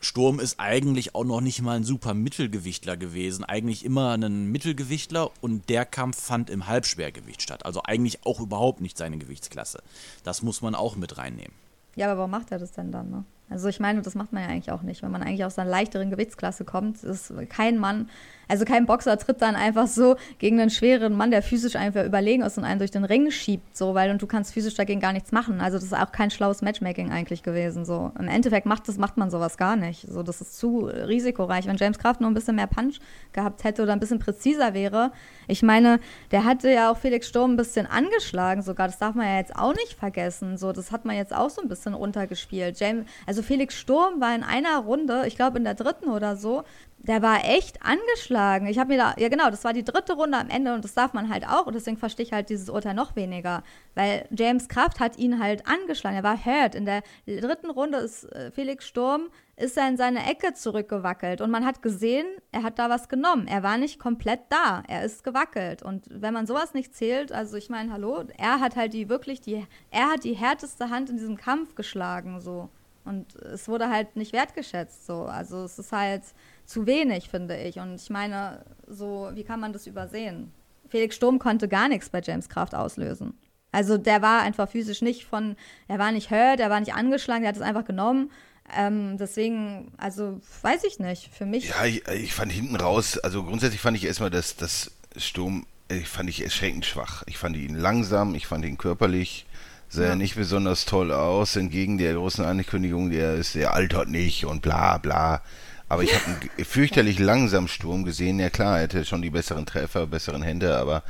Sturm 0.00 0.38
ist 0.38 0.60
eigentlich 0.60 1.14
auch 1.16 1.24
noch 1.24 1.40
nicht 1.40 1.60
mal 1.60 1.76
ein 1.76 1.84
super 1.84 2.14
Mittelgewichtler 2.14 2.96
gewesen. 2.96 3.42
Eigentlich 3.44 3.84
immer 3.84 4.12
ein 4.16 4.46
Mittelgewichtler 4.52 5.30
und 5.40 5.68
der 5.70 5.86
Kampf 5.86 6.20
fand 6.22 6.50
im 6.50 6.68
Halbschwergewicht 6.68 7.42
statt. 7.42 7.66
Also 7.66 7.82
eigentlich 7.82 8.24
auch 8.24 8.38
überhaupt 8.38 8.80
nicht 8.80 8.96
seine 8.96 9.18
Gewichtsklasse. 9.18 9.82
Das 10.22 10.42
muss 10.42 10.62
man 10.62 10.74
auch 10.76 10.94
mit 10.94 11.18
reinnehmen. 11.18 11.52
Ja, 11.96 12.06
aber 12.10 12.18
warum 12.18 12.30
macht 12.30 12.52
er 12.52 12.58
das 12.60 12.70
denn 12.70 12.92
dann, 12.92 13.10
ne? 13.10 13.24
Also 13.50 13.68
ich 13.68 13.80
meine, 13.80 14.02
das 14.02 14.14
macht 14.14 14.32
man 14.32 14.42
ja 14.42 14.48
eigentlich 14.48 14.72
auch 14.72 14.82
nicht. 14.82 15.02
Wenn 15.02 15.10
man 15.10 15.22
eigentlich 15.22 15.44
aus 15.44 15.58
einer 15.58 15.70
leichteren 15.70 16.10
Gewichtsklasse 16.10 16.64
kommt, 16.64 17.02
ist 17.02 17.32
kein 17.48 17.78
Mann, 17.78 18.08
also 18.48 18.64
kein 18.64 18.86
Boxer 18.86 19.18
tritt 19.18 19.42
dann 19.42 19.54
einfach 19.54 19.86
so 19.86 20.16
gegen 20.38 20.58
einen 20.58 20.70
schweren 20.70 21.14
Mann, 21.14 21.30
der 21.30 21.42
physisch 21.42 21.76
einfach 21.76 22.04
überlegen 22.04 22.42
ist 22.42 22.56
und 22.56 22.64
einen 22.64 22.78
durch 22.78 22.90
den 22.90 23.04
Ring 23.04 23.30
schiebt, 23.30 23.76
so, 23.76 23.94
weil 23.94 24.10
und 24.10 24.22
du 24.22 24.26
kannst 24.26 24.54
physisch 24.54 24.74
dagegen 24.74 25.00
gar 25.00 25.12
nichts 25.12 25.32
machen. 25.32 25.60
Also 25.60 25.76
das 25.76 25.84
ist 25.84 25.92
auch 25.92 26.12
kein 26.12 26.30
schlaues 26.30 26.62
Matchmaking 26.62 27.12
eigentlich 27.12 27.42
gewesen, 27.42 27.84
so. 27.84 28.10
Im 28.18 28.26
Endeffekt 28.26 28.64
macht 28.64 28.88
das, 28.88 28.96
macht 28.96 29.18
man 29.18 29.30
sowas 29.30 29.58
gar 29.58 29.76
nicht. 29.76 30.06
So, 30.08 30.22
das 30.22 30.40
ist 30.40 30.58
zu 30.58 30.86
risikoreich. 30.86 31.66
Wenn 31.66 31.76
James 31.76 31.98
Kraft 31.98 32.22
nur 32.22 32.30
ein 32.30 32.34
bisschen 32.34 32.56
mehr 32.56 32.66
Punch 32.66 33.00
gehabt 33.32 33.64
hätte 33.64 33.82
oder 33.82 33.92
ein 33.92 34.00
bisschen 34.00 34.18
präziser 34.18 34.72
wäre, 34.72 35.12
ich 35.46 35.62
meine, 35.62 36.00
der 36.30 36.44
hatte 36.44 36.70
ja 36.70 36.90
auch 36.90 36.96
Felix 36.96 37.28
Sturm 37.28 37.52
ein 37.52 37.56
bisschen 37.56 37.86
angeschlagen 37.86 38.62
sogar, 38.62 38.86
das 38.86 38.98
darf 38.98 39.14
man 39.14 39.26
ja 39.26 39.36
jetzt 39.36 39.54
auch 39.56 39.74
nicht 39.74 39.92
vergessen, 39.92 40.56
so, 40.56 40.72
das 40.72 40.90
hat 40.90 41.04
man 41.04 41.16
jetzt 41.16 41.34
auch 41.34 41.50
so 41.50 41.60
ein 41.60 41.68
bisschen 41.68 41.92
runtergespielt. 41.92 42.80
James, 42.80 43.04
also 43.26 43.37
Felix 43.42 43.74
Sturm 43.74 44.20
war 44.20 44.34
in 44.34 44.42
einer 44.42 44.78
Runde, 44.78 45.24
ich 45.26 45.36
glaube 45.36 45.58
in 45.58 45.64
der 45.64 45.74
dritten 45.74 46.08
oder 46.08 46.36
so, 46.36 46.64
der 46.98 47.22
war 47.22 47.44
echt 47.44 47.82
angeschlagen. 47.82 48.66
Ich 48.66 48.78
habe 48.78 48.92
mir 48.92 48.98
da, 48.98 49.14
ja 49.18 49.28
genau, 49.28 49.50
das 49.50 49.64
war 49.64 49.72
die 49.72 49.84
dritte 49.84 50.14
Runde 50.14 50.36
am 50.36 50.50
Ende 50.50 50.74
und 50.74 50.84
das 50.84 50.94
darf 50.94 51.12
man 51.12 51.28
halt 51.28 51.46
auch 51.46 51.66
und 51.66 51.74
deswegen 51.74 51.96
verstehe 51.96 52.26
ich 52.26 52.32
halt 52.32 52.50
dieses 52.50 52.68
Urteil 52.68 52.94
noch 52.94 53.14
weniger, 53.14 53.62
weil 53.94 54.26
James 54.30 54.68
Kraft 54.68 54.98
hat 54.98 55.16
ihn 55.16 55.38
halt 55.40 55.66
angeschlagen. 55.66 56.16
Er 56.16 56.24
war 56.24 56.44
hurt. 56.44 56.74
In 56.74 56.84
der 56.84 57.02
dritten 57.26 57.70
Runde 57.70 57.98
ist 57.98 58.24
äh, 58.32 58.50
Felix 58.50 58.86
Sturm, 58.86 59.28
ist 59.56 59.76
er 59.76 59.88
in 59.88 59.96
seine 59.96 60.28
Ecke 60.28 60.54
zurückgewackelt 60.54 61.40
und 61.40 61.50
man 61.50 61.64
hat 61.64 61.82
gesehen, 61.82 62.26
er 62.52 62.62
hat 62.62 62.78
da 62.78 62.90
was 62.90 63.08
genommen. 63.08 63.46
Er 63.46 63.62
war 63.62 63.78
nicht 63.78 63.98
komplett 63.98 64.40
da. 64.48 64.82
Er 64.88 65.04
ist 65.04 65.22
gewackelt 65.22 65.82
und 65.82 66.06
wenn 66.10 66.34
man 66.34 66.46
sowas 66.46 66.74
nicht 66.74 66.94
zählt, 66.94 67.32
also 67.32 67.56
ich 67.56 67.70
meine, 67.70 67.92
hallo, 67.92 68.24
er 68.36 68.60
hat 68.60 68.76
halt 68.76 68.92
die 68.92 69.08
wirklich 69.08 69.40
die, 69.40 69.64
er 69.90 70.10
hat 70.10 70.24
die 70.24 70.34
härteste 70.34 70.90
Hand 70.90 71.10
in 71.10 71.16
diesem 71.16 71.36
Kampf 71.36 71.74
geschlagen, 71.76 72.40
so. 72.40 72.70
Und 73.08 73.34
es 73.36 73.68
wurde 73.68 73.88
halt 73.88 74.16
nicht 74.16 74.32
wertgeschätzt, 74.32 75.06
so. 75.06 75.22
Also 75.22 75.64
es 75.64 75.78
ist 75.78 75.92
halt 75.92 76.22
zu 76.66 76.86
wenig, 76.86 77.30
finde 77.30 77.56
ich. 77.56 77.78
Und 77.78 77.96
ich 77.96 78.10
meine, 78.10 78.64
so, 78.86 79.30
wie 79.32 79.44
kann 79.44 79.60
man 79.60 79.72
das 79.72 79.86
übersehen? 79.86 80.52
Felix 80.88 81.16
Sturm 81.16 81.38
konnte 81.38 81.68
gar 81.68 81.88
nichts 81.88 82.10
bei 82.10 82.20
James 82.20 82.48
Kraft 82.48 82.74
auslösen. 82.74 83.34
Also 83.72 83.98
der 83.98 84.22
war 84.22 84.42
einfach 84.42 84.68
physisch 84.68 85.02
nicht 85.02 85.24
von, 85.24 85.56
er 85.88 85.98
war 85.98 86.12
nicht 86.12 86.30
hurt, 86.30 86.60
er 86.60 86.70
war 86.70 86.80
nicht 86.80 86.94
angeschlagen, 86.94 87.44
er 87.44 87.48
hat 87.48 87.56
es 87.56 87.62
einfach 87.62 87.84
genommen. 87.84 88.30
Ähm, 88.76 89.16
deswegen, 89.18 89.92
also 89.96 90.40
weiß 90.62 90.84
ich 90.84 90.98
nicht. 90.98 91.30
Für 91.32 91.46
mich. 91.46 91.68
Ja, 91.70 91.84
ich, 91.84 92.06
ich 92.08 92.34
fand 92.34 92.52
hinten 92.52 92.76
raus, 92.76 93.18
also 93.18 93.42
grundsätzlich 93.42 93.80
fand 93.80 93.96
ich 93.96 94.04
erstmal, 94.04 94.30
dass 94.30 94.56
das 94.56 94.92
Sturm, 95.16 95.66
ich 95.90 96.08
fand 96.08 96.28
ich 96.28 96.42
erschreckend 96.42 96.84
schwach. 96.84 97.22
Ich 97.26 97.38
fand 97.38 97.56
ihn 97.56 97.74
langsam, 97.74 98.34
ich 98.34 98.46
fand 98.46 98.64
ihn 98.64 98.76
körperlich, 98.76 99.46
sah 99.88 100.08
Ja. 100.08 100.16
nicht 100.16 100.36
besonders 100.36 100.84
toll 100.84 101.12
aus, 101.12 101.56
entgegen 101.56 101.98
der 101.98 102.14
großen 102.14 102.44
Ankündigung, 102.44 103.10
der 103.10 103.34
ist, 103.34 103.54
der 103.54 103.74
altert 103.74 104.08
nicht 104.08 104.44
und 104.44 104.62
bla 104.62 104.98
bla. 104.98 105.42
Aber 105.88 106.02
ich 106.02 106.14
habe 106.14 106.24
einen 106.56 106.64
fürchterlich 106.64 107.18
langsamen 107.18 107.68
Sturm 107.68 108.04
gesehen. 108.04 108.38
Ja 108.38 108.50
klar, 108.50 108.76
er 108.76 108.82
hätte 108.84 109.04
schon 109.04 109.22
die 109.22 109.30
besseren 109.30 109.66
Treffer, 109.66 110.06
besseren 110.06 110.42
Hände, 110.42 110.76
aber 110.76 111.02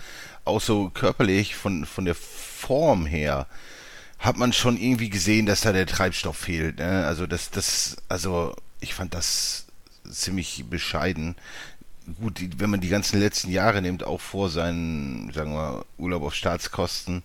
auch 0.44 0.60
so 0.60 0.90
körperlich 0.90 1.56
von, 1.56 1.84
von 1.84 2.04
der 2.04 2.14
Form 2.14 3.06
her 3.06 3.46
hat 4.18 4.36
man 4.36 4.52
schon 4.52 4.76
irgendwie 4.76 5.10
gesehen, 5.10 5.46
dass 5.46 5.60
da 5.60 5.72
der 5.72 5.86
Treibstoff 5.86 6.36
fehlt. 6.36 6.78
Ne? 6.78 7.06
Also 7.06 7.26
das, 7.26 7.50
das, 7.50 7.96
also 8.08 8.54
ich 8.80 8.94
fand 8.94 9.14
das 9.14 9.66
ziemlich 10.10 10.64
bescheiden. 10.68 11.36
Gut, 12.20 12.40
wenn 12.56 12.70
man 12.70 12.80
die 12.80 12.88
ganzen 12.88 13.20
letzten 13.20 13.50
Jahre 13.50 13.82
nimmt, 13.82 14.02
auch 14.02 14.20
vor 14.20 14.48
seinen, 14.48 15.30
sagen 15.32 15.52
wir, 15.52 15.84
Urlaub 15.98 16.22
auf 16.22 16.34
Staatskosten, 16.34 17.22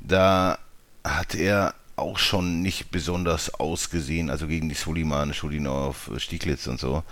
da 0.00 0.58
hat 1.04 1.34
er 1.34 1.74
auch 1.96 2.18
schon 2.18 2.62
nicht 2.62 2.90
besonders 2.90 3.54
ausgesehen, 3.54 4.30
also 4.30 4.46
gegen 4.46 4.68
die 4.68 4.74
Suliman, 4.74 5.34
Schulinov, 5.34 6.10
Stieglitz 6.16 6.66
und 6.66 6.80
so. 6.80 7.02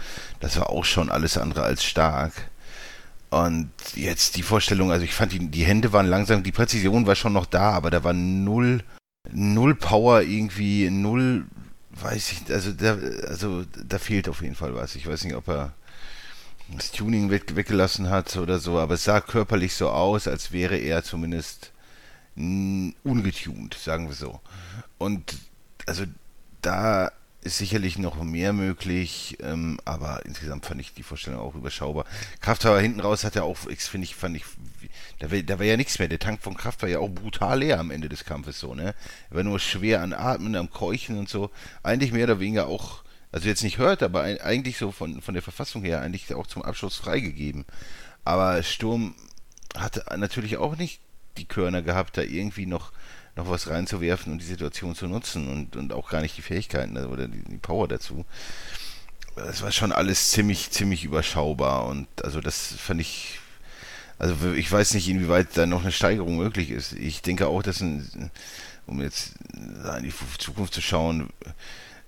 Das 0.40 0.56
war 0.56 0.70
auch 0.70 0.84
schon 0.84 1.10
alles 1.10 1.36
andere 1.36 1.62
als 1.62 1.84
stark. 1.84 2.32
Und 3.30 3.70
jetzt 3.94 4.36
die 4.36 4.42
Vorstellung, 4.42 4.90
also 4.90 5.04
ich 5.04 5.14
fand 5.14 5.32
die, 5.32 5.50
die 5.50 5.64
Hände 5.64 5.92
waren 5.92 6.06
langsam, 6.06 6.42
die 6.42 6.50
Präzision 6.50 7.06
war 7.06 7.14
schon 7.14 7.32
noch 7.32 7.46
da, 7.46 7.70
aber 7.70 7.90
da 7.90 8.02
war 8.02 8.12
null, 8.12 8.82
null 9.30 9.76
Power 9.76 10.22
irgendwie, 10.22 10.90
null, 10.90 11.46
weiß 11.90 12.32
ich, 12.32 12.52
also 12.52 12.72
da, 12.72 12.98
also 13.28 13.64
da 13.86 13.98
fehlt 13.98 14.28
auf 14.28 14.42
jeden 14.42 14.56
Fall 14.56 14.74
was. 14.74 14.96
Ich 14.96 15.06
weiß 15.06 15.24
nicht, 15.24 15.36
ob 15.36 15.46
er 15.48 15.72
das 16.76 16.90
Tuning 16.90 17.30
weg, 17.30 17.54
weggelassen 17.54 18.10
hat 18.10 18.36
oder 18.36 18.58
so, 18.58 18.78
aber 18.78 18.94
es 18.94 19.04
sah 19.04 19.20
körperlich 19.20 19.74
so 19.74 19.90
aus, 19.90 20.26
als 20.26 20.50
wäre 20.50 20.76
er 20.76 21.04
zumindest 21.04 21.72
ungetuned, 22.36 23.74
sagen 23.74 24.08
wir 24.08 24.14
so. 24.14 24.40
Und 24.98 25.36
also 25.86 26.04
da 26.62 27.10
ist 27.42 27.58
sicherlich 27.58 27.98
noch 27.98 28.22
mehr 28.22 28.52
möglich, 28.52 29.38
ähm, 29.40 29.80
aber 29.84 30.24
insgesamt 30.26 30.66
fand 30.66 30.80
ich 30.80 30.92
die 30.92 31.02
Vorstellung 31.02 31.40
auch 31.40 31.54
überschaubar. 31.54 32.04
Kraftfahrer 32.40 32.80
hinten 32.80 33.00
raus 33.00 33.24
hat 33.24 33.34
er 33.36 33.44
auch, 33.44 33.56
finde 33.56 34.04
ich, 34.04 34.14
fand 34.14 34.36
ich, 34.36 34.44
da 35.20 35.30
war, 35.30 35.38
da 35.42 35.58
war 35.58 35.64
ja 35.64 35.78
nichts 35.78 35.98
mehr. 35.98 36.08
Der 36.08 36.18
Tank 36.18 36.42
von 36.42 36.56
Kraft 36.56 36.82
war 36.82 36.88
ja 36.88 36.98
auch 36.98 37.08
brutal 37.08 37.60
leer 37.60 37.80
am 37.80 37.90
Ende 37.90 38.10
des 38.10 38.24
Kampfes 38.24 38.60
so, 38.60 38.74
ne? 38.74 38.94
Er 39.30 39.36
war 39.36 39.42
nur 39.42 39.58
schwer 39.58 40.02
an 40.02 40.12
Atmen, 40.12 40.54
am 40.54 40.70
Keuchen 40.70 41.18
und 41.18 41.28
so. 41.28 41.50
Eigentlich 41.82 42.12
mehr 42.12 42.24
oder 42.24 42.40
weniger 42.40 42.66
auch, 42.66 43.04
also 43.32 43.48
jetzt 43.48 43.62
nicht 43.62 43.78
hört, 43.78 44.02
aber 44.02 44.22
eigentlich 44.22 44.76
so 44.76 44.92
von, 44.92 45.22
von 45.22 45.34
der 45.34 45.42
Verfassung 45.42 45.82
her 45.82 46.02
eigentlich 46.02 46.34
auch 46.34 46.46
zum 46.46 46.62
Abschluss 46.62 46.96
freigegeben. 46.96 47.64
Aber 48.22 48.62
Sturm 48.62 49.14
hatte 49.74 50.04
natürlich 50.18 50.58
auch 50.58 50.76
nicht 50.76 51.00
die 51.36 51.44
Körner 51.44 51.82
gehabt, 51.82 52.16
da 52.16 52.22
irgendwie 52.22 52.66
noch, 52.66 52.92
noch 53.36 53.48
was 53.48 53.68
reinzuwerfen 53.68 54.32
und 54.32 54.40
die 54.40 54.46
Situation 54.46 54.94
zu 54.94 55.06
nutzen 55.06 55.48
und, 55.48 55.76
und 55.76 55.92
auch 55.92 56.10
gar 56.10 56.20
nicht 56.20 56.36
die 56.36 56.42
Fähigkeiten 56.42 56.96
oder 56.96 57.28
die, 57.28 57.42
die 57.42 57.58
Power 57.58 57.88
dazu. 57.88 58.24
Das 59.36 59.62
war 59.62 59.72
schon 59.72 59.92
alles 59.92 60.30
ziemlich, 60.30 60.70
ziemlich 60.70 61.04
überschaubar 61.04 61.86
und 61.86 62.08
also 62.24 62.40
das 62.40 62.74
fand 62.74 63.00
ich, 63.00 63.38
also 64.18 64.52
ich 64.52 64.70
weiß 64.70 64.94
nicht, 64.94 65.08
inwieweit 65.08 65.56
da 65.56 65.66
noch 65.66 65.82
eine 65.82 65.92
Steigerung 65.92 66.36
möglich 66.36 66.70
ist. 66.70 66.92
Ich 66.92 67.22
denke 67.22 67.46
auch, 67.46 67.62
dass, 67.62 67.80
ein, 67.80 68.30
um 68.86 69.00
jetzt 69.00 69.34
in 69.54 70.02
die 70.02 70.12
Zukunft 70.38 70.74
zu 70.74 70.82
schauen, 70.82 71.30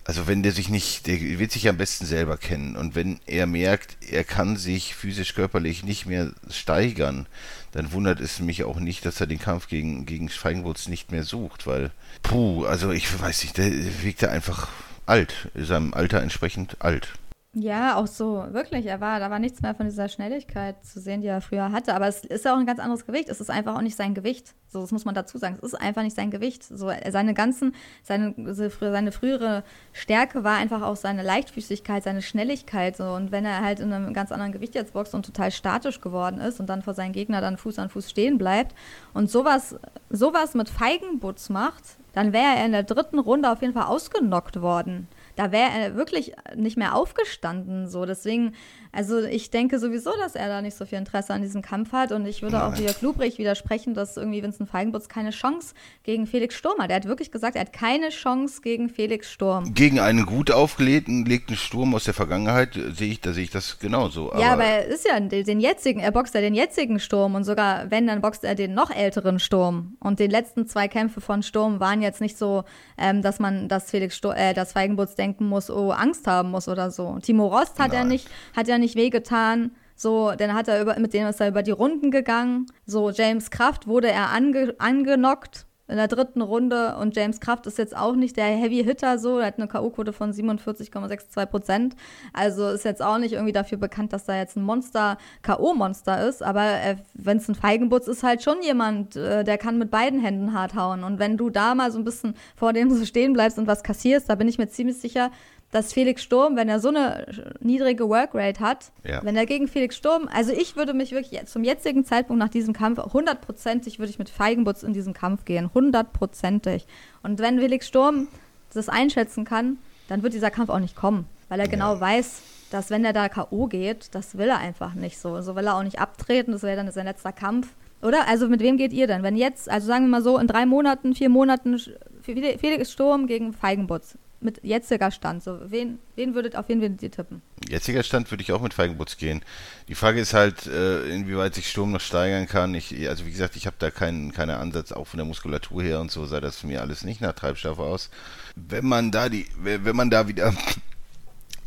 also 0.05 0.27
wenn 0.27 0.43
der 0.43 0.53
sich 0.53 0.69
nicht, 0.69 1.07
der 1.07 1.21
wird 1.21 1.53
sich 1.53 1.69
am 1.69 1.77
besten 1.77 2.07
selber 2.07 2.37
kennen 2.37 2.77
und 2.77 2.95
wenn 2.95 3.21
er 3.27 3.47
merkt, 3.47 3.97
er 4.01 4.25
kann 4.25 4.57
sich 4.57 4.95
physisch 4.95 5.35
körperlich 5.35 5.85
nicht 5.85 6.07
mehr 6.07 6.33
steigern, 6.51 7.27
dann 7.73 7.93
wundert 7.93 8.21
es 8.21 8.41
mich 8.41 8.65
auch 8.65 8.81
nicht, 8.81 9.07
dass 9.07 9.21
er 9.21 9.27
den 9.27 9.39
Kampf 9.39 9.69
gegen 9.69 10.05
gegen 10.05 10.29
Schweigenwurz 10.29 10.89
nicht 10.89 11.13
mehr 11.13 11.23
sucht, 11.23 11.67
weil 11.67 11.91
puh, 12.23 12.65
also 12.65 12.91
ich 12.91 13.21
weiß 13.21 13.45
nicht, 13.45 13.59
der 13.59 13.71
wirkt 14.03 14.23
er 14.23 14.33
einfach 14.33 14.69
alt, 15.07 15.51
seinem 15.55 15.95
Alter 15.95 16.21
entsprechend 16.21 16.77
alt. 16.81 17.09
Ja, 17.55 17.97
auch 17.97 18.07
so, 18.07 18.47
wirklich. 18.53 18.87
Er 18.87 19.03
war, 19.03 19.21
da 19.21 19.29
war 19.31 19.39
nichts 19.39 19.61
mehr 19.61 19.75
von 19.75 19.85
dieser 19.85 20.09
Schnelligkeit 20.09 20.83
zu 20.87 21.01
sehen, 21.01 21.21
die 21.21 21.27
er 21.27 21.43
früher 21.43 21.71
hatte. 21.71 21.95
Aber 21.95 22.07
es 22.09 22.25
ist 22.25 22.47
ja 22.47 22.55
auch 22.55 22.59
ein 22.59 22.65
ganz 22.65 22.81
anderes 22.81 23.05
Gewicht. 23.05 23.29
Es 23.29 23.43
ist 23.43 23.51
einfach 23.51 23.77
auch 23.77 23.83
nicht 23.83 23.95
sein 23.95 24.15
Gewicht. 24.15 24.55
So, 24.69 24.81
das 24.81 24.91
muss 24.91 25.05
man 25.05 25.15
dazu 25.15 25.37
sagen. 25.37 25.57
Es 25.59 25.75
ist 25.75 25.75
einfach 25.75 26.03
nicht 26.03 26.17
sein 26.17 26.31
Gewicht. 26.31 26.65
So, 26.65 26.91
seine 27.11 27.35
ganzen, 27.35 27.75
seine, 28.05 28.35
seine 28.55 29.13
frühere 29.13 29.65
Stärke 29.93 30.45
war 30.45 30.57
einfach 30.57 30.81
auch 30.81 30.97
seine 30.97 31.23
Leichtfüßigkeit, 31.23 32.03
seine 32.03 32.23
Schnelligkeit. 32.23 32.97
So. 32.97 33.05
Und 33.05 33.33
wenn 33.33 33.45
er 33.45 33.61
halt 33.61 33.81
in 33.81 33.93
einem 33.93 34.15
ganz 34.15 34.33
anderen 34.33 34.53
Gewicht 34.53 34.75
jetzt 34.75 34.95
boxt 34.95 35.15
und 35.15 35.27
total 35.27 35.51
statisch 35.51 36.01
geworden 36.01 36.41
ist 36.41 36.59
und 36.59 36.71
dann 36.71 36.81
vor 36.81 36.95
seinen 36.95 37.13
Gegner 37.13 37.43
dann 37.43 37.59
Fuß 37.59 37.79
an 37.79 37.91
Fuß 37.91 38.09
stehen 38.09 38.39
bleibt 38.39 38.75
und 39.13 39.31
sowas, 39.31 39.77
sowas 40.09 40.55
mit 40.55 40.71
Feigenbutz 40.71 41.51
macht, 41.51 41.85
dann 42.15 42.33
wäre 42.33 42.57
er 42.57 42.65
in 42.65 42.73
der 42.73 42.85
dritten 42.85 43.19
Runde 43.19 43.53
auf 43.53 43.61
jeden 43.61 43.75
Fall 43.75 43.89
ausgenockt 43.89 44.63
worden 44.63 45.07
da 45.37 45.53
wäre 45.53 45.71
er 45.71 45.97
wirklich 45.97 46.33
nicht 46.55 46.77
mehr 46.77 46.95
aufgestanden. 46.95 47.89
So, 47.89 48.05
deswegen, 48.05 48.55
also 48.93 49.23
ich 49.23 49.51
denke 49.51 49.79
sowieso, 49.79 50.11
dass 50.19 50.35
er 50.35 50.49
da 50.49 50.61
nicht 50.61 50.77
so 50.77 50.85
viel 50.85 50.99
Interesse 50.99 51.33
an 51.33 51.41
diesem 51.41 51.63
Kampf 51.63 51.93
hat. 51.93 52.13
Und 52.13 52.27
ich 52.27 52.43
würde 52.43 52.57
Nein. 52.57 52.73
auch 52.75 52.79
wieder 52.79 52.93
Klubrig 52.93 53.39
widersprechen, 53.39 53.95
dass 53.95 54.19
irgendwie 54.19 54.43
Vincent 54.43 54.69
Feigenbutz 54.69 55.09
keine 55.09 55.31
Chance 55.31 55.75
gegen 56.03 56.27
Felix 56.27 56.55
Sturm 56.55 56.79
hat. 56.79 56.91
Er 56.91 56.97
hat 56.97 57.07
wirklich 57.07 57.31
gesagt, 57.31 57.57
er 57.57 57.63
hat 57.63 57.73
keine 57.73 58.11
Chance 58.11 58.61
gegen 58.61 58.91
Felix 58.91 59.31
Sturm. 59.31 59.73
Gegen 59.73 59.99
einen 59.99 60.27
gut 60.27 60.51
aufgelegten 60.51 61.25
legten 61.25 61.57
Sturm 61.57 61.95
aus 61.95 62.05
der 62.05 62.13
Vergangenheit 62.13 62.77
äh, 62.77 62.91
sehe 62.93 63.13
ich, 63.13 63.21
da 63.21 63.33
sehe 63.33 63.45
ich 63.45 63.51
das 63.51 63.79
genauso. 63.79 64.31
ja, 64.39 64.53
aber 64.53 64.65
er 64.65 64.87
ist 64.87 65.07
ja 65.07 65.19
den, 65.19 65.45
den 65.45 65.61
jetzigen, 65.61 66.01
er 66.01 66.13
boxt 66.13 66.35
ja 66.35 66.43
den 66.43 66.55
jetzigen 66.55 67.01
Sturm 67.01 67.35
und 67.35 67.45
sogar 67.45 67.91
wenn, 67.91 68.07
dann 68.07 68.21
boxt 68.21 68.45
er 68.45 68.55
den 68.55 68.75
noch 68.75 68.91
älteren 68.91 69.39
Sturm. 69.39 69.97
Und 70.01 70.19
die 70.19 70.27
letzten 70.27 70.67
zwei 70.67 70.89
Kämpfe 70.89 71.23
von 71.23 71.43
Sturm 71.43 71.81
waren 71.81 72.03
jetzt 72.03 72.21
nicht 72.21 72.37
so, 72.37 72.65
ähm, 72.99 73.23
dass 73.23 73.39
man, 73.39 73.69
dass 73.69 73.91
Felix 73.91 74.17
Sturm, 74.17 74.35
äh, 74.37 74.53
dass 74.53 74.73
Feigenbutz 74.73 75.15
denken 75.15 75.47
muss, 75.47 75.71
oh, 75.71 75.93
Angst 75.93 76.27
haben 76.27 76.51
muss 76.51 76.69
oder 76.69 76.91
so. 76.91 77.19
Timo 77.23 77.47
Rost 77.47 77.79
hat 77.79 77.93
Nein. 77.93 78.09
nicht, 78.09 78.29
hat 78.55 78.69
ja 78.69 78.82
nicht 78.83 78.97
wehgetan. 78.97 79.73
So, 79.97 80.33
dann 80.37 80.55
hat 80.55 80.69
er 80.69 80.83
über, 80.83 80.99
mit 80.99 81.15
dem 81.15 81.27
ist 81.27 81.41
er 81.41 81.49
über 81.49 81.63
die 81.63 81.71
Runden 81.71 82.11
gegangen. 82.11 82.67
So, 82.87 83.11
James 83.11 83.51
Kraft 83.51 83.87
wurde 83.87 84.11
er 84.11 84.31
ange, 84.31 84.75
angenockt 84.79 85.67
in 85.93 85.99
der 85.99 86.09
dritten 86.09 86.41
Runde 86.41 86.97
und 86.97 87.15
James 87.17 87.39
Kraft 87.39 87.67
ist 87.67 87.77
jetzt 87.77 87.95
auch 87.95 88.17
nicht 88.17 88.37
der 88.37 88.47
Heavy 88.47 88.83
Hitter 88.83 89.19
so, 89.19 89.39
er 89.39 89.49
hat 89.49 89.59
eine 89.59 89.69
K.O.-Quote 89.69 90.13
von 90.13 90.33
47,62 90.33 91.47
Prozent. 91.47 91.97
Also 92.33 92.69
ist 92.69 92.85
jetzt 92.85 93.03
auch 93.03 93.19
nicht 93.19 93.33
irgendwie 93.33 93.53
dafür 93.53 93.79
bekannt, 93.79 94.13
dass 94.13 94.25
da 94.25 94.37
jetzt 94.37 94.57
ein 94.57 94.63
Monster, 94.63 95.19
K.O.-Monster 95.43 96.27
ist, 96.29 96.43
aber 96.43 96.81
äh, 96.81 96.97
wenn 97.13 97.37
es 97.37 97.49
ein 97.49 97.55
Feigenbutz 97.55 98.07
ist, 98.07 98.23
halt 98.23 98.43
schon 98.43 98.63
jemand, 98.63 99.17
äh, 99.17 99.45
der 99.45 99.59
kann 99.59 99.77
mit 99.77 99.91
beiden 99.91 100.21
Händen 100.21 100.55
hart 100.55 100.75
hauen. 100.75 101.05
Und 101.05 101.19
wenn 101.19 101.37
du 101.37 101.51
da 101.51 101.75
mal 101.75 101.91
so 101.91 101.99
ein 101.99 102.05
bisschen 102.05 102.35
vor 102.57 102.73
dem 102.73 102.89
so 102.91 103.05
stehen 103.05 103.35
bleibst 103.35 103.59
und 103.59 103.67
was 103.67 103.83
kassierst, 103.83 104.31
da 104.31 104.35
bin 104.35 104.49
ich 104.49 104.59
mir 104.59 104.69
ziemlich 104.69 104.99
sicher, 104.99 105.31
dass 105.73 105.93
Felix 105.93 106.23
Sturm, 106.23 106.55
wenn 106.55 106.69
er 106.69 106.79
so 106.79 106.89
eine 106.91 107.27
niedrige 107.61 108.09
Workrate 108.09 108.61
hat, 108.61 108.93
Ja. 109.05 109.25
wenn 109.25 109.35
er 109.37 109.47
gegen 109.47 109.67
Felix 109.67 109.97
Sturm, 109.97 110.29
also 110.33 110.53
ich 110.53 110.77
würde 110.77 110.95
mich 110.95 111.11
wirklich 111.13 111.33
jetzt- 111.33 111.53
zum 111.53 111.65
jetzigen 111.65 112.05
Zeitpunkt 112.05 112.39
nach 112.39 112.51
diesem 112.51 112.73
Kampf, 112.75 113.01
hundertprozentig 113.13 113.99
würde 113.99 114.11
ich 114.11 114.19
mit 114.19 114.29
Feigenbutz 114.31 114.83
in 114.85 114.93
diesen 114.93 115.15
Kampf 115.15 115.45
gehen, 115.45 115.71
hundertprozentig. 115.75 116.87
Und 117.23 117.41
wenn 117.41 117.59
Felix 117.59 117.89
Sturm 117.89 118.29
das 118.75 118.89
einschätzen 118.89 119.45
kann, 119.45 119.79
dann 120.09 120.23
wird 120.23 120.35
dieser 120.35 120.51
Kampf 120.51 120.71
auch 120.71 120.79
nicht 120.79 120.95
kommen, 120.97 121.27
weil 121.49 121.59
er 121.61 121.69
genau 121.69 121.99
weiß, 121.99 122.43
dass 122.71 122.91
wenn 122.91 123.05
er 123.05 123.13
da 123.13 123.29
K.O. 123.29 123.67
geht, 123.67 124.15
das 124.15 124.37
will 124.39 124.49
er 124.49 124.59
einfach 124.59 124.95
nicht 124.95 125.19
so. 125.19 125.41
So 125.43 125.57
will 125.57 125.67
er 125.67 125.77
auch 125.77 125.83
nicht 125.83 125.99
abtreten, 126.01 126.53
das 126.53 126.63
wäre 126.63 126.77
dann 126.77 126.91
sein 126.91 127.07
letzter 127.07 127.33
Kampf. 127.33 127.69
Oder? 128.03 128.27
Also 128.29 128.49
mit 128.49 128.61
wem 128.61 128.77
geht 128.79 128.93
ihr 128.93 129.07
denn? 129.07 129.23
Wenn 129.23 129.37
jetzt, 129.37 129.71
also 129.71 129.87
sagen 129.87 130.05
wir 130.07 130.11
mal 130.11 130.23
so, 130.23 130.37
in 130.39 130.47
drei 130.49 130.67
Monaten, 130.67 131.15
vier 131.15 131.29
Monaten, 131.29 131.79
Fe- 131.79 132.59
Felix 132.59 132.91
Sturm 132.93 133.27
gegen 133.27 133.53
Feigenbutz. 133.53 134.17
Mit 134.43 134.63
jetziger 134.65 135.11
Stand. 135.11 135.43
So, 135.43 135.59
wen, 135.71 135.99
wen 136.17 136.35
würdet, 136.35 136.57
auf 136.57 136.69
wen 136.69 136.81
würdet 136.81 137.03
ihr 137.03 137.11
tippen? 137.11 137.43
Jetziger 137.69 138.03
Stand 138.03 138.31
würde 138.31 138.43
ich 138.43 138.53
auch 138.53 138.61
mit 138.61 138.75
Feigenbutz 138.75 139.17
gehen. 139.17 139.43
Die 139.89 139.95
Frage 139.95 140.21
ist 140.21 140.35
halt, 140.35 140.67
äh, 140.67 141.09
inwieweit 141.09 141.55
sich 141.55 141.71
Sturm 141.71 141.93
noch 141.93 142.01
steigern 142.01 142.49
kann. 142.49 142.75
Ich, 142.75 143.09
also 143.09 143.25
wie 143.25 143.31
gesagt, 143.31 143.55
ich 143.57 143.67
habe 143.67 143.77
da 143.79 143.91
keinen 143.91 144.33
keinen 144.33 144.51
Ansatz, 144.51 144.93
auch 144.93 145.07
von 145.07 145.19
der 145.19 145.27
Muskulatur 145.27 145.83
her 145.83 146.01
und 146.01 146.11
so 146.11 146.27
sah 146.27 146.41
das 146.41 146.59
für 146.59 146.67
mich 146.67 146.81
alles 146.81 147.05
nicht 147.05 147.21
nach 147.21 147.35
Treibstoff 147.35 147.79
aus. 147.79 148.11
Wenn 148.57 148.87
man 148.87 149.13
da 149.13 149.29
die, 149.29 149.47
wenn 149.57 149.97
man 149.97 150.11
da 150.11 150.27
wieder 150.27 150.53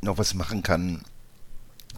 noch 0.01 0.17
was 0.17 0.34
machen 0.34 0.61
kann, 0.61 1.01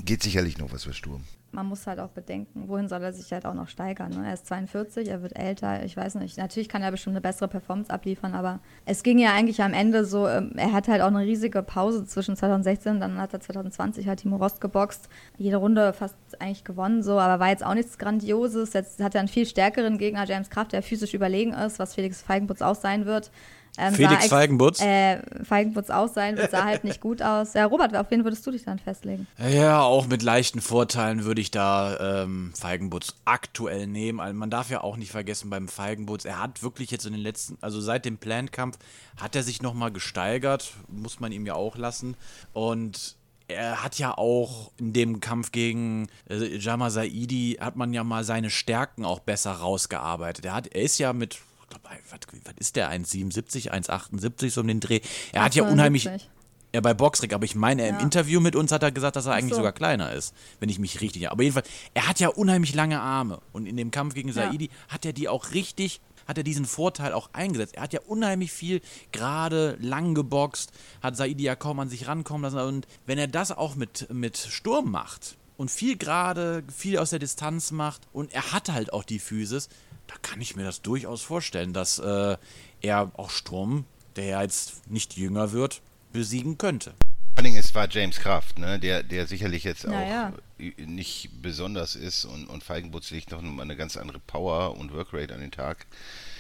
geht 0.06 0.22
sicherlich 0.22 0.58
noch 0.58 0.72
was 0.72 0.84
für 0.84 0.94
Sturm. 0.94 1.24
Man 1.52 1.66
muss 1.66 1.88
halt 1.88 2.00
auch 2.00 2.10
bedenken, 2.10 2.66
wohin 2.68 2.88
soll 2.88 3.02
er 3.04 3.14
sich 3.14 3.32
halt 3.32 3.46
auch 3.46 3.54
noch 3.54 3.68
steigern. 3.68 4.12
Ne? 4.12 4.28
Er 4.28 4.34
ist 4.34 4.48
42, 4.48 5.08
er 5.08 5.22
wird 5.22 5.38
älter, 5.38 5.84
ich 5.84 5.96
weiß 5.96 6.16
nicht. 6.16 6.38
Natürlich 6.38 6.70
kann 6.70 6.82
er 6.82 6.92
bestimmt 6.92 7.16
eine 7.16 7.22
bessere 7.22 7.48
Performance 7.48 7.92
abliefern, 7.92 8.34
aber 8.34 8.60
es 8.86 9.04
ging 9.04 9.18
ja 9.18 9.34
eigentlich 9.34 9.62
am 9.62 9.74
Ende 9.74 10.06
so, 10.06 10.28
ähm, 10.28 10.52
er 10.56 10.74
hat 10.74 10.88
halt 10.88 11.02
auch 11.02 11.08
eine 11.08 11.22
riesige 11.22 11.64
Pause 11.64 12.06
zwischen 12.06 12.36
2016, 12.36 13.00
dann 13.00 13.18
hat 13.20 13.34
er 13.34 13.40
2020 13.40 14.08
halt 14.08 14.20
Timo 14.20 14.38
Rost 14.38 14.62
geboxt. 14.62 15.10
Jede 15.38 15.58
Runde 15.58 15.94
fast 15.94 16.16
eigentlich 16.40 16.64
gewonnen, 16.64 17.02
so, 17.02 17.20
aber 17.20 17.40
war 17.40 17.50
jetzt 17.50 17.66
auch 17.66 17.74
nichts 17.74 17.98
Grandioses. 17.98 18.74
Jetzt 18.74 19.02
hat 19.02 19.16
er 19.16 19.20
einen 19.20 19.28
viel 19.28 19.46
stärkeren 19.46 19.98
Gegner, 19.98 20.26
James 20.26 20.50
Kraft, 20.50 20.74
der 20.74 20.84
physisch 20.84 21.14
überlegen 21.14 21.54
ist, 21.54 21.80
was 21.80 21.96
Felix 21.96 22.22
Feigenputz 22.22 22.62
auch 22.62 22.76
sein 22.76 23.06
wird. 23.06 23.32
Ähm, 23.78 23.94
Felix 23.94 24.28
Feigenbutz? 24.28 24.82
Äh, 24.82 25.22
Feigenputz 25.44 25.90
auch 25.90 26.08
sein 26.08 26.38
sah 26.52 26.64
halt 26.66 26.84
nicht 26.84 27.02
gut 27.02 27.22
aus. 27.22 27.54
Ja, 27.54 27.66
Robert, 27.66 27.96
auf 27.96 28.10
wen 28.10 28.24
würdest 28.24 28.46
du 28.48 28.52
dich 28.52 28.64
dann 28.64 28.80
festlegen? 28.80 29.28
Ja, 29.38 29.82
auch 29.82 30.08
mit 30.08 30.24
leichten 30.24 30.62
Vorteilen 30.62 31.26
würde 31.26 31.42
ich 31.42 31.52
da 31.52 32.24
ähm, 32.24 32.54
Feigenbutz 32.58 33.16
aktuell 33.26 33.88
nehmen. 33.88 34.20
Also 34.20 34.34
man 34.34 34.50
darf 34.50 34.70
ja 34.70 34.82
auch 34.82 34.98
nicht 34.98 35.12
vergessen 35.12 35.50
beim 35.50 35.68
Feigenbutz, 35.68 36.26
er 36.26 36.42
hat 36.42 36.64
wirklich 36.64 36.92
jetzt 36.92 37.06
in 37.06 37.14
den 37.14 37.22
letzten, 37.22 37.58
also 37.62 37.80
seit 37.80 38.06
dem 38.06 38.18
Plant-Kampf, 38.18 38.78
hat 39.18 39.36
er 39.36 39.44
sich 39.44 39.62
nochmal 39.62 39.92
gesteigert, 39.92 40.74
muss 40.88 41.20
man 41.20 41.32
ihm 41.32 41.46
ja 41.46 41.54
auch 41.54 41.78
lassen. 41.78 42.16
Und 42.54 43.16
er 43.48 43.84
hat 43.84 43.98
ja 43.98 44.18
auch 44.18 44.72
in 44.78 44.94
dem 44.94 45.20
Kampf 45.20 45.52
gegen 45.52 46.08
äh, 46.30 46.58
Jama 46.58 46.90
Saidi, 46.90 47.58
hat 47.60 47.76
man 47.76 47.94
ja 47.94 48.04
mal 48.04 48.24
seine 48.24 48.50
Stärken 48.50 49.06
auch 49.06 49.20
besser 49.20 49.52
rausgearbeitet. 49.52 50.46
Er, 50.46 50.54
hat, 50.54 50.68
er 50.68 50.82
ist 50.82 50.98
ja 50.98 51.14
mit, 51.14 51.40
glaub, 51.70 51.84
was, 51.84 52.20
was 52.46 52.54
ist 52.58 52.76
der, 52.76 52.92
1,77, 52.92 53.72
1,78 53.72 54.52
so 54.52 54.62
um 54.62 54.68
den 54.68 54.80
Dreh. 54.80 55.02
Er 55.32 55.44
hat 55.44 55.56
ja 55.56 55.64
unheimlich... 55.64 56.04
72. 56.04 56.30
Ja, 56.76 56.82
bei 56.82 56.94
Boxrec, 56.94 57.34
aber 57.34 57.46
ich 57.46 57.56
meine, 57.56 57.88
im 57.88 57.96
Ja. 57.96 58.02
Interview 58.02 58.42
mit 58.42 58.56
uns 58.56 58.74
hat 58.74 58.84
er 58.84 58.92
gesagt, 58.92 59.16
dass 59.16 59.26
er 59.26 59.34
eigentlich 59.34 59.52
so. 59.52 59.58
sogar 59.58 59.72
kleiner 59.72 60.12
ist, 60.12 60.36
wenn 60.60 60.68
ich 60.68 60.80
mich 60.80 61.00
richtig. 61.00 61.32
Aber 61.32 61.42
jedenfalls, 61.42 61.70
er 61.94 62.08
hat 62.08 62.20
ja 62.20 62.28
unheimlich 62.28 62.76
lange 62.76 63.00
Arme 63.00 63.40
und 63.54 63.66
in 63.66 63.78
dem 63.78 63.90
Kampf 63.90 64.14
gegen 64.14 64.28
Ja. 64.28 64.34
Saidi 64.36 64.70
hat 64.90 65.06
er 65.06 65.14
die 65.14 65.30
auch 65.30 65.54
richtig, 65.54 66.02
hat 66.28 66.38
er 66.38 66.44
diesen 66.44 66.66
Vorteil 66.66 67.14
auch 67.14 67.30
eingesetzt. 67.32 67.76
Er 67.76 67.84
hat 67.84 67.94
ja 67.94 68.02
unheimlich 68.06 68.52
viel 68.52 68.82
gerade 69.14 69.78
lang 69.80 70.14
geboxt, 70.14 70.72
hat 71.02 71.16
Saidi 71.16 71.46
ja 71.46 71.56
kaum 71.56 71.80
an 71.80 71.90
sich 71.90 72.06
rankommen 72.06 72.44
lassen 72.44 72.60
und 72.68 72.86
wenn 73.06 73.18
er 73.18 73.28
das 73.28 73.54
auch 73.54 73.76
mit, 73.76 74.14
mit 74.14 74.38
Sturm 74.38 74.92
macht 74.92 75.38
und 75.56 75.72
viel 75.72 75.98
gerade, 75.98 76.64
viel 76.76 76.98
aus 76.98 77.12
der 77.12 77.20
Distanz 77.20 77.72
macht 77.72 78.02
und 78.12 78.34
er 78.34 78.52
hat 78.52 78.70
halt 78.70 78.92
auch 78.92 79.06
die 79.06 79.20
Physis, 79.20 79.70
da 80.08 80.16
kann 80.22 80.42
ich 80.42 80.56
mir 80.56 80.64
das 80.64 80.82
durchaus 80.82 81.22
vorstellen, 81.22 81.74
dass 81.74 82.00
äh, 82.00 82.38
er 82.82 83.12
auch 83.16 83.30
Sturm, 83.30 83.86
der 84.16 84.26
ja 84.26 84.42
jetzt 84.42 84.90
nicht 84.90 85.16
jünger 85.18 85.52
wird, 85.52 85.82
besiegen 86.14 86.58
könnte. 86.58 86.92
Vor 86.92 87.44
allen 87.44 87.46
Dingen, 87.46 87.58
es 87.60 87.76
war 87.76 87.88
James 87.90 88.18
Kraft, 88.20 88.58
ne, 88.58 88.80
der, 88.80 89.04
der 89.04 89.28
sicherlich 89.28 89.64
jetzt 89.64 89.84
Ja, 89.84 90.30
auch 90.30 90.34
nicht 90.58 91.30
besonders 91.42 91.96
ist 91.96 92.26
und, 92.26 92.48
und 92.48 92.64
Feigenbutz 92.64 93.12
legt 93.12 93.30
noch 93.32 93.42
mal 93.44 93.62
eine 93.62 93.76
ganz 93.76 93.96
andere 93.96 94.20
Power 94.20 94.76
und 94.78 94.92
Workrate 94.92 95.36
an 95.36 95.42
den 95.42 95.52
Tag. 95.52 95.86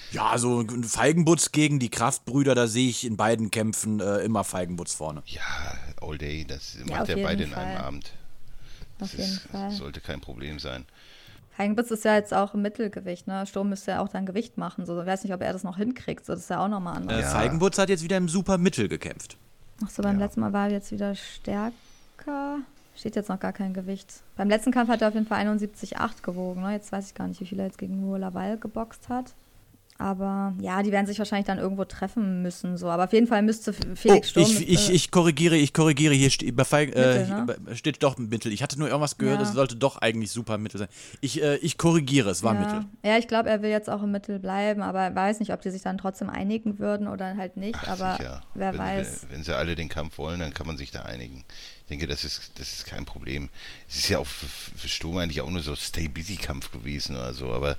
Ja, 0.09 0.27
also 0.27 0.61
ein 0.61 0.83
Feigenbutz 0.85 1.51
gegen 1.51 1.79
die 1.79 1.89
Kraftbrüder, 1.89 2.55
da 2.55 2.67
sehe 2.67 2.89
ich 2.89 3.05
in 3.05 3.17
beiden 3.17 3.51
Kämpfen 3.51 3.99
äh, 3.99 4.19
immer 4.19 4.43
Feigenbutz 4.43 4.93
vorne. 4.93 5.21
Ja, 5.25 5.41
all 6.01 6.17
day, 6.17 6.45
das 6.45 6.77
Ja, 6.85 6.85
macht 6.85 7.09
er 7.09 7.17
beide 7.17 7.43
in 7.43 7.51
Fall. 7.51 7.65
einem 7.65 7.77
Abend. 7.77 8.13
Das 8.97 9.09
Auf 9.13 9.17
jeden 9.19 9.33
ist, 9.35 9.41
Fall. 9.51 9.71
sollte 9.71 10.01
kein 10.01 10.21
Problem 10.21 10.57
sein. 10.59 10.85
Feigenbutz 11.57 11.89
ist 11.89 12.05
ja 12.05 12.13
jetzt 12.13 12.35
auch 12.35 12.53
im 12.53 12.61
Mittelgewicht, 12.61 13.25
ne? 13.25 13.47
Sturm 13.47 13.69
müsste 13.69 13.89
ja 13.89 14.01
auch 14.01 14.09
dann 14.09 14.27
Gewicht 14.27 14.59
machen. 14.59 14.85
So, 14.85 15.01
ich 15.01 15.07
weiß 15.07 15.23
nicht, 15.23 15.33
ob 15.33 15.41
er 15.41 15.53
das 15.53 15.63
noch 15.63 15.77
hinkriegt. 15.77 16.23
So, 16.23 16.33
das 16.33 16.43
ist 16.43 16.49
ja 16.51 16.63
auch 16.63 16.67
nochmal 16.67 16.97
anders. 16.97 17.19
Äh, 17.19 17.27
Feigenbutz 17.27 17.79
hat 17.79 17.89
jetzt 17.89 18.03
wieder 18.03 18.17
im 18.17 18.29
super 18.29 18.59
Mittel 18.59 18.87
gekämpft. 18.87 19.37
Ach 19.83 19.89
so, 19.89 20.03
beim 20.03 20.19
letzten 20.19 20.41
Mal 20.41 20.53
war 20.53 20.67
er 20.67 20.73
jetzt 20.73 20.91
wieder 20.91 21.15
stärker. 21.15 22.59
Steht 22.95 23.15
jetzt 23.15 23.29
noch 23.29 23.39
gar 23.39 23.53
kein 23.53 23.73
Gewicht. 23.73 24.21
Beim 24.35 24.49
letzten 24.49 24.71
Kampf 24.71 24.89
hat 24.89 25.01
er 25.01 25.07
auf 25.07 25.15
jeden 25.15 25.25
Fall 25.25 25.43
71,8 25.47 26.21
gewogen. 26.21 26.61
Ne? 26.61 26.73
Jetzt 26.73 26.91
weiß 26.91 27.07
ich 27.07 27.15
gar 27.15 27.27
nicht, 27.27 27.41
wie 27.41 27.45
viel 27.45 27.59
er 27.59 27.65
jetzt 27.65 27.79
gegen 27.79 28.03
Hugo 28.03 28.17
Laval 28.17 28.59
geboxt 28.59 29.09
hat. 29.09 29.33
Aber 29.99 30.53
ja, 30.61 30.83
die 30.83 30.91
werden 30.91 31.07
sich 31.07 31.17
wahrscheinlich 31.17 31.47
dann 31.47 31.57
irgendwo 31.57 31.83
treffen 31.85 32.41
müssen. 32.43 32.77
So. 32.77 32.87
Aber 32.89 33.05
auf 33.05 33.13
jeden 33.13 33.25
Fall 33.27 33.41
müsste 33.41 33.71
F- 33.71 33.79
Oh, 33.83 33.95
Felix 33.95 34.29
Sturm. 34.29 34.43
ich, 34.45 34.69
ich, 34.69 34.89
äh, 34.89 34.93
ich 34.93 35.09
korrigiere, 35.11 35.55
ich 35.57 35.73
korrigiere, 35.73 36.13
hier 36.13 36.29
steht, 36.29 36.55
bei 36.55 36.63
Feig, 36.65 36.95
äh, 36.95 37.19
Mittel, 37.19 37.27
ne? 37.27 37.55
hier 37.65 37.75
steht 37.75 38.03
doch 38.03 38.17
Mittel. 38.17 38.51
Ich 38.53 38.61
hatte 38.61 38.77
nur 38.77 38.87
irgendwas 38.89 39.17
gehört, 39.17 39.41
Ja. 39.41 39.47
es 39.47 39.53
sollte 39.53 39.75
doch 39.75 39.97
eigentlich 39.97 40.29
super 40.31 40.57
Mittel 40.59 40.77
sein. 40.79 40.87
Ich, 41.21 41.41
äh, 41.41 41.55
ich 41.57 41.77
korrigiere, 41.77 42.29
es 42.29 42.43
war 42.43 42.53
ja. 42.53 42.59
Mittel. 42.59 42.85
Ja, 43.03 43.17
ich 43.17 43.27
glaube, 43.27 43.49
er 43.49 43.61
will 43.63 43.71
jetzt 43.71 43.89
auch 43.89 44.03
im 44.03 44.11
Mittel 44.11 44.39
bleiben, 44.39 44.81
aber 44.83 45.01
er 45.01 45.15
weiß 45.15 45.39
nicht, 45.39 45.51
ob 45.51 45.61
die 45.61 45.71
sich 45.71 45.81
dann 45.81 45.97
trotzdem 45.97 46.29
einigen 46.29 46.77
würden 46.79 47.07
oder 47.07 47.35
halt 47.35 47.57
nicht. 47.57 47.77
Ach, 47.81 47.87
aber 47.99 48.17
sicher. 48.17 48.41
wer 48.53 48.73
wenn, 48.73 48.79
weiß. 48.79 49.23
Wenn, 49.29 49.37
wenn 49.37 49.43
sie 49.43 49.55
alle 49.55 49.75
den 49.75 49.89
Kampf 49.89 50.17
wollen, 50.19 50.39
dann 50.39 50.53
kann 50.53 50.67
man 50.67 50.77
sich 50.77 50.91
da 50.91 51.01
einigen. 51.03 51.43
Ich 51.87 51.89
denke, 51.89 52.07
das 52.07 52.25
ist, 52.25 52.51
das 52.55 52.73
ist 52.73 52.85
kein 52.85 53.05
Problem. 53.05 53.47
Es 53.87 53.99
ist 53.99 54.09
ja 54.09 54.19
auch 54.19 54.27
für, 54.27 54.45
für 54.77 54.89
Sturm 54.89 55.19
eigentlich 55.19 55.39
auch 55.39 55.49
nur 55.49 55.61
so 55.61 55.73
Stay-Busy-Kampf 55.73 56.69
gewesen 56.69 57.15
oder 57.15 57.33
so, 57.33 57.53
aber 57.53 57.77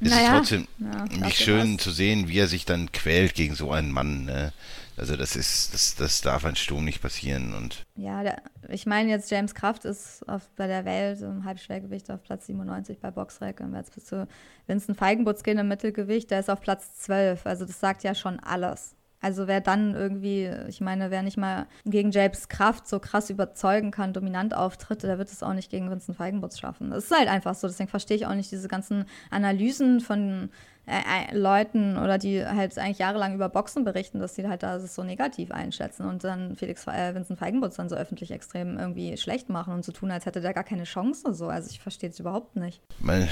es 0.00 0.06
ist 0.06 0.14
Naja, 0.14 0.38
trotzdem 0.38 0.66
ja, 0.78 1.04
nicht 1.04 1.36
schön 1.36 1.78
zu 1.78 1.90
sehen, 1.90 2.28
wie 2.28 2.38
er 2.38 2.48
sich 2.48 2.64
dann 2.64 2.90
quält 2.90 3.34
gegen 3.34 3.54
so 3.54 3.70
einen 3.70 3.92
Mann. 3.92 4.24
Ne? 4.24 4.54
Also 4.96 5.14
das 5.14 5.36
ist, 5.36 5.74
das, 5.74 5.94
das 5.94 6.22
darf 6.22 6.46
ein 6.46 6.56
Sturm 6.56 6.86
nicht 6.86 7.02
passieren 7.02 7.52
und 7.52 7.84
Ja, 7.96 8.22
der, 8.22 8.42
ich 8.70 8.86
meine 8.86 9.10
jetzt, 9.10 9.30
James 9.30 9.54
Kraft 9.54 9.84
ist 9.84 10.26
auf, 10.26 10.48
bei 10.56 10.66
der 10.66 10.86
Welt 10.86 11.20
im 11.20 11.44
Halbschwergewicht 11.44 12.10
auf 12.10 12.22
Platz 12.22 12.46
97 12.46 12.98
bei 12.98 13.10
Boxrec. 13.10 13.60
Und 13.60 13.74
jetzt 13.74 13.94
bist 13.94 14.10
du 14.10 14.26
Vincent 14.68 14.96
Feigenbutz 14.96 15.42
gehen 15.42 15.58
im 15.58 15.68
Mittelgewicht, 15.68 16.30
der 16.30 16.40
ist 16.40 16.48
auf 16.48 16.62
Platz 16.62 16.96
12. 17.00 17.44
Also 17.44 17.66
das 17.66 17.78
sagt 17.78 18.04
ja 18.04 18.14
schon 18.14 18.40
alles. 18.40 18.94
Also 19.20 19.46
wer 19.46 19.60
dann 19.60 19.94
irgendwie, 19.94 20.50
ich 20.68 20.80
meine, 20.80 21.10
wer 21.10 21.22
nicht 21.22 21.36
mal 21.36 21.66
gegen 21.84 22.10
James 22.10 22.48
Kraft 22.48 22.88
so 22.88 22.98
krass 23.00 23.28
überzeugen 23.30 23.90
kann, 23.90 24.12
dominant 24.12 24.54
auftritt, 24.54 25.02
der 25.02 25.18
wird 25.18 25.30
es 25.30 25.42
auch 25.42 25.52
nicht 25.52 25.70
gegen 25.70 25.90
Vincent 25.90 26.16
Feigenbutz 26.16 26.58
schaffen. 26.58 26.90
Das 26.90 27.04
ist 27.04 27.16
halt 27.16 27.28
einfach 27.28 27.54
so. 27.54 27.66
Deswegen 27.68 27.88
verstehe 27.90 28.16
ich 28.16 28.26
auch 28.26 28.34
nicht 28.34 28.50
diese 28.50 28.68
ganzen 28.68 29.04
Analysen 29.30 30.00
von 30.00 30.48
äh, 30.86 31.32
äh, 31.32 31.36
Leuten 31.36 31.98
oder 31.98 32.16
die 32.18 32.44
halt 32.44 32.76
eigentlich 32.78 32.98
jahrelang 32.98 33.34
über 33.34 33.48
Boxen 33.50 33.84
berichten, 33.84 34.18
dass 34.20 34.34
sie 34.34 34.48
halt 34.48 34.62
da 34.62 34.78
das 34.78 34.94
so 34.94 35.04
negativ 35.04 35.50
einschätzen 35.52 36.06
und 36.06 36.24
dann 36.24 36.56
Felix 36.56 36.86
äh, 36.86 37.14
Vincent 37.14 37.38
Feigenbutz 37.38 37.76
dann 37.76 37.88
so 37.90 37.96
öffentlich 37.96 38.30
extrem 38.30 38.78
irgendwie 38.78 39.16
schlecht 39.18 39.50
machen 39.50 39.74
und 39.74 39.84
so 39.84 39.92
tun, 39.92 40.10
als 40.10 40.24
hätte 40.26 40.40
der 40.40 40.54
gar 40.54 40.64
keine 40.64 40.84
Chance 40.84 41.34
so. 41.34 41.48
Also 41.48 41.68
ich 41.70 41.78
verstehe 41.80 42.08
es 42.10 42.18
überhaupt 42.18 42.56
nicht. 42.56 42.80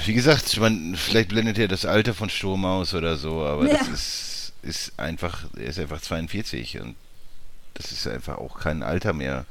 wie 0.05 0.13
gesagt, 0.13 0.57
man, 0.59 0.93
vielleicht 0.95 1.29
blendet 1.29 1.57
er 1.57 1.67
das 1.67 1.85
Alter 1.85 2.13
von 2.13 2.29
Sturm 2.29 2.63
aus 2.65 2.93
oder 2.93 3.17
so, 3.17 3.41
aber 3.43 3.67
das 3.67 3.87
Ja. 3.87 3.93
ist, 3.93 4.38
ist 4.61 4.97
einfach, 4.97 5.45
er 5.55 5.67
ist 5.67 5.79
einfach 5.79 6.01
42 6.01 6.79
und 6.79 6.95
das 7.75 7.91
ist 7.91 8.07
einfach 8.07 8.37
auch 8.37 8.59
kein 8.59 8.83
Alter 8.83 9.13
mehr, 9.13 9.45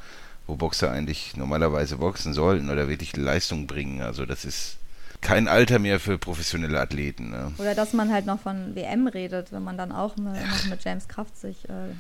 wo 0.46 0.56
Boxer 0.56 0.90
eigentlich 0.90 1.36
normalerweise 1.36 1.96
boxen 1.96 2.34
sollten 2.34 2.70
oder 2.70 2.88
wirklich 2.88 3.16
Leistung 3.16 3.66
bringen. 3.66 4.02
Also 4.02 4.26
das 4.26 4.44
ist 4.44 4.78
kein 5.20 5.48
Alter 5.48 5.78
mehr 5.78 6.00
für 6.00 6.18
professionelle 6.18 6.80
Athleten. 6.80 7.30
Ne? 7.30 7.52
Oder 7.58 7.74
dass 7.74 7.92
man 7.92 8.12
halt 8.12 8.26
noch 8.26 8.40
von 8.40 8.74
WM 8.74 9.06
redet, 9.08 9.52
wenn 9.52 9.62
man 9.62 9.76
dann 9.76 9.92
auch 9.92 10.16
noch 10.16 10.34
mit 10.68 10.84
James 10.84 11.08
Kraft 11.08 11.36
sich 11.36 11.68
äh, 11.68 11.92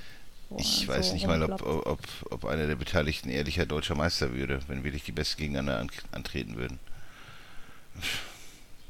Ich 0.56 0.86
so 0.86 0.88
weiß 0.88 1.12
nicht 1.12 1.26
mal, 1.26 1.42
ob, 1.42 1.62
ob, 1.62 2.00
ob 2.30 2.44
einer 2.44 2.66
der 2.66 2.76
Beteiligten 2.76 3.28
ehrlicher 3.28 3.66
deutscher 3.66 3.94
Meister 3.94 4.32
würde, 4.34 4.60
wenn 4.68 4.84
wirklich 4.84 5.04
die 5.04 5.12
Besten 5.12 5.38
gegeneinander 5.38 5.78
an, 5.78 5.90
antreten 6.12 6.56
würden. 6.56 6.78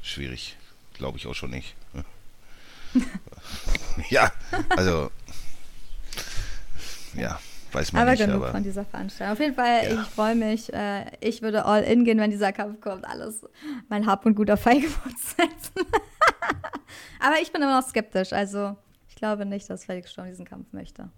Schwierig. 0.01 0.57
Glaube 0.93 1.17
ich 1.17 1.27
auch 1.27 1.35
schon 1.35 1.51
nicht. 1.51 1.75
ja, 4.09 4.31
also. 4.75 5.11
Ja, 7.15 7.39
weiß 7.71 7.91
man 7.93 8.01
Aber 8.03 8.11
nicht, 8.11 8.19
genug 8.25 8.43
aber. 8.43 8.51
von 8.51 8.63
dieser 8.63 8.85
Veranstaltung. 8.85 9.33
Auf 9.33 9.39
jeden 9.39 9.55
Fall, 9.55 9.83
Ja. 9.83 10.01
ich 10.01 10.07
freue 10.09 10.35
mich. 10.35 10.71
Äh, 10.73 11.05
ich 11.21 11.41
würde 11.41 11.65
all 11.65 11.83
in 11.83 12.05
gehen, 12.05 12.19
wenn 12.19 12.31
dieser 12.31 12.51
Kampf 12.51 12.79
kommt. 12.81 13.05
Alles, 13.05 13.41
mein 13.89 14.05
Hab 14.05 14.25
und 14.25 14.35
Gut 14.35 14.49
auf 14.51 14.61
Feigenbrot 14.61 15.17
setzen. 15.19 15.73
Aber 17.19 17.35
ich 17.41 17.51
bin 17.51 17.61
immer 17.61 17.79
noch 17.81 17.87
skeptisch. 17.87 18.31
Also, 18.33 18.77
ich 19.07 19.15
glaube 19.15 19.45
nicht, 19.45 19.69
dass 19.69 19.85
Felix 19.85 20.11
Sturm 20.11 20.27
diesen 20.27 20.45
Kampf 20.45 20.67
möchte. 20.71 21.09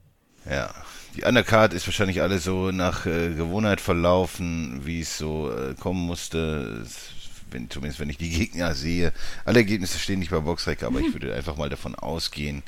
Ja, 0.49 0.73
die 1.15 1.23
Undercard 1.23 1.73
ist 1.73 1.85
wahrscheinlich 1.85 2.21
alle 2.23 2.39
so 2.39 2.71
nach 2.71 3.05
äh, 3.05 3.33
Gewohnheit 3.35 3.79
verlaufen, 3.79 4.81
wie 4.85 5.01
es 5.01 5.15
so 5.17 5.51
äh, 5.51 5.75
kommen 5.75 6.01
musste. 6.07 6.81
Es- 6.83 7.11
Wenn, 7.51 7.69
zumindest 7.69 7.99
wenn 7.99 8.09
ich 8.09 8.17
die 8.17 8.29
Gegner 8.37 8.73
sehe. 8.73 9.11
Alle 9.45 9.59
Ergebnisse 9.59 9.99
stehen 9.99 10.19
nicht 10.19 10.31
bei 10.31 10.39
Boxrec, 10.39 10.83
aber 10.83 10.99
ich 10.99 11.13
würde 11.13 11.33
einfach 11.35 11.55
mal 11.57 11.69
davon 11.69 11.95
ausgehen, 11.95 12.63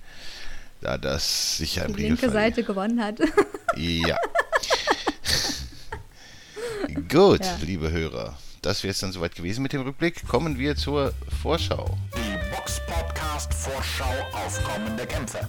da 0.82 0.98
das 0.98 1.58
sicher 1.58 1.86
im 1.86 1.96
Die 1.96 2.04
linke 2.04 2.28
Regelfall- 2.28 2.32
Seite 2.34 2.64
gewonnen 2.64 3.02
hat. 3.04 3.20
Ja. 3.76 4.18
Gut, 7.10 7.44
Ja. 7.44 7.58
liebe 7.62 7.92
Hörer. 7.92 8.38
Das 8.62 8.84
wäre 8.84 8.92
es 8.92 9.00
dann 9.00 9.12
soweit 9.12 9.36
gewesen 9.36 9.62
mit 9.62 9.74
dem 9.74 9.82
Rückblick. 9.82 10.28
Kommen 10.28 10.58
wir 10.58 10.76
zur 10.76 11.14
Vorschau. 11.42 11.98
Die 12.16 12.56
Box 12.56 12.80
Podcast 12.86 13.54
Vorschau 13.54 14.14
auf 14.32 14.64
kommende 14.64 15.06
Kämpfe. 15.06 15.40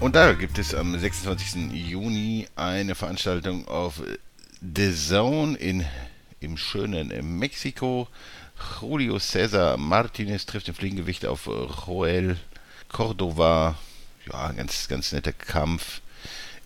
Und 0.00 0.14
da 0.14 0.32
gibt 0.32 0.58
es 0.58 0.74
am 0.74 0.96
26. 0.98 1.72
Juni 1.72 2.46
eine 2.56 2.94
Veranstaltung 2.94 3.66
auf 3.68 4.00
The 4.74 4.94
Zone 4.94 5.56
in, 5.58 5.84
im 6.40 6.56
schönen 6.56 7.38
Mexiko. 7.38 8.08
Julio 8.80 9.16
César 9.16 9.76
Martinez 9.76 10.46
trifft 10.46 10.68
im 10.68 10.74
Fliegengewicht 10.74 11.26
auf 11.26 11.46
Joel 11.46 12.36
Cordova. 12.88 13.76
Ja, 14.30 14.52
ganz, 14.52 14.88
ganz 14.88 15.12
netter 15.12 15.32
Kampf. 15.32 16.00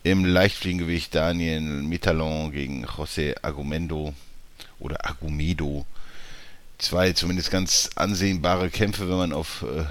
Im 0.03 0.25
Leichtfliegengewicht 0.25 1.15
Daniel 1.15 1.61
Mitalon 1.61 2.51
gegen 2.53 2.85
José 2.85 3.37
Agumendo 3.43 4.15
oder 4.79 5.07
Agumedo. 5.09 5.87
Zwei 6.79 7.13
zumindest 7.13 7.51
ganz 7.51 7.91
ansehnbare 7.95 8.69
Kämpfe, 8.69 9.09
wenn 9.09 9.17
man 9.17 9.33
auf 9.33 9.63
äh, 9.63 9.85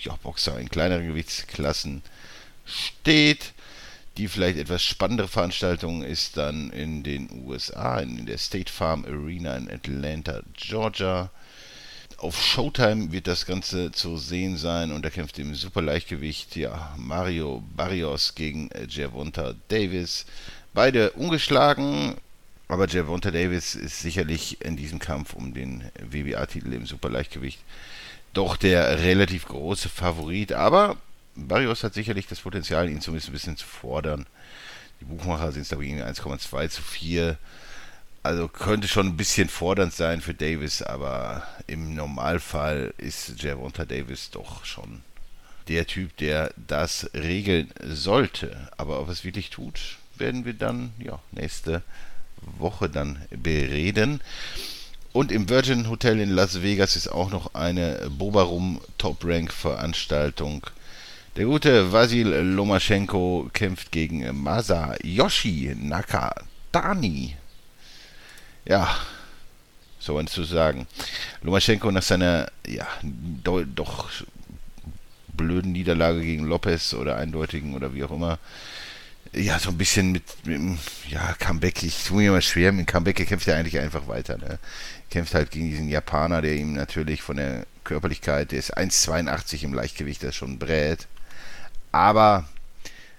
ja, 0.00 0.16
Boxer 0.22 0.58
in 0.58 0.68
kleineren 0.68 1.06
Gewichtsklassen 1.06 2.02
steht. 2.66 3.52
Die 4.18 4.28
vielleicht 4.28 4.58
etwas 4.58 4.82
spannendere 4.82 5.28
Veranstaltung 5.28 6.02
ist 6.02 6.36
dann 6.36 6.70
in 6.70 7.02
den 7.02 7.30
USA, 7.46 7.98
in 7.98 8.26
der 8.26 8.38
State 8.38 8.70
Farm 8.70 9.04
Arena 9.04 9.56
in 9.56 9.70
Atlanta, 9.70 10.42
Georgia. 10.54 11.30
Auf 12.18 12.40
Showtime 12.40 13.10
wird 13.10 13.26
das 13.26 13.46
Ganze 13.46 13.90
zu 13.90 14.18
sehen 14.18 14.56
sein 14.56 14.92
und 14.92 15.04
da 15.04 15.10
kämpft 15.10 15.38
im 15.38 15.54
Superleichtgewicht 15.54 16.54
ja, 16.56 16.94
Mario 16.96 17.64
Barrios 17.74 18.34
gegen 18.34 18.70
äh, 18.72 18.86
Gervonta 18.86 19.54
Davis. 19.68 20.26
Beide 20.74 21.10
ungeschlagen, 21.12 22.14
aber 22.68 22.86
Gervonta 22.86 23.30
Davis 23.30 23.74
ist 23.74 24.00
sicherlich 24.00 24.60
in 24.60 24.76
diesem 24.76 24.98
Kampf 24.98 25.32
um 25.32 25.54
den 25.54 25.84
WBA-Titel 25.98 26.72
im 26.74 26.86
Superleichtgewicht 26.86 27.58
doch 28.32 28.56
der 28.56 29.00
relativ 29.02 29.46
große 29.46 29.88
Favorit. 29.88 30.52
Aber 30.52 30.96
Barrios 31.34 31.82
hat 31.82 31.94
sicherlich 31.94 32.26
das 32.26 32.40
Potenzial, 32.40 32.88
ihn 32.88 33.00
zumindest 33.00 33.30
ein 33.30 33.32
bisschen 33.32 33.56
zu 33.56 33.66
fordern. 33.66 34.26
Die 35.00 35.04
Buchmacher 35.04 35.52
sind 35.52 35.62
es, 35.62 35.72
ich, 35.72 35.78
irgendwie 35.78 36.02
1,2 36.02 36.68
zu 36.68 36.82
4. 36.82 37.38
Also 38.22 38.46
könnte 38.48 38.86
schon 38.86 39.08
ein 39.08 39.16
bisschen 39.16 39.48
fordernd 39.48 39.92
sein 39.92 40.20
für 40.20 40.34
Davis, 40.34 40.80
aber 40.82 41.46
im 41.66 41.94
Normalfall 41.94 42.94
ist 42.98 43.38
Gervonta 43.38 43.84
Davis 43.84 44.30
doch 44.30 44.64
schon 44.64 45.02
der 45.68 45.86
Typ, 45.86 46.16
der 46.18 46.52
das 46.56 47.10
regeln 47.14 47.72
sollte. 47.82 48.68
Aber 48.76 49.00
ob 49.00 49.08
er 49.08 49.12
es 49.12 49.24
wirklich 49.24 49.50
tut, 49.50 49.98
werden 50.16 50.44
wir 50.44 50.54
dann 50.54 50.92
ja, 50.98 51.18
nächste 51.32 51.82
Woche 52.58 52.88
dann 52.88 53.20
bereden. 53.30 54.20
Und 55.12 55.30
im 55.30 55.48
Virgin 55.48 55.88
Hotel 55.88 56.20
in 56.20 56.30
Las 56.30 56.62
Vegas 56.62 56.96
ist 56.96 57.08
auch 57.08 57.30
noch 57.30 57.54
eine 57.54 58.08
Bobarum 58.10 58.80
Top 58.98 59.24
Rank 59.24 59.52
Veranstaltung. 59.52 60.66
Der 61.34 61.46
gute 61.46 61.90
Vasil 61.90 62.28
Lomaschenko 62.28 63.48
kämpft 63.54 63.90
gegen 63.90 64.42
Masayoshi 64.42 65.74
Nakatani. 65.80 67.36
Ja, 68.66 68.94
so 69.98 70.16
was 70.16 70.30
zu 70.30 70.44
sagen. 70.44 70.86
Lomaschenko 71.40 71.90
nach 71.90 72.02
seiner 72.02 72.52
ja, 72.66 72.86
do, 73.02 73.64
doch 73.64 74.10
blöden 75.32 75.72
Niederlage 75.72 76.20
gegen 76.20 76.44
Lopez 76.44 76.92
oder 76.92 77.16
eindeutigen 77.16 77.74
oder 77.74 77.94
wie 77.94 78.04
auch 78.04 78.10
immer. 78.10 78.38
Ja, 79.32 79.58
so 79.58 79.70
ein 79.70 79.78
bisschen 79.78 80.12
mit, 80.12 80.24
mit 80.44 80.60
ja, 81.08 81.34
Comeback. 81.38 81.82
Ich 81.82 82.04
tue 82.04 82.18
mir 82.18 82.28
immer 82.28 82.42
schwer. 82.42 82.72
Mit 82.72 82.88
Comeback 82.88 83.26
kämpft 83.26 83.48
er 83.48 83.56
eigentlich 83.56 83.78
einfach 83.78 84.06
weiter. 84.06 84.36
Ne? 84.36 84.58
Kämpft 85.08 85.34
halt 85.34 85.50
gegen 85.50 85.70
diesen 85.70 85.88
Japaner, 85.88 86.42
der 86.42 86.56
ihm 86.56 86.74
natürlich 86.74 87.22
von 87.22 87.38
der 87.38 87.64
Körperlichkeit, 87.84 88.52
der 88.52 88.58
ist 88.58 88.76
1,82 88.76 89.62
im 89.62 89.72
Leichtgewicht, 89.72 90.22
das 90.22 90.30
ist 90.30 90.36
schon 90.36 90.58
brät. 90.58 91.08
Aber 91.92 92.48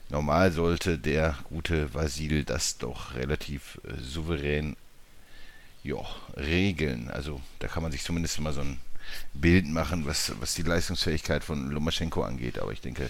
normal 0.09 0.51
sollte 0.51 0.97
der 0.97 1.37
gute 1.45 1.93
Vasil 1.93 2.43
das 2.43 2.77
doch 2.77 3.15
relativ 3.15 3.79
äh, 3.83 3.93
souverän 4.01 4.75
ja, 5.83 5.97
regeln. 6.35 7.09
Also 7.09 7.41
da 7.59 7.67
kann 7.67 7.83
man 7.83 7.91
sich 7.91 8.03
zumindest 8.03 8.39
mal 8.39 8.53
so 8.53 8.61
ein 8.61 8.79
Bild 9.33 9.67
machen, 9.67 10.05
was, 10.05 10.33
was 10.39 10.55
die 10.55 10.63
Leistungsfähigkeit 10.63 11.43
von 11.43 11.69
Lomaschenko 11.71 12.23
angeht. 12.23 12.59
Aber 12.59 12.71
ich 12.71 12.81
denke, 12.81 13.09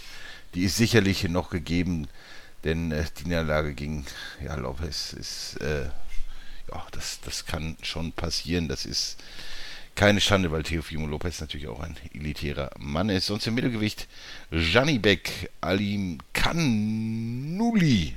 die 0.53 0.64
ist 0.64 0.78
sicherlich 0.78 1.24
noch 1.30 1.49
gegeben, 1.49 2.07
denn 2.64 2.91
äh, 2.91 3.05
die 3.20 3.26
Niederlage 3.26 3.74
gegen 3.74 4.05
ja, 4.43 4.55
Lopez 4.55 5.14
ist, 5.14 5.61
äh, 5.61 5.86
ja, 6.72 6.88
das, 6.91 7.20
das 7.22 7.45
kann 7.45 7.78
schon 7.82 8.11
passieren. 8.11 8.68
Das 8.68 8.86
ist 8.86 9.18
keine 9.95 10.21
Schande, 10.21 10.51
weil 10.51 10.63
Teofimo 10.63 11.07
Lopez 11.07 11.39
natürlich 11.39 11.67
auch 11.67 11.79
ein 11.79 11.95
elitärer 12.13 12.71
Mann 12.79 13.09
ist. 13.09 13.27
Sonst 13.27 13.47
im 13.47 13.55
Mittelgewicht 13.55 14.07
Janibek 14.51 15.51
Alim 15.61 16.19
Kanuli. 16.33 18.15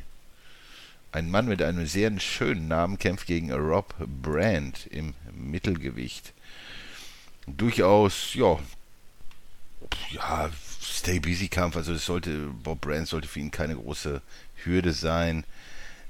Ein 1.13 1.31
Mann 1.31 1.47
mit 1.47 1.63
einem 1.63 1.87
sehr 1.87 2.19
schönen 2.21 2.69
Namen 2.69 2.99
kämpft 2.99 3.27
gegen 3.27 3.53
Rob 3.53 3.95
Brand 3.99 4.87
im 4.87 5.15
Mittelgewicht. 5.33 6.33
Durchaus, 7.47 8.35
ja, 8.35 8.59
ja, 10.11 10.51
Stay 10.83 11.21
Busy 11.21 11.49
Kampf. 11.49 11.77
Also 11.77 11.93
es 11.93 12.07
sollte, 12.07 12.49
Bob 12.63 12.81
Brand 12.81 13.09
sollte 13.09 13.29
für 13.29 13.41
ihn 13.41 13.51
keine 13.51 13.77
große 13.77 14.21
Hürde 14.65 14.93
sein. 14.93 15.45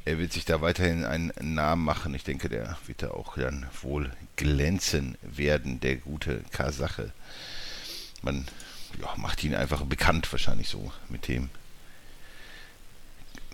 Er 0.06 0.18
wird 0.18 0.32
sich 0.32 0.44
da 0.44 0.60
weiterhin 0.60 1.04
einen 1.04 1.32
Namen 1.40 1.84
machen. 1.84 2.14
Ich 2.14 2.22
denke, 2.22 2.48
der 2.48 2.78
wird 2.86 3.02
da 3.02 3.10
auch 3.10 3.36
dann 3.36 3.66
wohl 3.82 4.12
glänzen 4.36 5.18
werden, 5.20 5.80
der 5.80 5.96
gute 5.96 6.42
Kasache. 6.52 7.12
Man 8.22 8.46
ja, 9.00 9.12
macht 9.16 9.42
ihn 9.42 9.56
einfach 9.56 9.84
bekannt 9.84 10.30
wahrscheinlich 10.30 10.68
so 10.68 10.92
mit 11.08 11.26
dem 11.26 11.50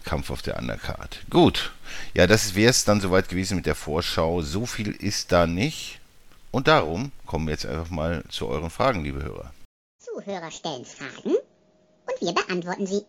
Kampf 0.05 0.29
auf 0.29 0.43
der 0.43 0.59
Undercard. 0.59 1.23
Gut, 1.31 1.73
ja, 2.13 2.27
das 2.27 2.55
wäre 2.55 2.69
es 2.69 2.85
dann 2.85 3.01
soweit 3.01 3.31
gewesen 3.31 3.57
mit 3.57 3.65
der 3.65 3.75
Vorschau. 3.75 4.43
So 4.43 4.67
viel 4.67 4.91
ist 4.91 5.33
da 5.33 5.47
nicht. 5.47 6.01
Und 6.51 6.69
darum 6.69 7.13
kommen 7.25 7.47
wir 7.47 7.53
jetzt 7.53 7.65
einfach 7.65 7.89
mal 7.89 8.25
zu 8.29 8.47
euren 8.47 8.69
Fragen, 8.69 9.05
liebe 9.05 9.23
Hörer. 9.23 9.55
Zuhörer 9.99 10.51
stellen 10.51 10.85
Fragen 10.85 11.35
und 11.35 12.21
wir 12.21 12.35
beantworten 12.35 12.87
sie. 12.87 13.07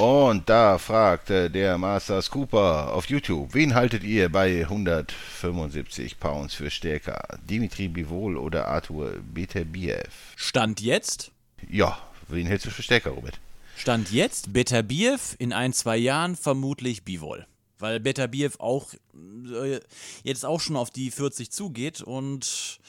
Und 0.00 0.48
da 0.48 0.78
fragte 0.78 1.50
der 1.50 1.76
Master 1.76 2.22
Scooper 2.22 2.92
auf 2.94 3.06
YouTube, 3.06 3.52
wen 3.52 3.74
haltet 3.74 4.02
ihr 4.04 4.30
bei 4.30 4.62
175 4.62 6.18
Pounds 6.18 6.54
für 6.54 6.70
stärker? 6.70 7.22
Dimitri 7.48 7.88
Bivol 7.88 8.36
oder 8.36 8.68
Arthur 8.68 9.12
Beterbiev? 9.34 10.34
Stand 10.36 10.80
jetzt? 10.80 11.30
Ja, 11.68 11.98
wen 12.28 12.46
hältst 12.46 12.66
du 12.66 12.70
für 12.70 12.82
stärker, 12.82 13.10
Robert? 13.10 13.38
Stand 13.76 14.12
jetzt 14.12 14.52
Beterbiev, 14.52 15.34
in 15.38 15.52
ein, 15.52 15.72
zwei 15.72 15.96
Jahren 15.96 16.36
vermutlich 16.36 17.04
Bivol. 17.04 17.46
Weil 17.78 18.00
Beterbiev 18.00 18.60
auch 18.60 18.94
äh, 19.14 19.80
jetzt 20.22 20.44
auch 20.44 20.60
schon 20.60 20.76
auf 20.76 20.90
die 20.90 21.10
40 21.10 21.50
zugeht 21.50 22.00
und 22.00 22.80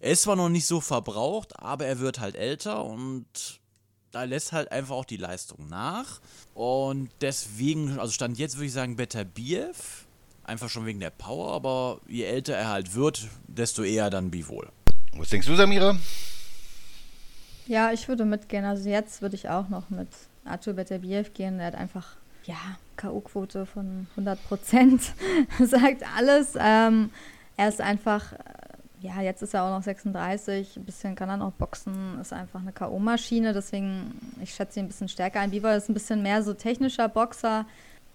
er 0.00 0.10
ist 0.12 0.22
zwar 0.22 0.36
noch 0.36 0.48
nicht 0.50 0.66
so 0.66 0.80
verbraucht, 0.80 1.58
aber 1.58 1.86
er 1.86 2.00
wird 2.00 2.20
halt 2.20 2.36
älter 2.36 2.84
und 2.84 3.60
da 4.12 4.24
lässt 4.24 4.52
halt 4.52 4.70
einfach 4.70 4.94
auch 4.94 5.04
die 5.04 5.16
Leistung 5.16 5.68
nach. 5.68 6.20
Und 6.54 7.10
deswegen, 7.20 7.98
also 7.98 8.12
Stand 8.12 8.38
jetzt 8.38 8.56
würde 8.56 8.66
ich 8.66 8.72
sagen 8.72 8.96
Beterbiev, 8.96 10.06
einfach 10.44 10.68
schon 10.68 10.86
wegen 10.86 11.00
der 11.00 11.10
Power, 11.10 11.52
aber 11.52 12.00
je 12.06 12.24
älter 12.24 12.54
er 12.54 12.68
halt 12.68 12.94
wird, 12.94 13.28
desto 13.48 13.82
eher 13.82 14.10
dann 14.10 14.30
Bivol. 14.30 14.68
Was 15.16 15.30
denkst 15.30 15.46
du, 15.46 15.56
Samira? 15.56 15.96
Ja, 17.66 17.92
ich 17.92 18.08
würde 18.08 18.24
mitgehen. 18.24 18.64
Also 18.64 18.88
jetzt 18.88 19.22
würde 19.22 19.36
ich 19.36 19.48
auch 19.48 19.68
noch 19.68 19.88
mit 19.90 20.08
Arthur 20.44 20.74
Beterbiev 20.74 21.32
gehen. 21.32 21.58
Der 21.58 21.68
hat 21.68 21.74
einfach 21.74 22.16
Ja, 22.44 22.56
K.O.-Quote 22.96 23.66
von 23.66 24.06
100 24.10 24.42
Prozent 24.46 25.02
sagt 25.60 26.02
alles. 26.16 26.54
Ähm, 26.58 27.10
er 27.56 27.68
ist 27.68 27.80
einfach, 27.80 28.32
ja, 29.02 29.20
jetzt 29.20 29.42
ist 29.42 29.54
er 29.54 29.64
auch 29.64 29.70
noch 29.70 29.82
36, 29.82 30.76
ein 30.76 30.84
bisschen 30.84 31.14
kann 31.16 31.28
er 31.28 31.36
noch 31.36 31.52
boxen, 31.52 32.20
ist 32.20 32.32
einfach 32.32 32.60
eine 32.60 32.72
K.O.-Maschine, 32.72 33.52
deswegen, 33.52 34.14
ich 34.40 34.54
schätze 34.54 34.78
ihn 34.78 34.86
ein 34.86 34.88
bisschen 34.88 35.08
stärker 35.08 35.40
ein. 35.40 35.50
Bieber 35.50 35.74
ist 35.76 35.88
ein 35.88 35.94
bisschen 35.94 36.22
mehr 36.22 36.42
so 36.42 36.54
technischer 36.54 37.08
Boxer. 37.08 37.66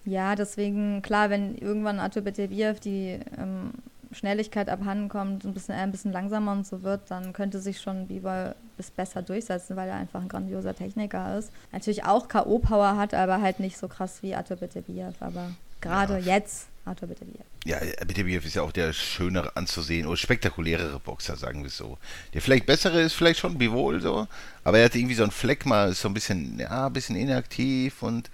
Ja, 0.04 0.34
deswegen, 0.34 1.02
klar, 1.02 1.28
wenn 1.28 1.56
irgendwann 1.56 2.00
Arthur 2.00 2.22
Beterbiev 2.22 2.80
die 2.80 3.20
ähm, 3.36 3.72
Schnelligkeit 4.12 4.70
abhanden 4.70 5.10
kommt, 5.10 5.44
ein 5.44 5.52
bisschen, 5.52 5.74
ein 5.74 5.90
bisschen 5.90 6.12
langsamer 6.12 6.52
und 6.52 6.66
so 6.66 6.82
wird, 6.82 7.10
dann 7.10 7.34
könnte 7.34 7.60
sich 7.60 7.80
schon 7.80 8.06
Bieber 8.06 8.54
bis 8.78 8.90
besser 8.90 9.20
durchsetzen, 9.20 9.76
weil 9.76 9.88
er 9.90 9.96
einfach 9.96 10.22
ein 10.22 10.28
grandioser 10.28 10.74
Techniker 10.74 11.38
ist. 11.38 11.52
Natürlich 11.72 12.04
auch 12.04 12.28
K.O.-Power 12.28 12.96
hat, 12.96 13.12
aber 13.12 13.42
halt 13.42 13.60
nicht 13.60 13.76
so 13.76 13.88
krass 13.88 14.22
wie 14.22 14.34
Arthur 14.34 14.56
Beterbiev. 14.56 15.20
Aber 15.20 15.50
gerade 15.82 16.18
ja. 16.18 16.36
jetzt 16.36 16.68
Arthur 16.88 17.08
Beterbiev. 17.08 17.40
Ja, 17.64 17.78
Beterbiev 18.06 18.44
ist 18.44 18.54
ja 18.54 18.62
auch 18.62 18.72
der 18.72 18.92
schönere 18.92 19.56
anzusehen 19.56 20.06
oder 20.06 20.16
spektakulärere 20.16 21.00
Boxer, 21.00 21.36
sagen 21.36 21.60
wir 21.60 21.68
es 21.68 21.76
so. 21.76 21.98
Der 22.34 22.42
vielleicht 22.42 22.66
bessere 22.66 23.00
ist 23.00 23.14
vielleicht 23.14 23.40
schon 23.40 23.58
Bivol 23.58 24.00
so, 24.00 24.26
aber 24.64 24.78
er 24.78 24.86
hat 24.86 24.94
irgendwie 24.94 25.14
so 25.14 25.22
einen 25.22 25.32
Fleck 25.32 25.66
mal, 25.66 25.90
ist 25.90 26.00
so 26.00 26.08
ein 26.08 26.14
bisschen, 26.14 26.58
ja, 26.58 26.86
ein 26.86 26.92
bisschen 26.92 27.16
inaktiv 27.16 28.02
und 28.02 28.30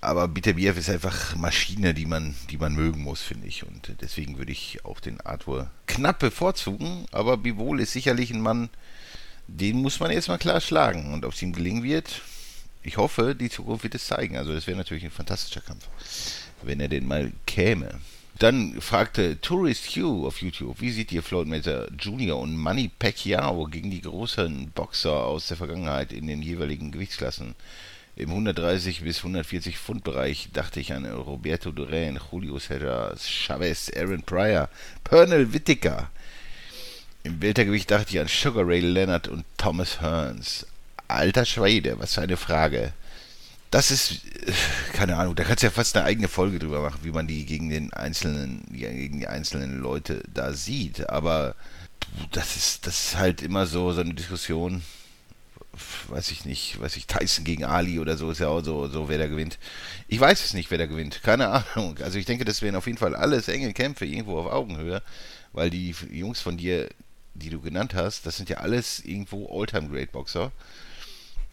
aber 0.00 0.28
Beterbiev 0.28 0.78
ist 0.78 0.90
einfach 0.90 1.34
Maschine, 1.34 1.92
die 1.92 2.06
man, 2.06 2.36
die 2.50 2.56
man 2.56 2.74
mögen 2.74 3.02
muss, 3.02 3.20
finde 3.20 3.48
ich. 3.48 3.66
Und 3.66 3.96
deswegen 4.00 4.38
würde 4.38 4.52
ich 4.52 4.84
auch 4.84 5.00
den 5.00 5.20
Arthur 5.20 5.70
knapp 5.86 6.20
bevorzugen. 6.20 7.06
Aber 7.10 7.36
Bivol 7.36 7.80
ist 7.80 7.92
sicherlich 7.92 8.30
ein 8.30 8.40
Mann, 8.40 8.68
den 9.48 9.82
muss 9.82 9.98
man 9.98 10.12
erstmal 10.12 10.38
klar 10.38 10.60
schlagen. 10.60 11.12
Und 11.12 11.24
ob 11.24 11.32
es 11.32 11.42
ihm 11.42 11.52
gelingen 11.52 11.82
wird, 11.82 12.22
ich 12.82 12.96
hoffe, 12.96 13.34
die 13.34 13.50
Zukunft 13.50 13.82
wird 13.82 13.96
es 13.96 14.06
zeigen. 14.06 14.36
Also 14.36 14.54
das 14.54 14.68
wäre 14.68 14.76
natürlich 14.76 15.04
ein 15.04 15.10
fantastischer 15.10 15.62
Kampf, 15.62 15.88
wenn 16.62 16.80
er 16.80 16.88
den 16.88 17.06
mal 17.06 17.32
käme. 17.46 18.00
Dann 18.38 18.80
fragte 18.80 19.40
Tourist 19.40 19.96
Hugh 19.96 20.26
auf 20.26 20.40
YouTube, 20.40 20.80
wie 20.80 20.92
sieht 20.92 21.10
ihr 21.10 21.24
Floyd 21.24 21.48
Mayweather 21.48 21.88
Jr. 21.98 22.38
und 22.38 22.56
Manny 22.56 22.88
Pacquiao 22.96 23.64
gegen 23.66 23.90
die 23.90 24.00
großen 24.00 24.70
Boxer 24.70 25.24
aus 25.24 25.48
der 25.48 25.56
Vergangenheit 25.56 26.12
in 26.12 26.28
den 26.28 26.40
jeweiligen 26.40 26.92
Gewichtsklassen? 26.92 27.56
Im 28.14 28.30
130 28.30 29.02
bis 29.02 29.18
140 29.18 29.78
Pfund 29.78 30.04
Bereich 30.04 30.50
dachte 30.52 30.80
ich 30.80 30.92
an 30.92 31.04
Roberto 31.06 31.72
Duran, 31.72 32.18
Julio 32.30 32.58
Cesar 32.58 33.16
Chavez, 33.16 33.90
Aaron 33.96 34.22
Pryor, 34.22 34.68
Pernell 35.04 35.52
Whittaker. 35.52 36.10
Im 37.24 37.42
Weltergewicht 37.42 37.90
dachte 37.90 38.10
ich 38.10 38.20
an 38.20 38.28
Sugar 38.28 38.66
Ray 38.66 38.80
Leonard 38.80 39.26
und 39.28 39.44
Thomas 39.56 40.00
Hearns. 40.00 40.66
Alter 41.08 41.44
Schwede, 41.44 41.98
was 41.98 42.14
für 42.14 42.22
eine 42.22 42.36
Frage. 42.36 42.92
Das 43.70 43.90
ist, 43.90 44.24
äh, 44.46 44.52
keine 44.92 45.16
Ahnung, 45.16 45.34
da 45.34 45.44
kannst 45.44 45.62
du 45.62 45.66
ja 45.66 45.70
fast 45.70 45.96
eine 45.96 46.06
eigene 46.06 46.28
Folge 46.28 46.58
drüber 46.58 46.80
machen, 46.80 47.00
wie 47.02 47.10
man 47.10 47.26
die 47.26 47.44
gegen 47.44 47.68
den 47.68 47.92
einzelnen, 47.92 48.64
gegen 48.70 49.20
die 49.20 49.28
einzelnen 49.28 49.80
Leute 49.80 50.22
da 50.32 50.52
sieht. 50.52 51.10
Aber 51.10 51.54
das 52.32 52.56
ist, 52.56 52.86
das 52.86 53.04
ist 53.04 53.16
halt 53.16 53.42
immer 53.42 53.66
so, 53.66 53.92
so 53.92 54.00
eine 54.00 54.14
Diskussion 54.14 54.82
weiß 56.08 56.30
ich 56.30 56.44
nicht, 56.44 56.80
weiß 56.80 56.96
ich, 56.96 57.06
Tyson 57.06 57.44
gegen 57.44 57.64
Ali 57.64 57.98
oder 58.00 58.16
so 58.16 58.30
ist 58.30 58.40
ja 58.40 58.48
auch 58.48 58.62
so, 58.64 58.88
so 58.88 59.08
wer 59.08 59.18
da 59.18 59.26
gewinnt. 59.26 59.58
Ich 60.08 60.20
weiß 60.20 60.44
es 60.44 60.54
nicht, 60.54 60.70
wer 60.70 60.78
da 60.78 60.86
gewinnt. 60.86 61.22
Keine 61.22 61.48
Ahnung. 61.48 61.98
Also 62.02 62.18
ich 62.18 62.24
denke, 62.24 62.44
das 62.44 62.62
wären 62.62 62.76
auf 62.76 62.86
jeden 62.86 62.98
Fall 62.98 63.14
alles 63.14 63.48
enge 63.48 63.72
Kämpfe 63.72 64.04
irgendwo 64.06 64.38
auf 64.38 64.46
Augenhöhe, 64.46 65.02
weil 65.52 65.70
die 65.70 65.94
Jungs 66.10 66.40
von 66.40 66.56
dir, 66.56 66.88
die 67.34 67.50
du 67.50 67.60
genannt 67.60 67.94
hast, 67.94 68.26
das 68.26 68.36
sind 68.36 68.48
ja 68.48 68.58
alles 68.58 69.00
irgendwo 69.04 69.48
All-Time-Great-Boxer 69.48 70.52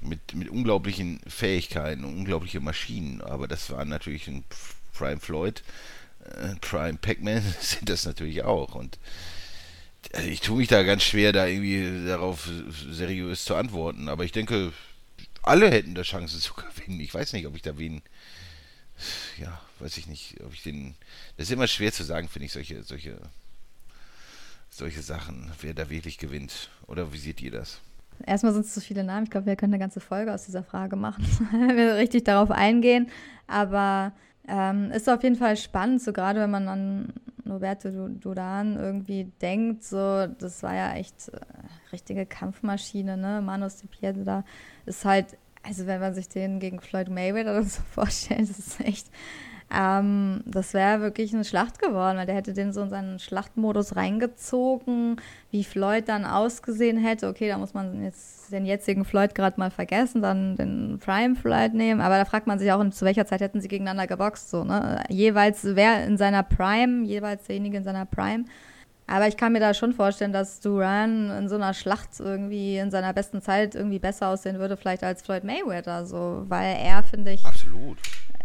mit, 0.06 0.34
mit 0.36 0.50
unglaublichen 0.50 1.20
Fähigkeiten 1.28 2.04
und 2.04 2.16
unglaubliche 2.18 2.60
Maschinen. 2.60 3.22
Aber 3.22 3.48
das 3.48 3.70
waren 3.70 3.90
natürlich 3.90 4.28
ein 4.28 4.44
Prime 4.94 5.20
Floyd, 5.20 5.64
äh, 6.24 6.56
Prime 6.62 6.98
Pac-Man 6.98 7.44
sind 7.60 7.90
das 7.90 8.06
natürlich 8.06 8.44
auch. 8.44 8.76
Und 8.76 8.98
also 10.14 10.28
ich 10.28 10.42
tue 10.42 10.58
mich 10.58 10.68
da 10.68 10.84
ganz 10.84 11.04
schwer, 11.04 11.34
da 11.34 11.48
irgendwie 11.48 12.08
darauf 12.08 12.50
seriös 12.90 13.46
zu 13.46 13.56
antworten. 13.56 14.10
Aber 14.10 14.24
ich 14.24 14.32
denke, 14.32 14.72
alle 15.42 15.70
hätten 15.70 15.96
da 15.96 16.02
Chancen 16.02 16.40
zu 16.40 16.54
gewinnen. 16.54 17.00
Ich 17.00 17.14
weiß 17.14 17.34
nicht, 17.34 17.48
ob 17.48 17.56
ich 17.56 17.62
da 17.62 17.78
wen. 17.78 18.02
Ja, 19.38 19.62
weiß 19.80 19.98
ich 19.98 20.08
nicht, 20.08 20.40
ob 20.42 20.54
ich 20.54 20.64
den. 20.64 20.96
Das 21.38 21.48
ist 21.48 21.52
immer 21.52 21.68
schwer 21.68 21.92
zu 21.92 22.04
sagen, 22.04 22.30
finde 22.30 22.46
ich, 22.46 22.54
solche, 22.54 22.84
solche, 22.84 23.20
solche 24.70 25.02
Sachen, 25.02 25.52
wer 25.62 25.74
da 25.74 25.90
wirklich 25.90 26.18
gewinnt. 26.18 26.70
Oder 26.88 27.12
wie 27.12 27.18
seht 27.18 27.42
ihr 27.42 27.52
das? 27.52 27.80
Erstmal 28.26 28.54
sind 28.54 28.66
es 28.66 28.74
zu 28.74 28.82
viele 28.82 29.04
Namen. 29.04 29.24
Ich 29.24 29.32
glaube, 29.32 29.48
wir 29.48 29.56
können 29.56 29.74
eine 29.74 29.82
ganze 29.82 30.00
Folge 30.00 30.34
aus 30.34 30.46
dieser 30.46 30.64
Frage 30.64 30.96
machen, 30.96 31.26
wenn 31.52 31.78
wir 31.78 31.96
richtig 31.96 32.24
darauf 32.24 32.52
eingehen. 32.52 33.08
Aber 33.48 34.14
ähm, 34.48 34.92
ist 34.92 35.10
auf 35.10 35.24
jeden 35.24 35.36
Fall 35.36 35.58
spannend, 35.58 36.02
so 36.02 36.14
gerade 36.14 36.40
wenn 36.40 36.52
man 36.52 36.68
an 36.68 37.14
Roberto 37.48 37.90
Duran 38.10 38.76
irgendwie 38.76 39.32
denkt, 39.42 39.84
so, 39.84 40.28
das 40.28 40.64
war 40.64 40.76
ja 40.76 40.94
echt 40.94 41.30
äh, 41.30 41.40
richtige 41.92 42.26
Kampfmaschine, 42.26 43.18
ne? 43.18 43.42
Manos 43.42 43.78
de 43.78 43.88
Piedra 43.88 44.44
ist 44.86 45.06
halt, 45.06 45.38
also 45.64 45.88
wenn 45.88 46.00
man 46.00 46.14
sich 46.14 46.30
den 46.30 46.60
gegen 46.60 46.80
Floyd 46.80 47.10
Mayweather 47.10 47.62
so 47.64 47.82
vorstellt, 47.82 48.50
das 48.50 48.60
ist 48.60 48.80
echt, 48.82 49.08
ähm, 49.74 50.42
das 50.46 50.74
wäre 50.74 51.02
wirklich 51.02 51.34
eine 51.34 51.44
Schlacht 51.44 51.80
geworden, 51.80 52.18
weil 52.18 52.28
der 52.28 52.36
hätte 52.36 52.54
den 52.54 52.72
so 52.72 52.84
in 52.84 52.90
seinen 52.90 53.20
Schlachtmodus 53.20 53.96
reingezogen, 53.96 55.18
wie 55.50 55.64
Floyd 55.64 56.08
dann 56.08 56.24
ausgesehen 56.26 56.98
hätte. 56.98 57.28
Okay, 57.28 57.48
da 57.48 57.58
muss 57.58 57.74
man 57.74 58.04
jetzt 58.04 58.52
den 58.52 58.66
jetzigen 58.66 59.06
Floyd 59.06 59.34
gerade 59.34 59.60
mal 59.60 59.72
vergessen, 59.72 60.22
dann 60.22 60.56
den 60.56 61.00
Prime 61.04 61.36
Floyd 61.36 61.74
nehmen. 61.74 62.00
Aber 62.00 62.18
da 62.18 62.26
fragt 62.26 62.46
man 62.46 62.60
sich 62.60 62.72
auch, 62.72 62.88
zu 62.92 63.06
welcher 63.06 63.26
Zeit 63.26 63.42
hätten 63.42 63.60
sie 63.60 63.68
gegeneinander 63.68 64.06
geboxt, 64.06 64.52
so, 64.52 64.64
ne? 64.64 65.04
Jeweils 65.10 65.64
wer 65.64 66.06
in 66.06 66.18
seiner 66.18 66.44
Prime, 66.44 67.04
jeweils 67.06 67.46
derjenige 67.46 67.78
in 67.78 67.84
seiner 67.84 68.06
Prime. 68.06 68.46
Aber 69.08 69.28
ich 69.28 69.38
kann 69.38 69.54
mir 69.54 69.60
da 69.60 69.74
schon 69.74 69.94
vorstellen, 69.94 70.34
dass 70.34 70.62
Duran 70.62 71.30
in 71.32 71.50
so 71.50 71.56
einer 71.56 71.74
Schlacht 71.74 72.20
irgendwie 72.20 72.78
in 72.78 72.92
seiner 72.92 73.14
besten 73.14 73.42
Zeit 73.42 73.76
irgendwie 73.76 74.00
besser 74.00 74.30
aussehen 74.30 74.58
würde, 74.60 74.78
vielleicht 74.78 75.04
als 75.04 75.22
Floyd 75.22 75.44
Mayweather, 75.44 76.06
so, 76.06 76.44
weil 76.48 76.76
er, 76.80 77.04
finde 77.04 77.34
ich. 77.34 77.46
Absolut 77.46 77.98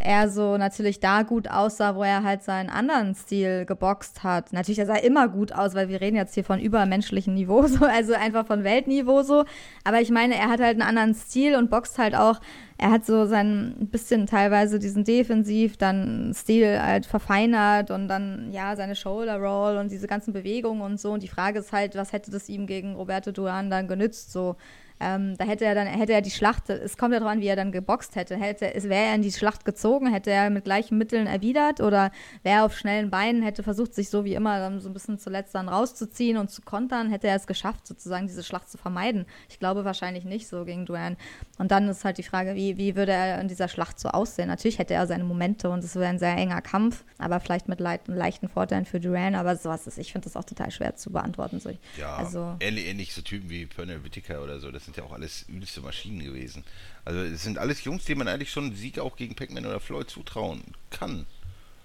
er 0.02 0.30
so 0.30 0.56
natürlich 0.56 0.98
da 0.98 1.22
gut 1.22 1.48
aussah, 1.50 1.94
wo 1.94 2.02
er 2.02 2.22
halt 2.22 2.42
seinen 2.42 2.70
anderen 2.70 3.14
Stil 3.14 3.66
geboxt 3.66 4.24
hat. 4.24 4.50
Natürlich, 4.50 4.78
er 4.78 4.86
sah 4.86 4.96
immer 4.96 5.28
gut 5.28 5.52
aus, 5.52 5.74
weil 5.74 5.90
wir 5.90 6.00
reden 6.00 6.16
jetzt 6.16 6.32
hier 6.32 6.42
von 6.42 6.58
übermenschlichem 6.58 7.34
Niveau, 7.34 7.66
so, 7.66 7.84
also 7.84 8.14
einfach 8.14 8.46
von 8.46 8.64
Weltniveau 8.64 9.22
so. 9.22 9.44
Aber 9.84 10.00
ich 10.00 10.10
meine, 10.10 10.36
er 10.36 10.48
hat 10.48 10.60
halt 10.60 10.80
einen 10.80 10.88
anderen 10.88 11.14
Stil 11.14 11.54
und 11.54 11.70
boxt 11.70 11.98
halt 11.98 12.14
auch. 12.14 12.40
Er 12.78 12.90
hat 12.90 13.04
so 13.04 13.26
sein 13.26 13.88
bisschen 13.90 14.24
teilweise 14.24 14.78
diesen 14.78 15.04
Defensiv, 15.04 15.76
dann 15.76 16.32
Stil 16.34 16.80
halt 16.80 17.04
verfeinert 17.04 17.90
und 17.90 18.08
dann 18.08 18.50
ja 18.52 18.76
seine 18.76 18.96
Shoulder 18.96 19.36
Roll 19.36 19.76
und 19.76 19.90
diese 19.90 20.06
ganzen 20.06 20.32
Bewegungen 20.32 20.80
und 20.80 20.98
so. 20.98 21.12
Und 21.12 21.22
die 21.22 21.28
Frage 21.28 21.58
ist 21.58 21.74
halt, 21.74 21.94
was 21.94 22.14
hätte 22.14 22.30
das 22.30 22.48
ihm 22.48 22.66
gegen 22.66 22.94
Roberto 22.94 23.32
Duran 23.32 23.68
dann 23.68 23.86
genützt? 23.86 24.32
So, 24.32 24.56
ähm, 25.00 25.36
da 25.38 25.44
hätte 25.44 25.64
er 25.64 25.74
dann, 25.74 25.86
hätte 25.86 26.12
er 26.12 26.20
die 26.20 26.30
Schlacht, 26.30 26.68
es 26.68 26.98
kommt 26.98 27.14
ja 27.14 27.20
darauf 27.20 27.32
an, 27.32 27.40
wie 27.40 27.46
er 27.46 27.56
dann 27.56 27.72
geboxt 27.72 28.16
hätte. 28.16 28.36
hätte 28.36 28.70
wäre 28.88 29.06
er 29.06 29.14
in 29.14 29.22
die 29.22 29.32
Schlacht 29.32 29.64
gezogen, 29.64 30.12
hätte 30.12 30.30
er 30.30 30.50
mit 30.50 30.64
gleichen 30.64 30.98
Mitteln 30.98 31.26
erwidert 31.26 31.80
oder 31.80 32.12
wäre 32.42 32.58
er 32.58 32.64
auf 32.64 32.76
schnellen 32.76 33.10
Beinen, 33.10 33.42
hätte 33.42 33.62
versucht, 33.62 33.94
sich 33.94 34.10
so 34.10 34.24
wie 34.24 34.34
immer 34.34 34.78
so 34.80 34.88
ein 34.88 34.92
bisschen 34.92 35.18
zuletzt 35.18 35.54
dann 35.54 35.68
rauszuziehen 35.68 36.36
und 36.36 36.50
zu 36.50 36.60
kontern, 36.62 37.10
hätte 37.10 37.28
er 37.28 37.36
es 37.36 37.46
geschafft, 37.46 37.86
sozusagen 37.86 38.26
diese 38.26 38.42
Schlacht 38.42 38.70
zu 38.70 38.76
vermeiden. 38.76 39.24
Ich 39.48 39.58
glaube 39.58 39.84
wahrscheinlich 39.84 40.24
nicht 40.24 40.48
so 40.48 40.64
gegen 40.64 40.84
Duran. 40.84 41.16
Und 41.58 41.70
dann 41.70 41.88
ist 41.88 42.04
halt 42.04 42.18
die 42.18 42.22
Frage, 42.22 42.54
wie, 42.54 42.76
wie 42.76 42.94
würde 42.94 43.12
er 43.12 43.40
in 43.40 43.48
dieser 43.48 43.68
Schlacht 43.68 43.98
so 43.98 44.10
aussehen? 44.10 44.48
Natürlich 44.48 44.78
hätte 44.78 44.94
er 44.94 45.06
seine 45.06 45.24
Momente 45.24 45.70
und 45.70 45.82
es 45.82 45.94
wäre 45.94 46.08
ein 46.08 46.18
sehr 46.18 46.36
enger 46.36 46.60
Kampf, 46.60 47.04
aber 47.18 47.40
vielleicht 47.40 47.68
mit 47.68 47.80
le 47.80 48.00
leichten 48.06 48.48
Vorteilen 48.48 48.84
für 48.84 49.00
Duran, 49.00 49.34
aber 49.34 49.56
sowas 49.56 49.86
ist, 49.86 49.98
ich 49.98 50.12
finde 50.12 50.26
das 50.26 50.36
auch 50.36 50.44
total 50.44 50.70
schwer 50.70 50.94
zu 50.96 51.10
beantworten. 51.10 51.58
So, 51.58 51.70
ja, 51.98 52.16
also, 52.16 52.56
ähnlich, 52.60 52.86
ähnlich 52.86 53.14
so 53.14 53.22
Typen 53.22 53.48
wie 53.50 53.66
Pernell 53.66 54.04
Whittaker 54.04 54.42
oder 54.42 54.60
so, 54.60 54.70
das 54.70 54.89
sind 54.90 55.04
ja 55.04 55.08
auch 55.08 55.12
alles 55.12 55.44
übelste 55.48 55.80
Maschinen 55.80 56.24
gewesen. 56.24 56.64
Also 57.04 57.20
es 57.20 57.42
sind 57.42 57.58
alles 57.58 57.84
Jungs, 57.84 58.04
die 58.04 58.14
man 58.14 58.28
eigentlich 58.28 58.50
schon 58.50 58.64
einen 58.64 58.76
Sieg 58.76 58.98
auch 58.98 59.16
gegen 59.16 59.34
Pac-Man 59.34 59.66
oder 59.66 59.80
Floyd 59.80 60.10
zutrauen 60.10 60.62
kann. 60.90 61.26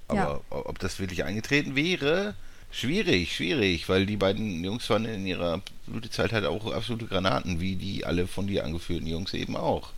Aber 0.08 0.18
ja. 0.20 0.42
ob 0.50 0.80
das 0.80 1.00
wirklich 1.00 1.24
eingetreten 1.24 1.76
wäre, 1.76 2.36
schwierig, 2.72 3.36
schwierig, 3.36 3.88
weil 3.90 4.06
die 4.06 4.18
beiden 4.18 4.64
Jungs 4.64 4.90
waren 4.90 5.06
in 5.06 5.26
ihrer 5.26 5.62
Blütezeit 5.88 6.32
halt 6.32 6.46
auch 6.46 6.72
absolute 6.72 7.06
Granaten, 7.06 7.60
wie 7.60 7.76
die 7.76 8.06
alle 8.06 8.28
von 8.28 8.48
dir 8.48 8.66
angeführten 8.66 9.08
Jungs 9.08 9.34
eben 9.34 9.56
auch. 9.56 9.92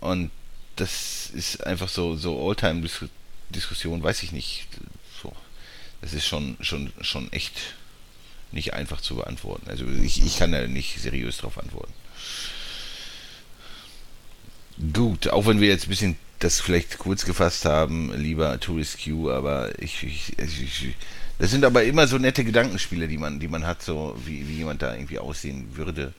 Und 0.00 0.30
das 0.76 1.30
ist 1.30 1.66
einfach 1.66 1.88
so, 1.88 2.16
so 2.16 2.48
Alltime-Diskussion, 2.48 4.02
weiß 4.02 4.22
ich 4.22 4.32
nicht. 4.32 4.66
So, 5.22 5.32
das 6.00 6.12
ist 6.14 6.26
schon, 6.26 6.56
schon, 6.60 6.92
schon 7.00 7.32
echt 7.32 7.74
nicht 8.52 8.74
einfach 8.74 9.00
zu 9.00 9.16
beantworten. 9.16 9.68
Also 9.68 9.84
ich, 9.86 10.24
ich 10.24 10.38
kann 10.38 10.52
da 10.52 10.66
nicht 10.66 11.00
seriös 11.00 11.38
drauf 11.38 11.58
antworten. 11.58 11.92
Gut, 14.92 15.28
auch 15.28 15.46
wenn 15.46 15.60
wir 15.60 15.68
jetzt 15.68 15.86
ein 15.86 15.90
bisschen 15.90 16.16
das 16.38 16.60
vielleicht 16.60 16.98
kurz 16.98 17.24
gefasst 17.24 17.64
haben, 17.64 18.12
lieber 18.14 18.60
Tourist 18.60 19.02
Q, 19.02 19.30
aber 19.30 19.76
ich, 19.82 20.04
ich, 20.04 20.38
ich, 20.38 20.94
das 21.38 21.50
sind 21.50 21.64
aber 21.64 21.82
immer 21.82 22.06
so 22.06 22.16
nette 22.16 22.44
Gedankenspiele, 22.44 23.08
die 23.08 23.18
man, 23.18 23.40
die 23.40 23.48
man 23.48 23.66
hat, 23.66 23.82
so 23.82 24.16
wie, 24.24 24.46
wie 24.48 24.54
jemand 24.54 24.80
da 24.82 24.94
irgendwie 24.94 25.18
aussehen 25.18 25.76
würde. 25.76 26.12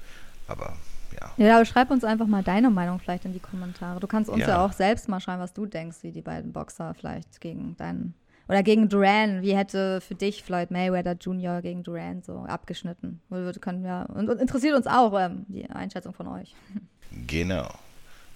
Aber 0.47 0.75
ja. 1.19 1.31
Ja, 1.37 1.55
aber 1.55 1.65
schreib 1.65 1.89
uns 1.89 2.03
einfach 2.03 2.27
mal 2.27 2.43
deine 2.43 2.69
Meinung 2.69 2.99
vielleicht 2.99 3.23
in 3.23 3.31
die 3.31 3.39
Kommentare. 3.39 4.01
Du 4.01 4.07
kannst 4.07 4.29
uns 4.29 4.41
ja, 4.41 4.49
Ja. 4.49 4.65
auch 4.65 4.73
selbst 4.73 5.07
mal 5.07 5.21
schreiben, 5.21 5.41
was 5.41 5.53
du 5.53 5.65
denkst, 5.65 5.97
wie 6.01 6.11
die 6.11 6.21
beiden 6.21 6.51
Boxer 6.51 6.93
vielleicht 6.99 7.39
gegen 7.39 7.77
deinen 7.77 8.13
oder 8.49 8.63
gegen 8.63 8.89
Duran. 8.89 9.41
Wie 9.41 9.55
hätte 9.55 10.01
für 10.01 10.15
dich 10.15 10.43
Floyd 10.43 10.71
Mayweather 10.71 11.13
Jr. 11.13 11.61
gegen 11.61 11.83
Duran 11.83 12.23
so 12.23 12.39
abgeschnitten? 12.39 13.21
Können 13.61 13.83
wir, 13.83 14.07
und, 14.13 14.27
und 14.27 14.41
interessiert 14.41 14.75
uns 14.75 14.87
auch 14.87 15.17
ähm, 15.17 15.45
die 15.47 15.69
Einschätzung 15.69 16.13
von 16.13 16.27
euch. 16.27 16.53
Genau. 17.25 17.67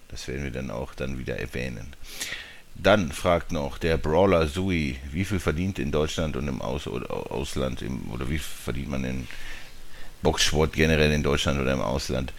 Das 0.08 0.28
werden 0.28 0.44
wir 0.44 0.52
dann 0.52 0.72
auch 0.72 0.96
dann 0.96 1.20
wieder 1.20 1.38
erwähnen. 1.38 1.96
Dann 2.74 3.12
fragt 3.12 3.52
noch 3.52 3.78
der 3.78 3.98
Brawler 3.98 4.48
Sui, 4.48 4.98
wie 5.12 5.26
viel 5.26 5.40
verdient 5.40 5.78
in 5.78 5.92
Deutschland 5.92 6.36
und 6.36 6.48
im 6.48 6.60
Aus 6.60 6.88
Ausland 6.88 7.84
im, 7.84 8.12
oder 8.12 8.30
wie 8.30 8.40
viel 8.40 8.64
verdient 8.64 8.90
man 8.90 9.04
in 9.04 9.28
Boxsport 10.24 10.74
generell 10.74 11.12
in 11.12 11.22
Deutschland 11.22 11.62
oder 11.62 11.72
im 11.72 11.82
Ausland? 11.82 12.34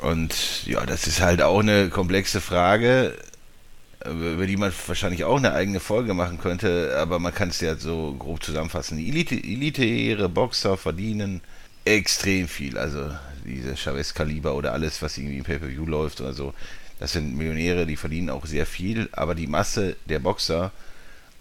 Und 0.00 0.66
ja, 0.66 0.84
das 0.84 1.06
ist 1.06 1.22
halt 1.22 1.40
auch 1.40 1.60
eine 1.60 1.88
komplexe 1.88 2.42
Frage, 2.42 3.16
über 4.08 4.46
die 4.46 4.56
man 4.56 4.72
wahrscheinlich 4.86 5.24
auch 5.24 5.36
eine 5.36 5.52
eigene 5.52 5.80
Folge 5.80 6.14
machen 6.14 6.38
könnte, 6.38 6.96
aber 6.98 7.18
man 7.18 7.34
kann 7.34 7.50
es 7.50 7.60
ja 7.60 7.76
so 7.76 8.14
grob 8.18 8.42
zusammenfassen. 8.42 8.98
Die 8.98 9.08
Elite, 9.08 9.34
elitäre 9.34 10.28
Boxer 10.28 10.76
verdienen 10.76 11.40
extrem 11.84 12.48
viel. 12.48 12.78
Also 12.78 13.10
diese 13.44 13.76
Chavez-Kaliber 13.76 14.54
oder 14.54 14.72
alles, 14.72 15.02
was 15.02 15.18
irgendwie 15.18 15.38
im 15.38 15.44
Pay-Per-View 15.44 15.86
läuft 15.86 16.20
oder 16.20 16.32
so, 16.32 16.54
das 16.98 17.12
sind 17.12 17.36
Millionäre, 17.36 17.86
die 17.86 17.96
verdienen 17.96 18.30
auch 18.30 18.46
sehr 18.46 18.66
viel, 18.66 19.08
aber 19.12 19.34
die 19.34 19.48
Masse 19.48 19.96
der 20.08 20.20
Boxer, 20.20 20.70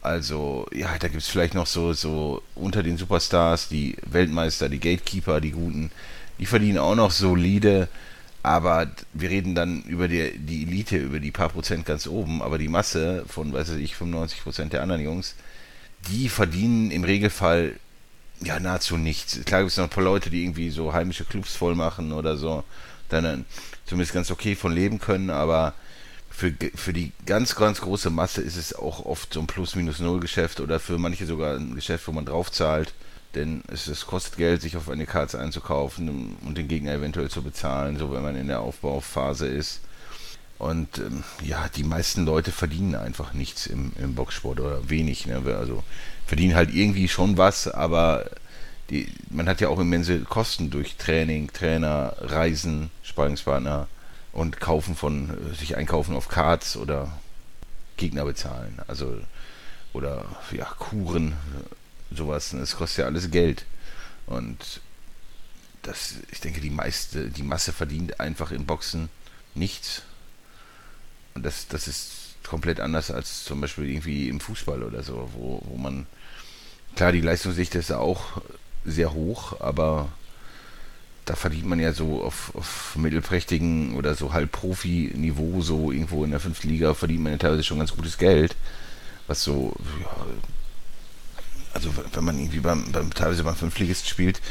also 0.02 0.68
ja, 0.74 0.98
da 1.00 1.08
gibt 1.08 1.22
es 1.22 1.28
vielleicht 1.28 1.54
noch 1.54 1.68
so, 1.68 1.94
so 1.94 2.42
unter 2.56 2.82
den 2.82 2.98
Superstars, 2.98 3.70
die 3.70 3.96
Weltmeister, 4.06 4.70
die 4.70 4.80
Gatekeeper, 4.80 5.40
die 5.40 5.52
Guten, 5.52 5.92
die 6.40 6.48
verdienen 6.48 6.80
auch 6.80 6.96
noch 6.96 7.12
solide, 7.12 7.88
aber 8.44 8.88
wir 9.14 9.30
reden 9.30 9.54
dann 9.54 9.84
über 9.84 10.08
die, 10.08 10.38
die 10.38 10.64
Elite, 10.64 10.98
über 10.98 11.20
die 11.20 11.32
paar 11.32 11.50
Prozent 11.50 11.86
ganz 11.86 12.08
oben, 12.08 12.42
aber 12.42 12.58
die 12.58 12.68
Masse 12.68 13.24
von, 13.28 13.54
weiß 13.54 13.70
ich, 13.72 13.96
95 13.96 14.44
Prozent 14.44 14.74
der 14.74 14.82
anderen 14.82 15.04
Jungs, 15.04 15.36
die 16.10 16.30
verdienen 16.30 16.90
im 16.90 17.04
Regelfall 17.04 17.80
ja 18.44 18.60
nahezu 18.60 18.98
nichts. 18.98 19.40
Klar 19.46 19.62
gibt 19.62 19.72
es 19.72 19.78
noch 19.78 19.86
ein 19.86 19.92
paar 19.92 20.04
Leute, 20.04 20.32
die 20.32 20.44
irgendwie 20.44 20.72
so 20.72 20.94
heimische 20.94 21.26
Clubs 21.26 21.56
voll 21.56 21.76
machen 21.76 22.12
oder 22.12 22.38
so, 22.38 22.64
dann 23.10 23.26
äh, 23.26 23.38
zumindest 23.86 24.14
ganz 24.14 24.32
okay 24.32 24.56
von 24.56 24.74
leben 24.74 25.00
können, 25.00 25.30
aber 25.30 25.76
für, 26.30 26.54
für 26.76 26.94
die 26.94 27.12
ganz, 27.26 27.56
ganz 27.56 27.82
große 27.82 28.10
Masse 28.10 28.42
ist 28.42 28.56
es 28.56 28.74
auch 28.74 29.06
oft 29.06 29.34
so 29.34 29.42
ein 29.42 29.48
Plus-Minus-Null-Geschäft 29.48 30.60
oder 30.60 30.80
für 30.80 30.98
manche 30.98 31.26
sogar 31.28 31.58
ein 31.58 31.76
Geschäft, 31.76 32.08
wo 32.08 32.12
man 32.12 32.26
drauf 32.26 32.52
zahlt, 32.52 32.94
denn 33.36 33.64
es, 33.68 33.88
es 33.88 34.06
kostet 34.06 34.38
Geld, 34.38 34.62
sich 34.62 34.76
auf 34.78 34.90
eine 34.90 35.06
Karte 35.06 35.40
einzukaufen 35.40 36.38
und 36.46 36.58
den 36.58 36.68
Gegner 36.68 36.94
eventuell 36.94 37.30
zu 37.30 37.42
bezahlen, 37.42 37.98
so 37.98 38.12
wenn 38.12 38.24
man 38.24 38.36
in 38.36 38.48
der 38.48 38.60
Aufbauphase 38.60 39.48
ist. 39.48 39.82
Und 40.58 41.00
ähm, 41.00 41.24
ja, 41.44 41.70
die 41.76 41.84
meisten 41.84 42.26
Leute 42.26 42.52
verdienen 42.52 42.94
einfach 42.94 43.34
nichts 43.34 43.66
im, 43.66 43.94
im 43.98 44.14
Boxsport 44.14 44.60
oder 44.60 44.90
wenig. 44.90 45.26
Ne? 45.26 45.42
Also 45.58 45.84
verdienen 46.28 46.56
halt 46.56 46.72
irgendwie 46.72 47.08
schon 47.08 47.38
was, 47.38 47.68
aber 47.68 48.26
die, 48.92 49.08
man 49.30 49.48
hat 49.50 49.60
ja 49.60 49.70
auch 49.70 49.80
immense 49.80 50.20
Kosten 50.20 50.70
durch 50.70 50.98
Training, 50.98 51.52
Trainer, 51.52 52.16
Reisen, 52.20 52.92
Sparringspartner 53.02 53.88
und 54.34 54.60
Kaufen 54.60 54.96
von, 54.96 55.32
äh, 55.32 55.56
sich 55.56 55.78
einkaufen 55.78 56.16
auf 56.16 56.28
Cards 56.28 56.78
oder 56.78 57.12
Gegner 57.98 58.26
bezahlen. 58.26 58.80
Also, 58.88 59.18
oder 59.94 60.26
ja, 60.52 60.66
Kuren, 60.66 61.34
sowas. 62.16 62.52
Das 62.52 62.76
kostet 62.76 63.00
ja 63.00 63.06
alles 63.06 63.32
Geld. 63.32 63.66
Und 64.28 64.82
das, 65.82 66.16
ich 66.32 66.40
denke, 66.40 66.62
die 66.62 66.70
meiste, 66.70 67.30
die 67.30 67.44
Masse 67.44 67.74
verdient 67.74 68.20
einfach 68.20 68.52
in 68.52 68.66
Boxen 68.66 69.10
nichts. 69.56 70.04
Und 71.34 71.44
das, 71.46 71.68
das 71.68 71.88
ist 71.88 72.12
komplett 72.44 72.80
anders 72.80 73.12
als 73.12 73.44
zum 73.44 73.62
Beispiel 73.62 73.90
irgendwie 73.90 74.30
im 74.30 74.40
Fußball 74.40 74.84
oder 74.84 75.04
so, 75.04 75.30
wo, 75.34 75.62
wo 75.66 75.78
man, 75.78 76.06
klar, 76.96 77.12
die 77.12 77.22
Leistungsdichte 77.22 77.78
ist 77.78 77.92
auch 77.92 78.42
sehr 78.84 79.14
hoch, 79.14 79.60
aber 79.62 80.10
da 81.26 81.36
verdient 81.36 81.66
man 81.66 81.80
ja 81.80 81.94
so 81.94 82.24
auf, 82.24 82.54
auf 82.56 82.96
mittelprächtigen 82.96 83.96
oder 83.96 84.16
so 84.16 84.34
halb 84.34 84.52
Profi-Niveau, 84.52 85.62
so 85.62 85.92
irgendwo 85.92 86.26
in 86.26 86.32
der 86.32 86.40
fünften 86.40 86.70
Liga, 86.70 86.94
verdient 86.94 87.22
man 87.22 87.34
ja 87.34 87.38
teilweise 87.38 87.64
schon 87.64 87.80
ganz 87.80 87.96
gutes 87.96 88.18
Geld. 88.18 88.56
Was 89.28 89.44
so, 89.44 89.74
ja, 90.02 90.26
also 91.74 91.92
wenn 92.14 92.24
man 92.24 92.38
irgendwie 92.38 92.60
beim, 92.60 92.92
beim 92.92 93.14
teilweise 93.14 93.44
beim 93.44 93.56
Fünftligisten 93.56 94.10
spielt, 94.10 94.42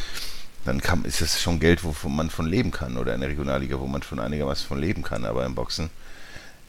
dann 0.65 0.81
kann, 0.81 1.05
ist 1.05 1.21
das 1.21 1.41
schon 1.41 1.61
Geld, 1.61 1.85
wovon 1.85 2.15
man 2.15 2.31
von 2.31 2.47
leben 2.47 2.71
kann, 2.71 2.97
oder 2.97 3.15
in 3.15 3.21
der 3.21 3.31
Regionalliga, 3.31 3.79
wo 3.81 3.87
man 3.87 4.03
von 4.03 4.21
einigermaßen 4.21 4.67
von 4.67 4.79
leben 4.79 5.03
kann, 5.03 5.25
aber 5.25 5.47
im 5.47 5.55
Boxen 5.55 5.91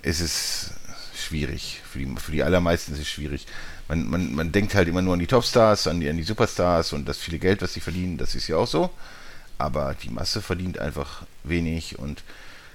ist 0.02 0.22
es 0.22 0.72
schwierig. 1.16 1.82
Für 1.90 2.00
die, 2.00 2.16
für 2.18 2.32
die 2.32 2.44
allermeisten 2.44 2.94
ist 2.94 3.00
es 3.00 3.10
schwierig. 3.10 3.46
Man, 3.88 4.10
man, 4.10 4.34
man 4.34 4.52
denkt 4.52 4.76
halt 4.76 4.88
immer 4.88 5.02
nur 5.02 5.14
an 5.14 5.20
die 5.20 5.28
Topstars, 5.28 5.88
an 5.88 6.00
die, 6.00 6.10
an 6.10 6.18
die 6.18 6.24
Superstars 6.24 6.94
und 6.94 7.08
das 7.08 7.18
viele 7.18 7.40
Geld, 7.40 7.62
was 7.62 7.74
sie 7.74 7.82
verdienen, 7.82 8.18
das 8.18 8.36
ist 8.36 8.48
ja 8.48 8.58
auch 8.58 8.68
so. 8.68 8.90
Aber 9.58 9.96
die 10.02 10.10
Masse 10.10 10.42
verdient 10.42 10.80
einfach 10.80 11.24
wenig 11.44 12.00
und 12.00 12.24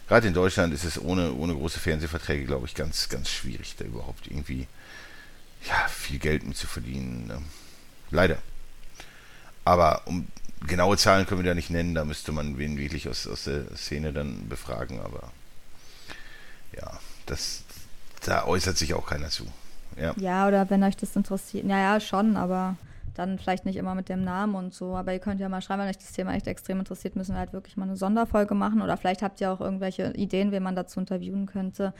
gerade 0.08 0.28
in 0.28 0.34
Deutschland 0.34 0.72
ist 0.72 0.84
es 0.84 1.00
ohne, 1.00 1.32
ohne 1.32 1.54
große 1.54 1.80
Fernsehverträge, 1.80 2.44
glaube 2.44 2.66
ich, 2.66 2.74
ganz, 2.74 3.08
ganz 3.08 3.28
schwierig, 3.28 3.74
da 3.78 3.84
überhaupt 3.84 4.26
irgendwie 4.26 4.68
ja, 5.66 5.88
viel 5.88 6.18
Geld 6.18 6.46
mit 6.46 6.56
zu 6.56 6.66
verdienen. 6.66 7.26
Ne? 7.26 7.42
Leider. 8.10 8.38
Aber 9.64 10.02
um 10.06 10.26
genaue 10.66 10.96
Zahlen 10.96 11.26
können 11.26 11.42
wir 11.42 11.50
da 11.50 11.54
nicht 11.54 11.70
nennen, 11.70 11.94
da 11.94 12.04
müsste 12.04 12.32
man 12.32 12.58
wen 12.58 12.78
wirklich 12.78 13.08
aus, 13.08 13.26
aus 13.26 13.44
der 13.44 13.76
Szene 13.76 14.12
dann 14.12 14.48
befragen, 14.48 15.00
aber 15.00 15.32
ja, 16.72 16.98
das 17.26 17.64
da 18.26 18.44
äußert 18.44 18.76
sich 18.76 18.94
auch 18.94 19.06
keiner 19.06 19.28
zu. 19.28 19.44
Ja. 20.00 20.14
Ja, 20.18 20.48
oder 20.48 20.68
wenn 20.68 20.82
euch 20.82 20.96
das 20.96 21.16
interessiert. 21.16 21.64
Ja, 21.66 21.78
ja, 21.78 22.00
schon, 22.00 22.36
aber 22.36 22.76
dann 23.14 23.38
vielleicht 23.38 23.64
nicht 23.64 23.76
immer 23.76 23.94
mit 23.94 24.08
dem 24.08 24.24
Namen 24.24 24.54
und 24.54 24.74
so. 24.74 24.94
Aber 24.94 25.12
ihr 25.12 25.20
könnt 25.20 25.40
ja 25.40 25.48
mal 25.48 25.62
schreiben, 25.62 25.82
wenn 25.82 25.88
euch 25.88 25.98
das 25.98 26.12
Thema 26.12 26.34
echt 26.34 26.46
extrem 26.46 26.78
interessiert, 26.78 27.16
müssen 27.16 27.34
wir 27.34 27.38
halt 27.38 27.52
wirklich 27.52 27.76
mal 27.76 27.84
eine 27.84 27.96
Sonderfolge 27.96 28.54
machen. 28.54 28.82
Oder 28.82 28.96
vielleicht 28.96 29.22
habt 29.22 29.40
ihr 29.40 29.50
auch 29.50 29.60
irgendwelche 29.60 30.12
Ideen, 30.14 30.52
wen 30.52 30.62
man 30.62 30.76
dazu 30.76 31.00
interviewen 31.00 31.46
könnte. 31.46 31.94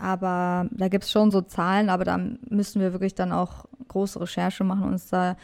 Aber 0.00 0.66
da 0.70 0.88
gibt 0.88 1.04
es 1.04 1.10
schon 1.10 1.30
so 1.30 1.40
Zahlen, 1.40 1.90
aber 1.90 2.04
da 2.04 2.18
müssen 2.48 2.80
wir 2.80 2.92
wirklich 2.92 3.14
dann 3.14 3.32
auch 3.32 3.64
große 3.88 4.20
Recherche 4.20 4.64
machen 4.64 4.84
uns 4.84 5.08
da 5.08 5.36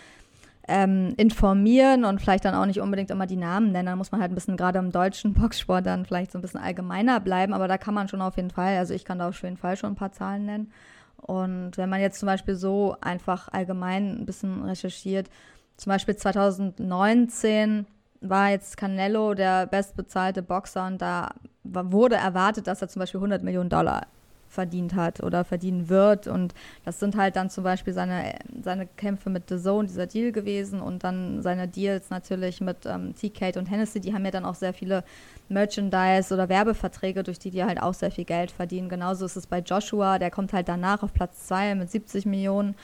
ähm, 0.67 1.13
informieren 1.17 2.05
und 2.05 2.21
vielleicht 2.21 2.45
dann 2.45 2.55
auch 2.55 2.67
nicht 2.67 2.81
unbedingt 2.81 3.11
immer 3.11 3.27
die 3.27 3.37
Namen 3.37 3.73
nennen. 3.73 3.87
Dann 3.87 3.99
muss 3.99 4.13
man 4.13 4.21
halt 4.21 4.33
ein 4.33 4.35
bisschen 4.35 4.57
gerade 4.57 4.79
im 4.79 4.93
deutschen 4.93 5.35
Boxsport 5.35 5.85
dann 5.85 6.07
vielleicht 6.07 6.33
so 6.33 6.39
ein 6.39 6.43
bisschen 6.43 6.61
allgemeiner 6.61 7.21
bleiben, 7.21 7.53
aber 7.53 7.69
da 7.69 7.79
kann 7.79 7.95
man 7.95 8.09
schon 8.09 8.23
auf 8.23 8.37
jeden 8.37 8.51
Fall, 8.51 8.77
also 8.79 8.95
ich 8.95 9.05
kann 9.05 9.19
da 9.19 9.29
auf 9.29 9.43
jeden 9.43 9.57
Fall 9.57 9.77
schon 9.77 9.93
ein 9.93 9.97
paar 9.97 10.13
Zahlen 10.13 10.47
nennen. 10.47 10.73
Und 11.17 11.77
wenn 11.77 11.89
man 11.89 12.01
jetzt 12.01 12.19
zum 12.19 12.27
Beispiel 12.27 12.55
so 12.55 12.97
einfach 13.01 13.49
allgemein 13.49 14.21
ein 14.21 14.27
bisschen 14.27 14.63
recherchiert, 14.63 15.29
zum 15.77 15.91
Beispiel 15.91 16.17
2019 16.17 17.87
war 18.21 18.51
jetzt 18.51 18.77
Canelo 18.77 19.35
der 19.35 19.67
bestbezahlte 19.67 20.43
Boxer 20.43 20.87
und 20.87 21.03
da 21.03 21.31
wurde 21.63 22.17
erwartet, 22.17 22.67
dass 22.67 22.81
er 22.81 22.89
zum 22.89 23.01
Beispiel 23.01 23.19
100 23.19 23.43
Millionen 23.43 23.71
Dollar 23.71 24.07
verdient 24.55 24.95
hat 24.95 25.23
oder 25.23 25.45
verdienen 25.45 25.89
wird. 25.89 26.27
Und 26.27 26.55
das 26.85 27.01
sind 27.01 27.17
halt 27.17 27.37
dann 27.37 27.51
zum 27.51 27.65
Beispiel 27.65 27.93
seine, 27.93 28.35
seine 28.63 28.87
Kämpfe 28.87 29.29
mit 29.29 29.49
The 29.49 29.59
Zone, 29.59 29.89
dieser 29.89 30.07
Deal 30.07 30.33
gewesen 30.33 30.81
und 30.81 31.05
dann 31.05 31.43
seine 31.43 31.69
Deals 31.69 32.11
natürlich 32.11 32.61
mit 32.61 32.87
ähm, 32.87 33.15
TK 33.15 33.57
und 33.57 33.71
Hennessy, 33.71 34.01
die 34.01 34.15
haben 34.15 34.25
ja 34.25 34.31
dann 34.31 34.45
auch 34.45 34.55
sehr 34.55 34.73
viele 34.73 35.05
Merchandise 35.49 36.33
oder 36.33 36.49
Werbeverträge, 36.49 37.23
durch 37.23 37.39
die 37.39 37.51
die 37.51 37.65
halt 37.65 37.83
auch 37.83 37.95
sehr 37.95 38.11
viel 38.11 38.25
Geld 38.25 38.51
verdienen. 38.51 38.89
Genauso 38.89 39.27
ist 39.27 39.37
es 39.37 39.47
bei 39.47 39.59
Joshua, 39.59 40.19
der 40.19 40.31
kommt 40.31 40.53
halt 40.53 40.69
danach 40.69 41.03
auf 41.03 41.13
Platz 41.13 41.47
2 41.49 41.75
mit 41.75 41.91
70 41.91 42.25
Millionen 42.25 42.75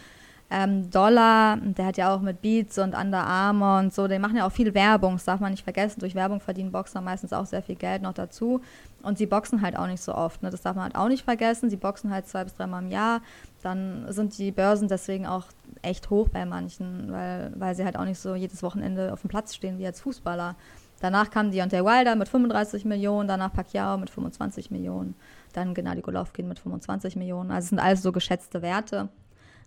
ähm, 0.51 0.91
Dollar. 0.91 1.57
Der 1.59 1.87
hat 1.87 1.97
ja 1.97 2.15
auch 2.15 2.21
mit 2.21 2.43
Beats 2.43 2.79
und 2.79 2.95
Under 2.95 3.25
Armour 3.25 3.79
und 3.79 3.95
so, 3.95 4.09
die 4.09 4.19
machen 4.19 4.37
ja 4.37 4.47
auch 4.47 4.53
viel 4.53 4.75
Werbung, 4.75 5.15
das 5.15 5.25
darf 5.25 5.41
man 5.41 5.53
nicht 5.53 5.63
vergessen. 5.63 6.01
Durch 6.01 6.15
Werbung 6.15 6.41
verdienen 6.41 6.73
Boxer 6.73 7.01
meistens 7.01 7.33
auch 7.33 7.47
sehr 7.47 7.63
viel 7.63 7.77
Geld 7.77 8.03
noch 8.03 8.15
dazu. 8.15 8.61
Und 9.03 9.17
sie 9.17 9.27
boxen 9.27 9.63
halt 9.63 9.77
auch 9.77 9.87
nicht 9.87 10.03
so 10.03 10.15
oft, 10.15 10.43
ne? 10.43 10.51
das 10.51 10.61
darf 10.61 10.77
man 10.77 10.85
halt 10.85 10.97
auch 10.97 11.09
nicht 11.09 11.25
vergessen. 11.25 11.71
Sie 11.71 11.77
boxen 11.77 12.11
halt 12.11 12.27
zwei 12.27 12.45
bis 12.45 12.55
dreimal 12.55 12.83
im 12.83 12.91
Jahr. 12.91 13.23
Dann 13.63 14.13
sind 14.13 14.37
die 14.37 14.51
Börsen 14.51 14.89
deswegen 14.89 15.27
auch 15.27 15.47
echt 15.83 16.11
hoch 16.11 16.29
bei 16.29 16.45
manchen, 16.45 17.11
weil, 17.11 17.53
weil 17.57 17.75
sie 17.75 17.85
halt 17.85 17.97
auch 17.97 18.05
nicht 18.05 18.19
so 18.19 18.35
jedes 18.35 18.63
Wochenende 18.63 19.13
auf 19.13 19.23
dem 19.23 19.31
Platz 19.31 19.55
stehen 19.55 19.79
wie 19.79 19.87
als 19.87 20.01
Fußballer. 20.01 20.57
Danach 21.01 21.31
kam 21.31 21.51
Deontay 21.51 21.83
Wilder 21.83 22.15
mit 22.15 22.29
35 22.29 22.85
Millionen, 22.85 23.27
danach 23.27 23.53
Pacquiao 23.53 23.97
mit 23.97 24.11
25 24.11 24.71
Millionen, 24.71 25.15
dann 25.55 25.73
Gennady 25.73 26.03
Golovkin 26.03 26.47
mit 26.47 26.59
25 26.59 27.17
Millionen. 27.17 27.51
Also 27.51 27.65
es 27.65 27.69
sind 27.71 27.79
alles 27.79 28.03
so 28.03 28.13
geschätzte 28.13 28.61
Werte. 28.61 29.09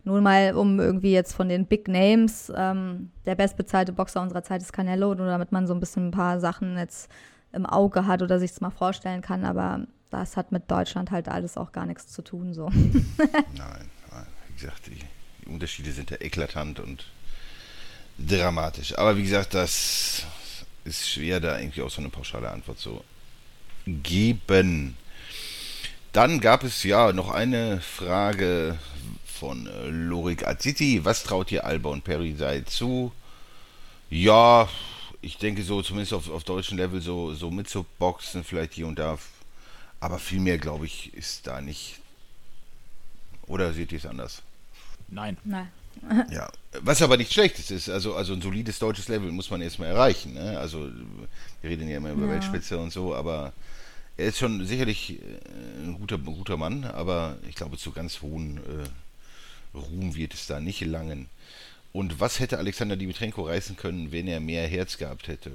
Nur 0.06 0.20
mal, 0.20 0.54
um 0.54 0.80
irgendwie 0.80 1.14
jetzt 1.14 1.34
von 1.34 1.48
den 1.48 1.66
Big 1.66 1.88
Names, 1.88 2.52
ähm, 2.56 3.12
der 3.26 3.36
bestbezahlte 3.36 3.94
Boxer 3.94 4.22
unserer 4.22 4.44
Zeit 4.44 4.62
ist 4.62 4.74
Canelo, 4.74 5.16
nur 5.16 5.28
damit 5.28 5.52
man 5.52 5.66
so 5.66 5.74
ein 5.74 5.80
bisschen 5.80 6.08
ein 6.08 6.12
paar 6.12 6.40
Sachen 6.40 6.78
jetzt 6.78 7.10
im 7.54 7.66
Auge 7.66 8.06
hat 8.06 8.22
oder 8.22 8.40
sich 8.40 8.52
es 8.52 8.62
mal 8.62 8.72
vorstellen 8.72 9.22
kann, 9.22 9.46
aber 9.46 9.86
das 10.10 10.36
hat 10.36 10.52
mit 10.52 10.70
Deutschland 10.70 11.12
halt 11.12 11.30
alles 11.30 11.58
auch 11.58 11.72
gar 11.72 11.86
nichts 11.86 12.08
zu 12.08 12.22
tun. 12.22 12.54
So. 12.54 12.70
Nein, 13.18 13.90
nein, 14.12 14.28
wie 14.48 14.54
gesagt, 14.54 14.88
die, 14.88 15.00
die 15.42 15.50
Unterschiede 15.50 15.92
sind 15.92 16.12
ja 16.12 16.18
eklatant 16.20 16.80
und 16.80 17.06
dramatisch. 18.20 18.98
Aber 18.98 19.18
wie 19.18 19.24
gesagt, 19.24 19.54
das 19.54 20.26
ist 20.84 21.10
schwer, 21.10 21.40
da 21.40 21.58
irgendwie 21.58 21.82
auch 21.82 21.90
so 21.90 22.02
eine 22.02 22.10
pauschale 22.10 22.50
Antwort 22.50 22.80
zu 22.80 23.04
geben. 23.88 24.98
Dann 26.12 26.40
gab 26.40 26.64
es 26.64 26.84
ja 26.84 27.12
noch 27.12 27.32
eine 27.32 27.82
Frage 27.82 28.78
von 29.34 29.68
äh, 29.68 29.88
Lorik 29.88 30.48
Aziti. 30.48 31.04
Was 31.04 31.24
traut 31.24 31.52
ihr 31.52 31.66
Alba 31.66 31.90
und 31.90 32.04
Perry 32.04 32.36
sei 32.38 32.62
zu? 32.62 33.12
Ja, 34.10 34.70
ich 35.22 35.38
denke 35.38 35.64
so, 35.64 35.82
zumindest 35.82 36.14
auf, 36.14 36.30
auf 36.30 36.44
deutschem 36.44 36.78
Level, 36.78 37.02
so, 37.02 37.34
so 37.34 37.50
mit 37.50 37.70
so 37.70 37.86
Boxen 37.98 38.44
vielleicht 38.44 38.74
hier 38.74 38.88
und 38.88 39.00
da. 39.00 39.18
Aber 40.00 40.20
viel 40.20 40.40
mehr, 40.40 40.58
glaube 40.58 40.86
ich, 40.86 41.14
ist 41.14 41.48
da 41.48 41.62
nicht. 41.62 42.00
Oder 43.48 43.74
seht 43.74 43.92
ihr 43.92 43.98
es 43.98 44.06
anders? 44.06 44.42
Nein. 45.08 45.38
Nein. 45.44 45.70
Ja, 46.32 46.50
was 46.82 47.02
aber 47.02 47.18
nicht 47.18 47.32
schlecht 47.32 47.60
ist, 47.60 47.70
ist 47.70 47.88
also, 47.88 48.16
also 48.16 48.34
ein 48.34 48.42
solides 48.42 48.80
deutsches 48.80 49.08
Level 49.10 49.32
muss 49.32 49.52
man 49.52 49.62
erstmal 49.62 49.90
erreichen. 49.90 50.34
Ne? 50.34 50.58
Also 50.60 50.90
wir 51.62 51.70
reden 51.70 51.88
ja 51.88 51.98
immer 51.98 52.12
über 52.12 52.26
Ja. 52.26 52.32
Weltspitze 52.32 52.78
und 52.80 52.92
so, 52.92 53.14
aber 53.16 53.54
er 54.18 54.28
ist 54.28 54.40
schon 54.40 54.66
sicherlich 54.66 55.20
äh, 55.22 55.84
ein 55.84 55.96
guter, 56.00 56.16
ein 56.16 56.26
guter 56.26 56.58
Mann, 56.58 56.84
aber 56.84 57.38
ich 57.48 57.56
glaube 57.56 57.78
zu 57.78 57.92
ganz 57.92 58.22
hohen 58.22 58.58
äh, 58.58 58.90
Ruhm 59.74 60.16
wird 60.16 60.34
es 60.34 60.48
da 60.48 60.60
nicht 60.60 60.80
gelangen. 60.80 61.30
Und 61.92 62.20
was 62.20 62.40
hätte 62.40 62.58
Alexander 62.58 62.96
Dimitrenko 62.96 63.44
reißen 63.44 63.78
können, 63.78 64.12
wenn 64.12 64.28
er 64.28 64.40
mehr 64.40 64.68
Herz 64.68 64.98
gehabt 64.98 65.28
hätte? 65.28 65.52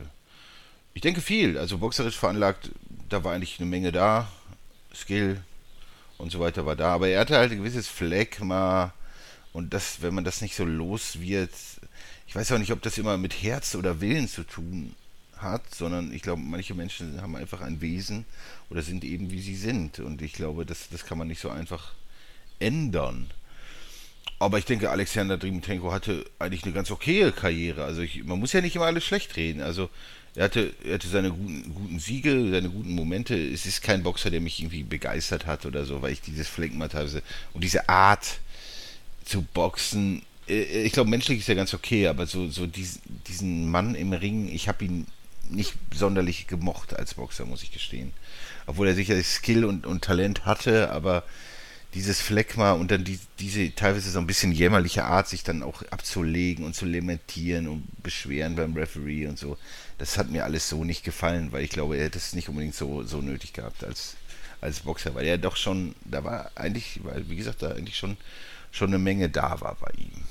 Ich 0.94 1.02
denke 1.02 1.20
viel. 1.20 1.58
Also 1.58 1.78
boxerisch 1.78 2.16
veranlagt, 2.16 2.70
da 3.08 3.24
war 3.24 3.34
eigentlich 3.34 3.58
eine 3.58 3.68
Menge 3.68 3.92
da. 3.92 4.30
Skill 4.94 5.40
und 6.16 6.32
so 6.32 6.40
weiter 6.40 6.66
war 6.66 6.76
da. 6.76 6.94
Aber 6.94 7.08
er 7.08 7.20
hatte 7.20 7.36
halt 7.36 7.52
ein 7.52 7.58
gewisses 7.58 7.88
Phlegma. 7.88 8.92
Und 9.52 9.74
das, 9.74 10.02
wenn 10.02 10.14
man 10.14 10.24
das 10.24 10.40
nicht 10.40 10.54
so 10.54 10.64
los 10.64 11.20
wird, 11.20 11.50
ich 12.26 12.34
weiß 12.36 12.52
auch 12.52 12.58
nicht, 12.58 12.72
ob 12.72 12.82
das 12.82 12.98
immer 12.98 13.16
mit 13.16 13.42
Herz 13.42 13.74
oder 13.74 14.00
Willen 14.00 14.28
zu 14.28 14.44
tun 14.44 14.94
hat, 15.38 15.74
sondern 15.74 16.12
ich 16.12 16.22
glaube, 16.22 16.42
manche 16.42 16.74
Menschen 16.74 17.22
haben 17.22 17.36
einfach 17.36 17.60
ein 17.60 17.80
Wesen 17.80 18.24
oder 18.70 18.82
sind 18.82 19.04
eben 19.04 19.30
wie 19.30 19.40
sie 19.40 19.56
sind. 19.56 19.98
Und 19.98 20.20
ich 20.20 20.34
glaube, 20.34 20.66
das, 20.66 20.88
das 20.90 21.06
kann 21.06 21.18
man 21.18 21.28
nicht 21.28 21.40
so 21.40 21.48
einfach 21.48 21.94
ändern. 22.58 23.30
Aber 24.38 24.58
ich 24.58 24.64
denke, 24.64 24.90
Alexander 24.90 25.36
Dimitrenko 25.36 25.92
hatte 25.92 26.24
eigentlich 26.38 26.64
eine 26.64 26.72
ganz 26.72 26.90
okaye 26.90 27.32
Karriere. 27.32 27.84
Also 27.84 28.02
ich, 28.02 28.22
man 28.24 28.38
muss 28.38 28.52
ja 28.52 28.60
nicht 28.60 28.76
immer 28.76 28.86
alles 28.86 29.04
schlecht 29.04 29.36
reden. 29.36 29.62
Also 29.62 29.90
er 30.34 30.44
hatte, 30.44 30.72
er 30.84 30.94
hatte 30.94 31.08
seine 31.08 31.30
guten, 31.30 31.74
guten 31.74 31.98
Siege, 31.98 32.50
seine 32.52 32.70
guten 32.70 32.92
Momente. 32.92 33.36
Es 33.36 33.66
ist 33.66 33.82
kein 33.82 34.04
Boxer, 34.04 34.30
der 34.30 34.40
mich 34.40 34.60
irgendwie 34.60 34.84
begeistert 34.84 35.46
hat 35.46 35.66
oder 35.66 35.84
so, 35.84 36.02
weil 36.02 36.12
ich 36.12 36.20
dieses 36.20 36.46
Phlegma 36.46 36.88
habe 36.92 37.22
und 37.52 37.64
diese 37.64 37.88
Art 37.88 38.38
zu 39.24 39.42
boxen. 39.42 40.22
äh, 40.48 40.84
Ich 40.84 40.92
glaube, 40.92 41.10
menschlich 41.10 41.40
ist 41.40 41.48
er 41.48 41.56
ganz 41.56 41.74
okay, 41.74 42.06
aber 42.06 42.26
so, 42.26 42.48
so 42.48 42.66
dies, 42.66 43.00
diesen 43.26 43.68
Mann 43.70 43.96
im 43.96 44.12
Ring, 44.12 44.48
ich 44.48 44.68
habe 44.68 44.84
ihn 44.84 45.06
nicht 45.50 45.74
sonderlich 45.92 46.46
gemocht 46.46 46.94
als 46.94 47.14
Boxer, 47.14 47.44
muss 47.44 47.62
ich 47.62 47.72
gestehen. 47.72 48.12
Obwohl 48.66 48.86
er 48.86 48.94
sicherlich 48.94 49.26
Skill 49.26 49.64
und, 49.64 49.86
und 49.86 50.04
Talent 50.04 50.44
hatte, 50.44 50.90
aber 50.90 51.24
dieses 51.94 52.20
Phlegma 52.20 52.72
und 52.72 52.90
dann 52.90 53.04
die, 53.04 53.18
diese 53.38 53.74
teilweise 53.74 54.10
so 54.10 54.18
ein 54.18 54.26
bisschen 54.26 54.52
jämmerliche 54.52 55.04
Art, 55.04 55.28
sich 55.28 55.42
dann 55.42 55.62
auch 55.62 55.82
abzulegen 55.90 56.64
und 56.64 56.74
zu 56.74 56.84
lamentieren 56.84 57.66
und 57.66 57.86
beschweren 58.02 58.56
beim 58.56 58.74
Referee 58.74 59.26
und 59.26 59.38
so, 59.38 59.56
das 59.96 60.18
hat 60.18 60.30
mir 60.30 60.44
alles 60.44 60.68
so 60.68 60.84
nicht 60.84 61.02
gefallen, 61.02 61.50
weil 61.50 61.64
ich 61.64 61.70
glaube, 61.70 61.96
er 61.96 62.04
hätte 62.04 62.18
es 62.18 62.34
nicht 62.34 62.48
unbedingt 62.48 62.74
so, 62.74 63.02
so 63.04 63.20
nötig 63.20 63.52
gehabt 63.52 63.84
als, 63.84 64.16
als 64.60 64.80
Boxer, 64.80 65.14
weil 65.14 65.26
er 65.26 65.38
doch 65.38 65.56
schon, 65.56 65.94
da 66.04 66.22
war 66.24 66.50
eigentlich, 66.54 67.00
weil 67.04 67.28
wie 67.28 67.36
gesagt, 67.36 67.62
da 67.62 67.70
eigentlich 67.70 67.96
schon, 67.96 68.16
schon 68.70 68.88
eine 68.88 68.98
Menge 68.98 69.30
da 69.30 69.60
war 69.60 69.76
bei 69.80 69.90
ihm. 69.96 70.22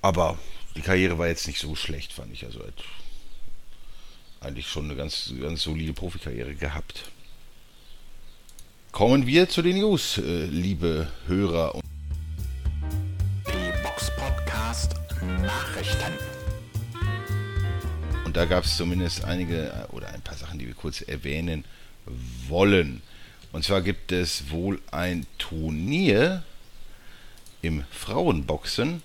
Aber 0.00 0.38
die 0.76 0.82
Karriere 0.82 1.18
war 1.18 1.26
jetzt 1.26 1.48
nicht 1.48 1.58
so 1.58 1.74
schlecht, 1.74 2.12
fand 2.12 2.32
ich. 2.32 2.44
Also 2.44 2.60
er 2.60 2.68
hat 2.68 2.84
eigentlich 4.40 4.68
schon 4.68 4.84
eine 4.84 4.94
ganz, 4.94 5.32
ganz 5.40 5.62
solide 5.62 5.92
Profikarriere 5.92 6.54
gehabt. 6.54 7.10
Kommen 8.92 9.26
wir 9.26 9.48
zu 9.48 9.62
den 9.62 9.78
News, 9.78 10.18
äh, 10.18 10.46
liebe 10.46 11.08
Hörer. 11.26 11.74
Und 11.74 11.84
Die 13.46 13.82
Box 13.82 14.10
Podcast 14.16 14.94
Nachrichten. 15.42 16.12
Und 18.24 18.36
da 18.36 18.46
gab 18.46 18.64
es 18.64 18.76
zumindest 18.76 19.24
einige 19.24 19.68
äh, 19.68 19.94
oder 19.94 20.08
ein 20.08 20.22
paar 20.22 20.36
Sachen, 20.36 20.58
die 20.58 20.66
wir 20.66 20.74
kurz 20.74 21.02
erwähnen 21.02 21.64
wollen. 22.48 23.02
Und 23.52 23.62
zwar 23.62 23.82
gibt 23.82 24.10
es 24.10 24.50
wohl 24.50 24.80
ein 24.90 25.26
Turnier 25.36 26.42
im 27.62 27.84
Frauenboxen. 27.90 29.02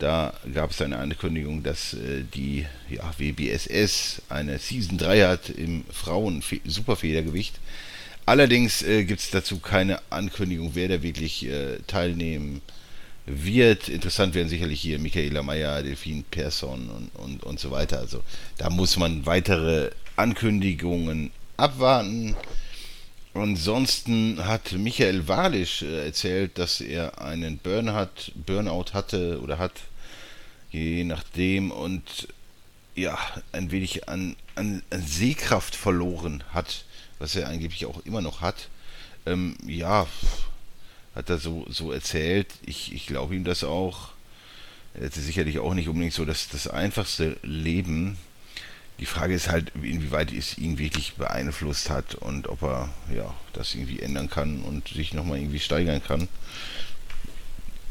Da 0.00 0.34
gab 0.52 0.72
es 0.72 0.82
eine 0.82 0.98
Ankündigung, 0.98 1.62
dass 1.62 1.94
äh, 1.94 2.24
die 2.34 2.66
ja, 2.90 3.10
WBSS 3.16 4.22
eine 4.28 4.58
Season 4.58 4.98
3 4.98 5.22
hat 5.22 5.48
im 5.48 5.84
Frauen-Superfedergewicht. 5.90 7.58
Allerdings 8.26 8.82
äh, 8.82 9.04
gibt 9.04 9.20
es 9.20 9.30
dazu 9.30 9.58
keine 9.58 10.00
Ankündigung, 10.10 10.70
wer 10.74 10.88
da 10.88 11.02
wirklich 11.02 11.46
äh, 11.46 11.78
teilnehmen 11.86 12.62
wird. 13.26 13.88
Interessant 13.88 14.34
werden 14.34 14.48
sicherlich 14.48 14.80
hier 14.80 14.98
Michaela 14.98 15.42
Mayer, 15.42 15.82
Delphine 15.82 16.24
Persson 16.30 16.88
und, 16.88 17.14
und, 17.16 17.42
und 17.42 17.60
so 17.60 17.70
weiter. 17.70 17.98
Also 17.98 18.22
da 18.56 18.70
muss 18.70 18.96
man 18.96 19.26
weitere 19.26 19.90
Ankündigungen 20.16 21.32
abwarten. 21.56 22.34
Ansonsten 23.34 24.44
hat 24.46 24.72
Michael 24.72 25.26
Walisch 25.28 25.82
äh, 25.82 26.06
erzählt, 26.06 26.56
dass 26.56 26.80
er 26.80 27.20
einen 27.20 27.58
Burnout, 27.58 28.32
Burnout 28.34 28.92
hatte 28.94 29.40
oder 29.42 29.58
hat, 29.58 29.72
je 30.70 31.04
nachdem, 31.04 31.72
und 31.72 32.28
ja, 32.94 33.18
ein 33.52 33.70
wenig 33.72 34.08
an, 34.08 34.36
an, 34.54 34.82
an 34.90 35.02
Sehkraft 35.04 35.74
verloren 35.74 36.44
hat, 36.52 36.84
was 37.18 37.36
er 37.36 37.48
angeblich 37.48 37.86
auch 37.86 38.04
immer 38.04 38.20
noch 38.20 38.40
hat. 38.40 38.68
Ähm, 39.26 39.56
ja, 39.66 40.06
hat 41.14 41.30
er 41.30 41.38
so, 41.38 41.66
so 41.68 41.92
erzählt. 41.92 42.48
Ich, 42.66 42.92
ich 42.92 43.06
glaube 43.06 43.34
ihm 43.36 43.44
das 43.44 43.64
auch. 43.64 44.10
Er 44.94 45.06
hatte 45.06 45.20
sicherlich 45.20 45.58
auch 45.58 45.74
nicht 45.74 45.88
unbedingt 45.88 46.14
so 46.14 46.24
das, 46.24 46.48
das 46.48 46.68
einfachste 46.68 47.36
Leben. 47.42 48.16
Die 49.00 49.06
Frage 49.06 49.34
ist 49.34 49.48
halt, 49.48 49.72
inwieweit 49.74 50.32
es 50.32 50.56
ihn 50.56 50.78
wirklich 50.78 51.14
beeinflusst 51.14 51.90
hat 51.90 52.14
und 52.14 52.48
ob 52.48 52.62
er 52.62 52.90
ja 53.12 53.34
das 53.52 53.74
irgendwie 53.74 54.00
ändern 54.00 54.30
kann 54.30 54.62
und 54.62 54.88
sich 54.88 55.12
nochmal 55.12 55.38
irgendwie 55.38 55.58
steigern 55.58 56.02
kann. 56.02 56.28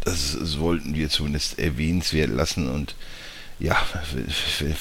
Das, 0.01 0.37
das 0.37 0.59
wollten 0.59 0.95
wir 0.95 1.09
zumindest 1.09 1.59
erwähnenswert 1.59 2.29
lassen 2.29 2.69
und 2.69 2.95
ja, 3.63 3.77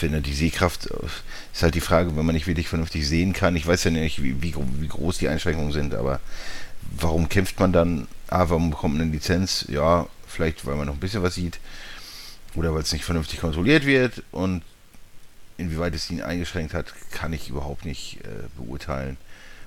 wenn- 0.00 0.12
er 0.12 0.20
die 0.20 0.34
Sehkraft, 0.34 0.86
ist 0.86 1.62
halt 1.62 1.76
die 1.76 1.80
Frage, 1.80 2.16
wenn 2.16 2.26
man 2.26 2.34
nicht 2.34 2.48
wirklich 2.48 2.66
vernünftig 2.68 3.06
sehen 3.06 3.32
kann. 3.32 3.54
Ich 3.54 3.64
weiß 3.66 3.84
ja 3.84 3.92
nicht, 3.92 4.22
wie, 4.22 4.42
wie, 4.42 4.54
wie 4.80 4.88
groß 4.88 5.18
die 5.18 5.28
Einschränkungen 5.28 5.70
sind, 5.72 5.94
aber 5.94 6.18
warum 6.98 7.28
kämpft 7.28 7.60
man 7.60 7.72
dann? 7.72 8.08
Ah, 8.26 8.46
warum 8.48 8.70
bekommt 8.70 8.94
man 8.94 9.02
eine 9.02 9.12
Lizenz? 9.12 9.66
Ja, 9.68 10.08
vielleicht, 10.26 10.66
weil 10.66 10.74
man 10.74 10.88
noch 10.88 10.94
ein 10.94 11.00
bisschen 11.00 11.22
was 11.22 11.36
sieht 11.36 11.60
oder 12.56 12.74
weil 12.74 12.82
es 12.82 12.92
nicht 12.92 13.04
vernünftig 13.04 13.40
kontrolliert 13.40 13.86
wird 13.86 14.24
und 14.32 14.62
inwieweit 15.58 15.94
es 15.94 16.10
ihn 16.10 16.20
eingeschränkt 16.20 16.74
hat, 16.74 16.92
kann 17.12 17.32
ich 17.32 17.48
überhaupt 17.50 17.84
nicht 17.84 18.18
äh, 18.24 18.48
beurteilen. 18.56 19.16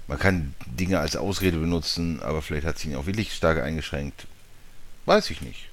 Man 0.07 0.20
kann 0.20 0.53
Dinge 0.66 0.99
als 0.99 1.16
Ausrede 1.16 1.57
benutzen, 1.57 2.22
aber 2.22 2.41
vielleicht 2.41 2.68
hat 2.68 2.76
es 2.76 2.84
ihn 2.86 2.95
auch 2.95 3.05
wirklich 3.05 3.34
stark 3.34 3.61
eingeschränkt. 3.63 4.28
Weiß 5.05 5.30
ich 5.30 5.41
nicht. 5.41 5.70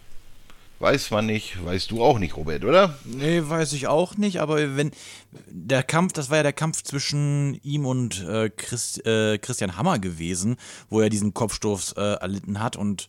Weiß 0.83 1.13
man 1.13 1.27
nicht, 1.27 1.65
weißt 1.65 1.93
du 1.93 2.03
auch 2.03 2.19
nicht, 2.19 2.37
Robert, 2.37 2.65
oder? 2.65 2.99
Nee, 3.05 3.41
weiß 3.45 3.73
ich 3.73 3.87
auch 3.87 4.17
nicht, 4.17 4.41
aber 4.41 4.77
wenn 4.77 4.91
der 5.47 5.85
Kampf, 5.85 6.13
das 6.13 6.29
war 6.29 6.39
ja 6.39 6.43
der 6.43 6.53
Kampf 6.53 6.83
zwischen 6.83 7.55
ihm 7.63 7.87
und 7.87 8.25
äh, 8.25 8.51
Chris, 8.51 8.99
äh, 9.05 9.39
Christian 9.39 9.77
Hammer 9.77 10.01
gewesen, 10.01 10.57
wo 10.91 11.01
er 11.01 11.09
diesen 11.09 11.35
Kopfstoß 11.35 11.93
äh, 11.93 12.15
erlitten 12.15 12.59
hat 12.59 12.75
und 12.75 13.09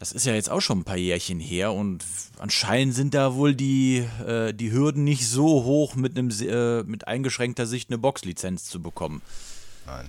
das 0.00 0.10
ist 0.10 0.26
ja 0.26 0.34
jetzt 0.34 0.50
auch 0.50 0.60
schon 0.60 0.80
ein 0.80 0.84
paar 0.84 0.96
Jährchen 0.96 1.38
her 1.38 1.72
und 1.72 2.04
anscheinend 2.40 2.96
sind 2.96 3.14
da 3.14 3.36
wohl 3.36 3.54
die, 3.54 3.98
äh, 4.26 4.52
die 4.52 4.72
Hürden 4.72 5.04
nicht 5.04 5.28
so 5.28 5.62
hoch, 5.62 5.94
mit, 5.94 6.18
einem, 6.18 6.30
äh, 6.30 6.82
mit 6.82 7.06
eingeschränkter 7.06 7.66
Sicht 7.66 7.90
eine 7.90 7.98
Boxlizenz 7.98 8.64
zu 8.64 8.82
bekommen. 8.82 9.22
Nein. 9.86 10.08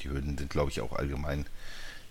Die 0.00 0.08
Hürden 0.08 0.38
sind, 0.38 0.48
glaube 0.48 0.70
ich, 0.70 0.80
auch 0.80 0.92
allgemein 0.92 1.44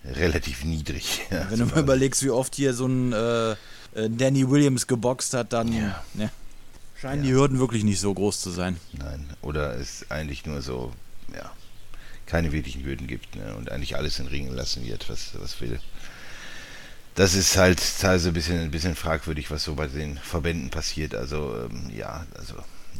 relativ 0.04 0.64
niedrig. 0.64 1.22
Ja, 1.30 1.50
Wenn 1.50 1.58
du 1.60 1.66
mal 1.66 1.80
überlegst, 1.80 2.22
wie 2.22 2.30
oft 2.30 2.54
hier 2.54 2.74
so 2.74 2.86
ein 2.86 3.12
äh, 3.12 3.52
äh, 3.52 3.56
Danny 4.10 4.48
Williams 4.48 4.86
geboxt 4.86 5.34
hat, 5.34 5.52
dann 5.52 5.72
Ja. 5.72 6.04
ne, 6.14 6.30
scheinen 7.00 7.22
die 7.22 7.32
Hürden 7.32 7.58
wirklich 7.58 7.84
nicht 7.84 8.00
so 8.00 8.12
groß 8.12 8.40
zu 8.40 8.50
sein. 8.50 8.76
Nein, 8.92 9.28
oder 9.42 9.74
es 9.76 10.10
eigentlich 10.10 10.44
nur 10.46 10.62
so, 10.62 10.92
ja, 11.34 11.50
keine 12.26 12.52
wirklichen 12.52 12.84
Hürden 12.84 13.06
gibt 13.06 13.36
ne? 13.36 13.54
und 13.56 13.70
eigentlich 13.70 13.96
alles 13.96 14.18
in 14.18 14.26
Ringen 14.26 14.54
lassen 14.54 14.84
wird, 14.84 15.08
was, 15.08 15.30
was 15.38 15.60
will. 15.60 15.78
Das 17.14 17.34
ist 17.34 17.56
halt 17.56 17.80
teilweise 18.00 18.28
ein 18.28 18.34
bisschen, 18.34 18.58
ein 18.60 18.70
bisschen 18.70 18.96
fragwürdig, 18.96 19.50
was 19.50 19.62
so 19.64 19.74
bei 19.74 19.86
den 19.86 20.18
Verbänden 20.18 20.70
passiert. 20.70 21.14
Also, 21.14 21.54
ähm, 21.70 21.90
ja, 21.96 22.26
also, 22.36 22.54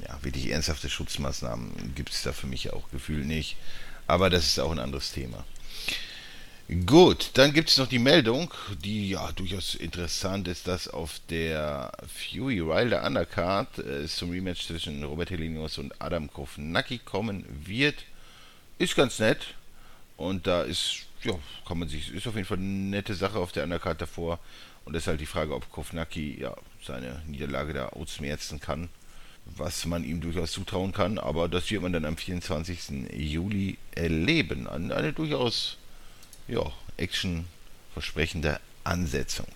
ja, 0.07 0.17
wirklich 0.23 0.51
ernsthafte 0.51 0.89
Schutzmaßnahmen 0.89 1.95
gibt 1.97 2.13
es 2.13 2.23
da 2.23 2.33
für 2.33 2.47
mich 2.47 2.73
auch 2.73 2.89
Gefühl 2.91 3.25
nicht. 3.25 3.57
Aber 4.07 4.31
das 4.31 4.45
ist 4.47 4.61
auch 4.61 4.71
ein 4.71 4.79
anderes 4.79 5.11
Thema. 5.13 5.45
Gut, 6.87 7.33
dann 7.35 7.53
gibt 7.53 7.69
es 7.69 7.77
noch 7.77 7.89
die 7.89 7.99
Meldung, 7.99 8.51
die 8.83 9.11
ja 9.11 9.31
durchaus 9.33 9.75
interessant 9.75 10.49
ist, 10.49 10.67
dass 10.67 10.89
auf 10.89 11.21
der 11.29 11.93
Fury 12.09 12.67
Wilder 12.67 13.05
Undercard 13.05 13.79
äh, 13.81 14.05
es 14.05 14.17
zum 14.17 14.31
Rematch 14.31 14.67
zwischen 14.67 15.05
Robert 15.05 15.29
Helenius 15.29 15.77
und 15.77 15.93
Adam 16.01 16.33
Kovnacki 16.33 16.99
kommen 16.99 17.45
wird. 17.67 17.97
ist 18.79 18.97
ganz 18.97 19.19
nett. 19.19 19.55
Und 20.17 20.47
da 20.47 20.63
ist, 20.63 21.01
ja, 21.23 21.35
kann 21.69 21.81
man 21.81 21.89
sich, 21.91 22.15
ist 22.15 22.27
auf 22.27 22.35
jeden 22.35 22.47
Fall 22.47 22.57
eine 22.57 22.67
nette 22.67 23.15
Sache 23.15 23.39
auf 23.39 23.53
der 23.53 23.65
Undercard 23.65 24.01
davor. 24.01 24.39
Und 24.87 25.07
halt 25.07 25.21
die 25.21 25.27
Frage, 25.27 25.55
ob 25.55 25.71
Kovnacki 25.71 26.41
ja 26.41 26.57
seine 26.83 27.21
Niederlage 27.27 27.75
da 27.75 27.89
ausmerzen 27.89 28.59
kann, 28.59 28.89
was 29.45 29.85
man 29.85 30.03
ihm 30.03 30.23
durchaus 30.23 30.53
zutrauen 30.53 30.93
kann. 30.93 31.19
Aber 31.19 31.47
das 31.47 31.71
wird 31.71 31.83
man 31.83 31.93
dann 31.93 32.07
am 32.07 32.17
24. 32.17 33.13
Juli 33.13 33.77
erleben. 33.95 34.67
Eine 34.67 35.13
durchaus 35.13 35.77
ja, 36.49 36.63
actionversprechende 36.97 38.61
Ansetzung. 38.85 39.47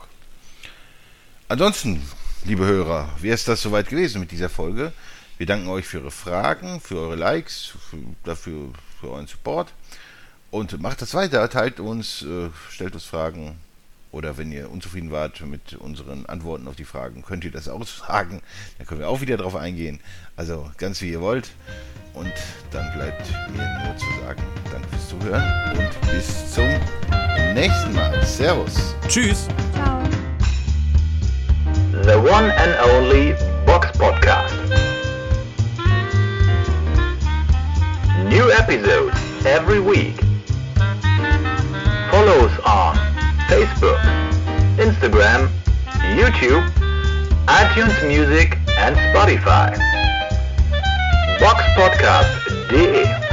Ansonsten, 1.49 2.03
liebe 2.45 2.67
Hörer, 2.67 3.11
wäre 3.21 3.35
es 3.35 3.45
das 3.45 3.63
soweit 3.63 3.89
gewesen 3.89 4.21
mit 4.21 4.31
dieser 4.31 4.49
Folge. 4.49 4.93
Wir 5.39 5.47
danken 5.47 5.69
euch 5.69 5.87
für 5.87 6.01
eure 6.01 6.11
Fragen, 6.11 6.81
für 6.81 6.99
eure 6.99 7.17
Likes, 7.17 7.73
für, 7.91 7.99
dafür 8.25 8.73
für 9.01 9.11
euren 9.11 9.27
Support. 9.27 9.73
Und 10.51 10.81
macht 10.81 11.03
das 11.03 11.15
weiter, 11.15 11.49
teilt 11.49 11.79
uns, 11.79 12.23
äh, 12.23 12.51
stellt 12.71 12.95
uns 12.95 13.05
Fragen. 13.05 13.59
Oder 14.19 14.37
wenn 14.37 14.51
ihr 14.51 14.69
unzufrieden 14.69 15.13
wart 15.13 15.41
mit 15.43 15.75
unseren 15.75 16.27
Antworten 16.27 16.67
auf 16.67 16.75
die 16.75 16.85
Fragen, 16.85 17.23
könnt 17.23 17.45
ihr 17.45 17.53
das 17.53 17.69
auch 17.69 17.87
sagen. 17.87 18.43
Dann 18.77 18.85
können 18.85 18.99
wir 18.99 19.09
auch 19.09 19.21
wieder 19.21 19.37
darauf 19.37 19.55
eingehen. 19.55 20.01
Also 20.35 20.69
ganz 20.77 21.01
wie 21.03 21.13
ihr 21.13 21.21
wollt. 21.21 21.53
Und 22.15 22.33
dann 22.73 22.93
bleibt 22.95 23.31
mir 23.57 23.85
nur 23.85 23.97
zu 23.97 24.07
sagen, 24.21 24.43
danke 24.73 24.89
fürs 24.89 25.09
Zuhören 25.09 25.79
und 25.79 26.11
bis 26.11 26.53
zum 26.53 26.67
nächsten 27.55 27.95
Mal. 27.95 28.21
Servus. 28.27 28.97
Tschüss. 29.07 29.47
Ciao. 29.73 30.03
The 32.03 32.17
one 32.17 32.53
and 32.59 32.75
only 32.91 33.37
Box 33.67 33.97
Podcast. 33.97 34.57
New 38.29 38.51
episodes 38.51 39.17
every 39.47 39.79
week. 39.79 40.17
Follow 42.11 42.47
us 42.47 42.59
on 42.67 43.08
Facebook, 43.49 43.99
Instagram, 44.77 45.49
YouTube, 46.15 46.65
iTunes 47.47 47.97
Music 48.07 48.59
and 48.77 48.95
Spotify. 48.97 49.73
Box 51.41 51.63
Boxpodcast.de 51.77 53.28